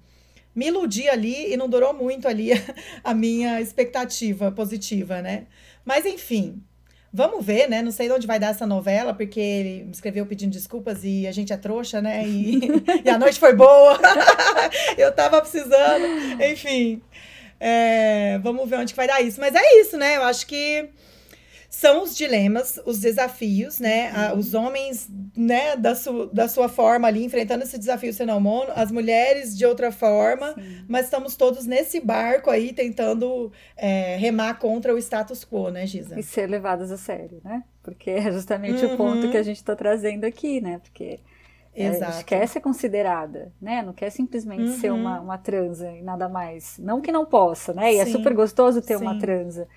me 0.54 0.66
iludi 0.68 1.08
ali 1.08 1.52
e 1.52 1.56
não 1.56 1.68
durou 1.68 1.92
muito 1.92 2.26
ali 2.26 2.50
a 3.04 3.14
minha 3.14 3.60
expectativa 3.60 4.50
positiva, 4.50 5.20
né? 5.22 5.46
Mas, 5.84 6.04
enfim, 6.06 6.62
vamos 7.12 7.44
ver, 7.44 7.68
né? 7.68 7.80
Não 7.82 7.90
sei 7.90 8.08
de 8.08 8.14
onde 8.14 8.26
vai 8.26 8.38
dar 8.38 8.48
essa 8.48 8.66
novela, 8.66 9.14
porque 9.14 9.40
ele 9.40 9.84
me 9.84 9.92
escreveu 9.92 10.26
pedindo 10.26 10.52
desculpas 10.52 11.04
e 11.04 11.26
a 11.26 11.32
gente 11.32 11.52
é 11.52 11.56
trouxa, 11.56 12.02
né? 12.02 12.26
E, 12.26 12.60
e 13.04 13.08
a 13.08 13.18
noite 13.18 13.38
foi 13.38 13.54
boa. 13.54 13.98
eu 14.98 15.12
tava 15.12 15.40
precisando. 15.40 16.04
Enfim, 16.42 17.02
é, 17.60 18.38
vamos 18.42 18.68
ver 18.68 18.78
onde 18.78 18.94
vai 18.94 19.06
dar 19.06 19.20
isso. 19.20 19.40
Mas 19.40 19.54
é 19.54 19.80
isso, 19.80 19.96
né? 19.96 20.16
Eu 20.16 20.22
acho 20.24 20.46
que 20.46 20.88
são 21.76 22.04
os 22.04 22.16
dilemas, 22.16 22.80
os 22.86 22.98
desafios, 22.98 23.78
né? 23.78 24.10
Uhum. 24.10 24.38
os 24.38 24.54
homens, 24.54 25.10
né, 25.36 25.76
da, 25.76 25.94
su, 25.94 26.24
da 26.32 26.48
sua 26.48 26.70
forma 26.70 27.06
ali, 27.06 27.22
enfrentando 27.22 27.64
esse 27.64 27.76
desafio 27.76 28.14
sendo 28.14 28.40
mono, 28.40 28.72
as 28.74 28.90
mulheres 28.90 29.54
de 29.54 29.66
outra 29.66 29.92
forma, 29.92 30.54
Sim. 30.54 30.84
mas 30.88 31.04
estamos 31.04 31.36
todos 31.36 31.66
nesse 31.66 32.00
barco 32.00 32.48
aí 32.48 32.72
tentando 32.72 33.52
é, 33.76 34.16
remar 34.16 34.54
contra 34.54 34.94
o 34.94 34.96
status 34.96 35.44
quo, 35.44 35.68
né, 35.68 35.86
Giza? 35.86 36.18
E 36.18 36.22
ser 36.22 36.48
levadas 36.48 36.90
a 36.90 36.96
sério, 36.96 37.42
né? 37.44 37.62
Porque 37.82 38.08
é 38.10 38.32
justamente 38.32 38.82
uhum. 38.82 38.94
o 38.94 38.96
ponto 38.96 39.30
que 39.30 39.36
a 39.36 39.42
gente 39.42 39.58
está 39.58 39.76
trazendo 39.76 40.24
aqui, 40.24 40.62
né? 40.62 40.80
Porque 40.82 41.20
Exato. 41.74 42.04
É, 42.04 42.06
a 42.06 42.10
gente 42.12 42.24
quer 42.24 42.48
ser 42.48 42.60
considerada, 42.60 43.52
né? 43.60 43.82
Não 43.82 43.92
quer 43.92 44.08
simplesmente 44.08 44.62
uhum. 44.62 44.78
ser 44.78 44.90
uma, 44.90 45.20
uma 45.20 45.36
transa 45.36 45.92
e 45.92 46.00
nada 46.00 46.26
mais. 46.26 46.78
Não 46.78 47.02
que 47.02 47.12
não 47.12 47.26
possa, 47.26 47.74
né? 47.74 47.92
E 47.92 47.98
é 47.98 48.04
Sim. 48.06 48.12
é 48.12 48.12
super 48.14 48.32
gostoso 48.32 48.80
ter 48.80 48.96
Sim. 48.96 49.04
uma 49.04 49.18
transa. 49.18 49.68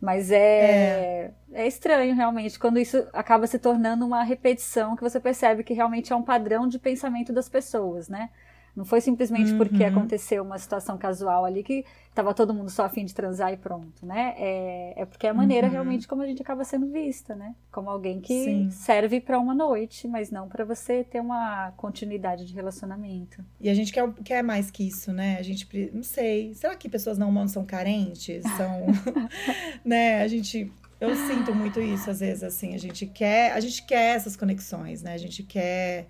Mas 0.00 0.30
é, 0.30 0.36
é, 0.36 1.34
é. 1.52 1.66
estranho, 1.66 2.14
realmente, 2.14 2.58
quando 2.58 2.78
isso 2.78 3.06
acaba 3.12 3.46
se 3.46 3.58
tornando 3.58 4.04
uma 4.04 4.22
repetição 4.22 4.94
que 4.94 5.02
você 5.02 5.18
percebe 5.18 5.64
que 5.64 5.72
realmente 5.72 6.12
é 6.12 6.16
um 6.16 6.22
padrão 6.22 6.68
de 6.68 6.78
pensamento 6.78 7.32
das 7.32 7.48
pessoas, 7.48 8.08
né? 8.08 8.30
Não 8.76 8.84
foi 8.84 9.00
simplesmente 9.00 9.52
uhum. 9.52 9.58
porque 9.58 9.82
aconteceu 9.82 10.42
uma 10.42 10.58
situação 10.58 10.98
casual 10.98 11.46
ali 11.46 11.62
que 11.62 11.82
estava 12.10 12.34
todo 12.34 12.52
mundo 12.52 12.70
só 12.70 12.84
afim 12.84 13.06
de 13.06 13.14
transar 13.14 13.50
e 13.52 13.56
pronto, 13.56 14.04
né? 14.04 14.34
É, 14.36 15.02
é 15.02 15.04
porque 15.06 15.26
é 15.26 15.30
a 15.30 15.34
maneira 15.34 15.66
uhum. 15.66 15.72
realmente 15.72 16.06
como 16.06 16.20
a 16.20 16.26
gente 16.26 16.42
acaba 16.42 16.62
sendo 16.62 16.86
vista, 16.92 17.34
né? 17.34 17.54
Como 17.72 17.88
alguém 17.88 18.20
que 18.20 18.44
Sim. 18.44 18.70
serve 18.70 19.18
para 19.18 19.38
uma 19.38 19.54
noite, 19.54 20.06
mas 20.06 20.30
não 20.30 20.46
para 20.46 20.62
você 20.62 21.02
ter 21.02 21.20
uma 21.20 21.72
continuidade 21.76 22.44
de 22.44 22.52
relacionamento. 22.52 23.42
E 23.58 23.70
a 23.70 23.74
gente 23.74 23.90
quer, 23.90 24.12
quer 24.22 24.42
mais 24.42 24.70
que 24.70 24.86
isso, 24.86 25.10
né? 25.10 25.38
A 25.38 25.42
gente, 25.42 25.66
não 25.94 26.02
sei, 26.02 26.52
será 26.52 26.76
que 26.76 26.88
pessoas 26.88 27.16
não 27.16 27.30
humanas 27.30 27.52
são 27.52 27.64
carentes? 27.64 28.44
São, 28.58 28.86
né? 29.82 30.20
A 30.20 30.28
gente 30.28 30.70
eu 31.00 31.14
sinto 31.14 31.54
muito 31.54 31.80
isso 31.80 32.10
às 32.10 32.20
vezes 32.20 32.42
assim, 32.42 32.74
a 32.74 32.78
gente 32.78 33.06
quer, 33.06 33.52
a 33.52 33.60
gente 33.60 33.84
quer 33.84 34.16
essas 34.16 34.36
conexões, 34.36 35.02
né? 35.02 35.14
A 35.14 35.18
gente 35.18 35.42
quer 35.42 36.06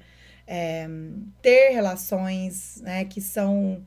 é, 0.47 0.87
ter 1.43 1.71
relações 1.71 2.81
né, 2.83 3.05
que 3.05 3.21
são 3.21 3.83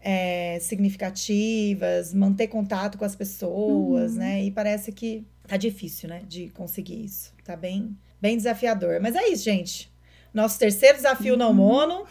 é, 0.00 0.58
significativas, 0.60 2.12
manter 2.12 2.48
contato 2.48 2.98
com 2.98 3.04
as 3.04 3.16
pessoas, 3.16 4.12
uhum. 4.12 4.18
né? 4.18 4.44
E 4.44 4.50
parece 4.50 4.92
que 4.92 5.24
tá 5.46 5.56
difícil, 5.56 6.08
né, 6.08 6.22
de 6.26 6.48
conseguir 6.50 7.04
isso. 7.04 7.32
Tá 7.44 7.56
bem, 7.56 7.96
bem 8.20 8.36
desafiador. 8.36 9.00
Mas 9.00 9.14
é 9.14 9.28
isso, 9.28 9.44
gente. 9.44 9.92
Nosso 10.34 10.58
terceiro 10.58 10.96
desafio 10.96 11.34
uhum. 11.34 11.38
no 11.38 11.54
mono. 11.54 12.04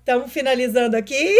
Estamos 0.00 0.32
finalizando 0.32 0.96
aqui. 0.96 1.34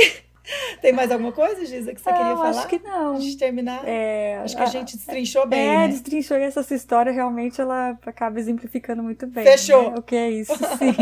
Tem 0.80 0.92
mais 0.92 1.10
alguma 1.10 1.32
coisa, 1.32 1.64
Giza, 1.64 1.94
que 1.94 2.00
você 2.00 2.10
queria 2.10 2.36
falar? 2.36 2.50
Acho 2.50 2.68
que 2.68 2.78
não. 2.78 3.18
De 3.18 3.36
terminar? 3.36 3.82
É, 3.86 4.38
acho 4.42 4.56
que 4.56 4.62
a, 4.62 4.66
a 4.66 4.68
gente 4.68 4.96
destrinchou 4.96 5.46
bem. 5.46 5.60
É, 5.60 5.78
né? 5.78 5.88
destrinchou 5.88 6.36
essa 6.36 6.62
sua 6.62 6.76
história, 6.76 7.12
realmente 7.12 7.60
ela 7.60 7.98
acaba 8.04 8.38
exemplificando 8.38 9.02
muito 9.02 9.26
bem. 9.26 9.44
Fechou. 9.44 9.90
Né? 9.90 9.96
O 9.98 10.02
que 10.02 10.16
é 10.16 10.30
isso, 10.30 10.54
sim. 10.78 10.94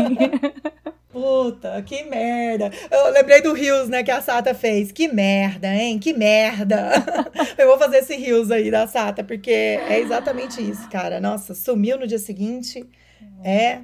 Puta, 1.11 1.81
que 1.81 2.03
merda. 2.03 2.71
Eu 2.91 3.11
lembrei 3.11 3.41
do 3.41 3.53
Rios, 3.53 3.89
né, 3.89 4.03
que 4.03 4.11
a 4.11 4.21
Sata 4.21 4.53
fez. 4.53 4.91
Que 4.91 5.07
merda, 5.07 5.73
hein? 5.73 5.97
Que 5.97 6.13
merda. 6.13 6.91
Eu 7.57 7.67
vou 7.67 7.77
fazer 7.77 7.97
esse 7.97 8.15
Rios 8.15 8.51
aí 8.51 8.69
da 8.69 8.85
Sata, 8.85 9.23
porque 9.23 9.49
é 9.51 9.99
exatamente 9.99 10.61
isso, 10.61 10.87
cara. 10.89 11.19
Nossa, 11.19 11.55
sumiu 11.55 11.97
no 11.97 12.05
dia 12.05 12.19
seguinte. 12.19 12.85
É 13.43 13.79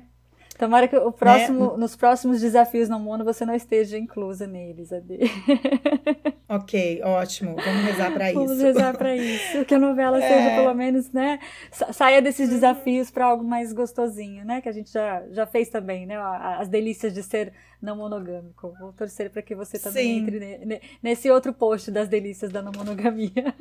Tomara 0.57 0.87
que 0.87 0.95
o 0.95 1.11
próximo, 1.11 1.71
né? 1.71 1.77
nos 1.77 1.95
próximos 1.95 2.39
desafios 2.39 2.87
no 2.87 2.99
mundo 2.99 3.23
você 3.23 3.45
não 3.45 3.55
esteja 3.55 3.97
inclusa 3.97 4.45
neles, 4.45 4.91
Ade. 4.91 5.19
Ok, 6.53 7.01
ótimo. 7.03 7.55
Vamos 7.55 7.83
rezar 7.83 8.11
para 8.11 8.29
isso. 8.29 8.39
Vamos 8.39 8.61
rezar 8.61 8.95
para 8.95 9.15
isso. 9.15 9.65
Que 9.65 9.73
a 9.73 9.79
novela 9.79 10.19
é. 10.23 10.27
seja, 10.27 10.55
pelo 10.55 10.73
menos, 10.75 11.11
né? 11.11 11.39
Saia 11.71 12.21
desses 12.21 12.47
uhum. 12.47 12.53
desafios 12.53 13.09
para 13.09 13.25
algo 13.25 13.43
mais 13.43 13.73
gostosinho, 13.73 14.45
né? 14.45 14.61
Que 14.61 14.69
a 14.69 14.71
gente 14.71 14.91
já, 14.91 15.23
já 15.31 15.47
fez 15.47 15.69
também, 15.69 16.05
né? 16.05 16.15
As 16.17 16.67
delícias 16.67 17.11
de 17.11 17.23
ser 17.23 17.53
não 17.83 17.97
monogâmico. 17.97 18.73
Vou 18.79 18.93
torcer 18.93 19.29
para 19.29 19.41
que 19.41 19.53
você 19.53 19.77
também 19.77 20.05
Sim. 20.05 20.21
entre 20.21 20.81
nesse 21.03 21.29
outro 21.29 21.53
post 21.53 21.91
das 21.91 22.07
delícias 22.07 22.49
da 22.51 22.61
não 22.61 22.71
monogamia. 22.71 23.31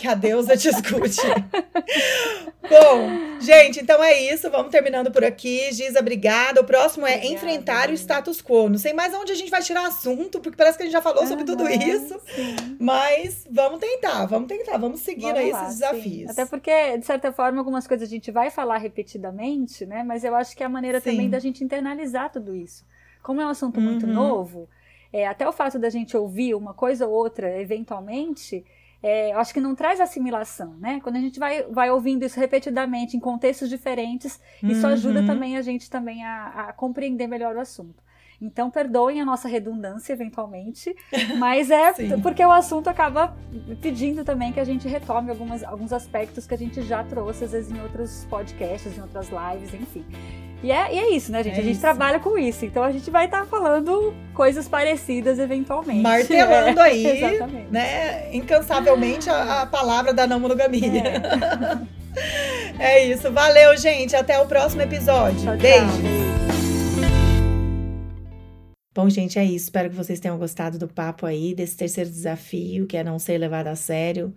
Que 0.00 0.08
a 0.08 0.14
deusa 0.14 0.56
te 0.56 0.66
escute. 0.68 1.20
Bom, 2.62 3.38
gente, 3.38 3.80
então 3.80 4.02
é 4.02 4.18
isso. 4.32 4.50
Vamos 4.50 4.70
terminando 4.70 5.10
por 5.10 5.22
aqui. 5.22 5.70
Giza, 5.72 6.00
obrigada. 6.00 6.62
O 6.62 6.64
próximo 6.64 7.06
é 7.06 7.16
obrigada, 7.16 7.34
enfrentar 7.34 7.90
o 7.90 7.92
status 7.92 8.40
quo. 8.40 8.70
Não 8.70 8.78
sei 8.78 8.94
mais 8.94 9.12
onde 9.12 9.32
a 9.32 9.34
gente 9.34 9.50
vai 9.50 9.60
tirar 9.60 9.86
assunto, 9.86 10.40
porque 10.40 10.56
parece 10.56 10.78
que 10.78 10.84
a 10.84 10.86
gente 10.86 10.94
já 10.94 11.02
falou 11.02 11.26
sobre 11.26 11.44
tudo 11.44 11.68
isso. 11.68 12.18
Sim. 12.34 12.76
Mas 12.80 13.46
vamos 13.50 13.78
tentar, 13.78 14.24
vamos 14.24 14.48
tentar, 14.48 14.78
vamos 14.78 15.00
seguir 15.00 15.32
vamos 15.32 15.38
aí 15.38 15.50
lá, 15.50 15.62
esses 15.64 15.80
desafios. 15.80 16.04
Sim. 16.04 16.30
Até 16.30 16.46
porque, 16.46 16.96
de 16.96 17.04
certa 17.04 17.30
forma, 17.30 17.58
algumas 17.58 17.86
coisas 17.86 18.08
a 18.08 18.10
gente 18.10 18.30
vai 18.30 18.50
falar 18.50 18.78
repetidamente, 18.78 19.84
né? 19.84 20.02
Mas 20.02 20.24
eu 20.24 20.34
acho 20.34 20.56
que 20.56 20.62
é 20.62 20.66
a 20.66 20.70
maneira 20.70 20.98
sim. 20.98 21.10
também 21.10 21.28
da 21.28 21.38
gente 21.38 21.62
internalizar 21.62 22.32
tudo 22.32 22.54
isso. 22.54 22.86
Como 23.22 23.40
é 23.40 23.46
um 23.46 23.50
assunto 23.50 23.78
uhum. 23.78 23.84
muito 23.84 24.06
novo, 24.06 24.68
é, 25.12 25.26
até 25.26 25.48
o 25.48 25.52
fato 25.52 25.78
da 25.78 25.90
gente 25.90 26.16
ouvir 26.16 26.54
uma 26.54 26.72
coisa 26.72 27.06
ou 27.06 27.12
outra, 27.12 27.60
eventualmente, 27.60 28.64
é, 29.02 29.32
eu 29.32 29.38
acho 29.38 29.52
que 29.52 29.60
não 29.60 29.74
traz 29.74 30.00
assimilação, 30.00 30.74
né? 30.78 31.00
Quando 31.02 31.16
a 31.16 31.20
gente 31.20 31.38
vai, 31.38 31.62
vai 31.64 31.90
ouvindo 31.90 32.24
isso 32.24 32.38
repetidamente 32.38 33.16
em 33.16 33.20
contextos 33.20 33.68
diferentes, 33.68 34.40
isso 34.62 34.86
uhum. 34.86 34.92
ajuda 34.92 35.24
também 35.24 35.56
a 35.56 35.62
gente 35.62 35.88
também 35.88 36.24
a, 36.24 36.46
a, 36.46 36.72
compreender 36.72 37.26
melhor 37.26 37.56
o 37.56 37.60
assunto. 37.60 38.02
Então, 38.42 38.70
perdoem 38.70 39.20
a 39.20 39.24
nossa 39.24 39.48
redundância 39.48 40.12
eventualmente, 40.12 40.94
mas 41.38 41.70
é 41.70 41.92
porque 42.22 42.44
o 42.44 42.50
assunto 42.50 42.88
acaba 42.88 43.36
pedindo 43.82 44.24
também 44.24 44.52
que 44.52 44.60
a 44.60 44.64
gente 44.64 44.86
retome 44.86 45.30
algumas, 45.30 45.62
alguns 45.62 45.92
aspectos 45.92 46.46
que 46.46 46.54
a 46.54 46.58
gente 46.58 46.80
já 46.82 47.02
trouxe, 47.04 47.44
às 47.44 47.52
vezes, 47.52 47.70
em 47.70 47.80
outros 47.82 48.26
podcasts, 48.30 48.96
em 48.96 49.00
outras 49.00 49.28
lives, 49.28 49.74
enfim. 49.74 50.04
E 50.62 50.70
é, 50.70 50.94
e 50.94 50.98
é 50.98 51.16
isso, 51.16 51.32
né, 51.32 51.42
gente? 51.42 51.56
É 51.56 51.60
a 51.60 51.62
gente 51.62 51.72
isso. 51.72 51.80
trabalha 51.80 52.20
com 52.20 52.36
isso. 52.36 52.66
Então 52.66 52.82
a 52.82 52.92
gente 52.92 53.10
vai 53.10 53.24
estar 53.24 53.40
tá 53.40 53.46
falando 53.46 54.14
coisas 54.34 54.68
parecidas 54.68 55.38
eventualmente. 55.38 56.02
Martelando 56.02 56.80
é, 56.80 56.82
aí, 56.82 57.40
né? 57.70 58.34
Incansavelmente 58.34 59.30
a, 59.30 59.62
a, 59.62 59.66
palavra 59.66 60.12
da 60.12 60.26
não 60.26 60.38
monogamia. 60.38 61.02
É. 62.78 62.98
é. 63.00 63.04
isso. 63.06 63.30
Valeu, 63.32 63.76
gente. 63.76 64.14
Até 64.14 64.38
o 64.38 64.46
próximo 64.46 64.82
episódio. 64.82 65.40
Tchau, 65.42 65.56
Beijo. 65.56 66.30
Bom, 68.92 69.08
gente, 69.08 69.38
é 69.38 69.44
isso. 69.44 69.66
Espero 69.66 69.88
que 69.88 69.96
vocês 69.96 70.20
tenham 70.20 70.36
gostado 70.36 70.78
do 70.78 70.88
papo 70.88 71.24
aí, 71.24 71.54
desse 71.54 71.76
terceiro 71.76 72.10
desafio, 72.10 72.86
que 72.86 72.98
é 72.98 73.04
não 73.04 73.18
ser 73.18 73.38
levado 73.38 73.68
a 73.68 73.76
sério. 73.76 74.34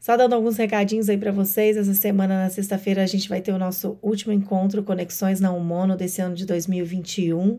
Só 0.00 0.16
dando 0.16 0.34
alguns 0.34 0.56
recadinhos 0.56 1.10
aí 1.10 1.18
para 1.18 1.30
vocês. 1.30 1.76
Essa 1.76 1.92
semana, 1.92 2.44
na 2.44 2.48
sexta-feira, 2.48 3.02
a 3.02 3.06
gente 3.06 3.28
vai 3.28 3.42
ter 3.42 3.52
o 3.52 3.58
nosso 3.58 3.98
último 4.00 4.32
encontro 4.32 4.82
Conexões 4.82 5.40
na 5.40 5.52
Mono 5.52 5.94
desse 5.94 6.22
ano 6.22 6.34
de 6.34 6.46
2021. 6.46 7.58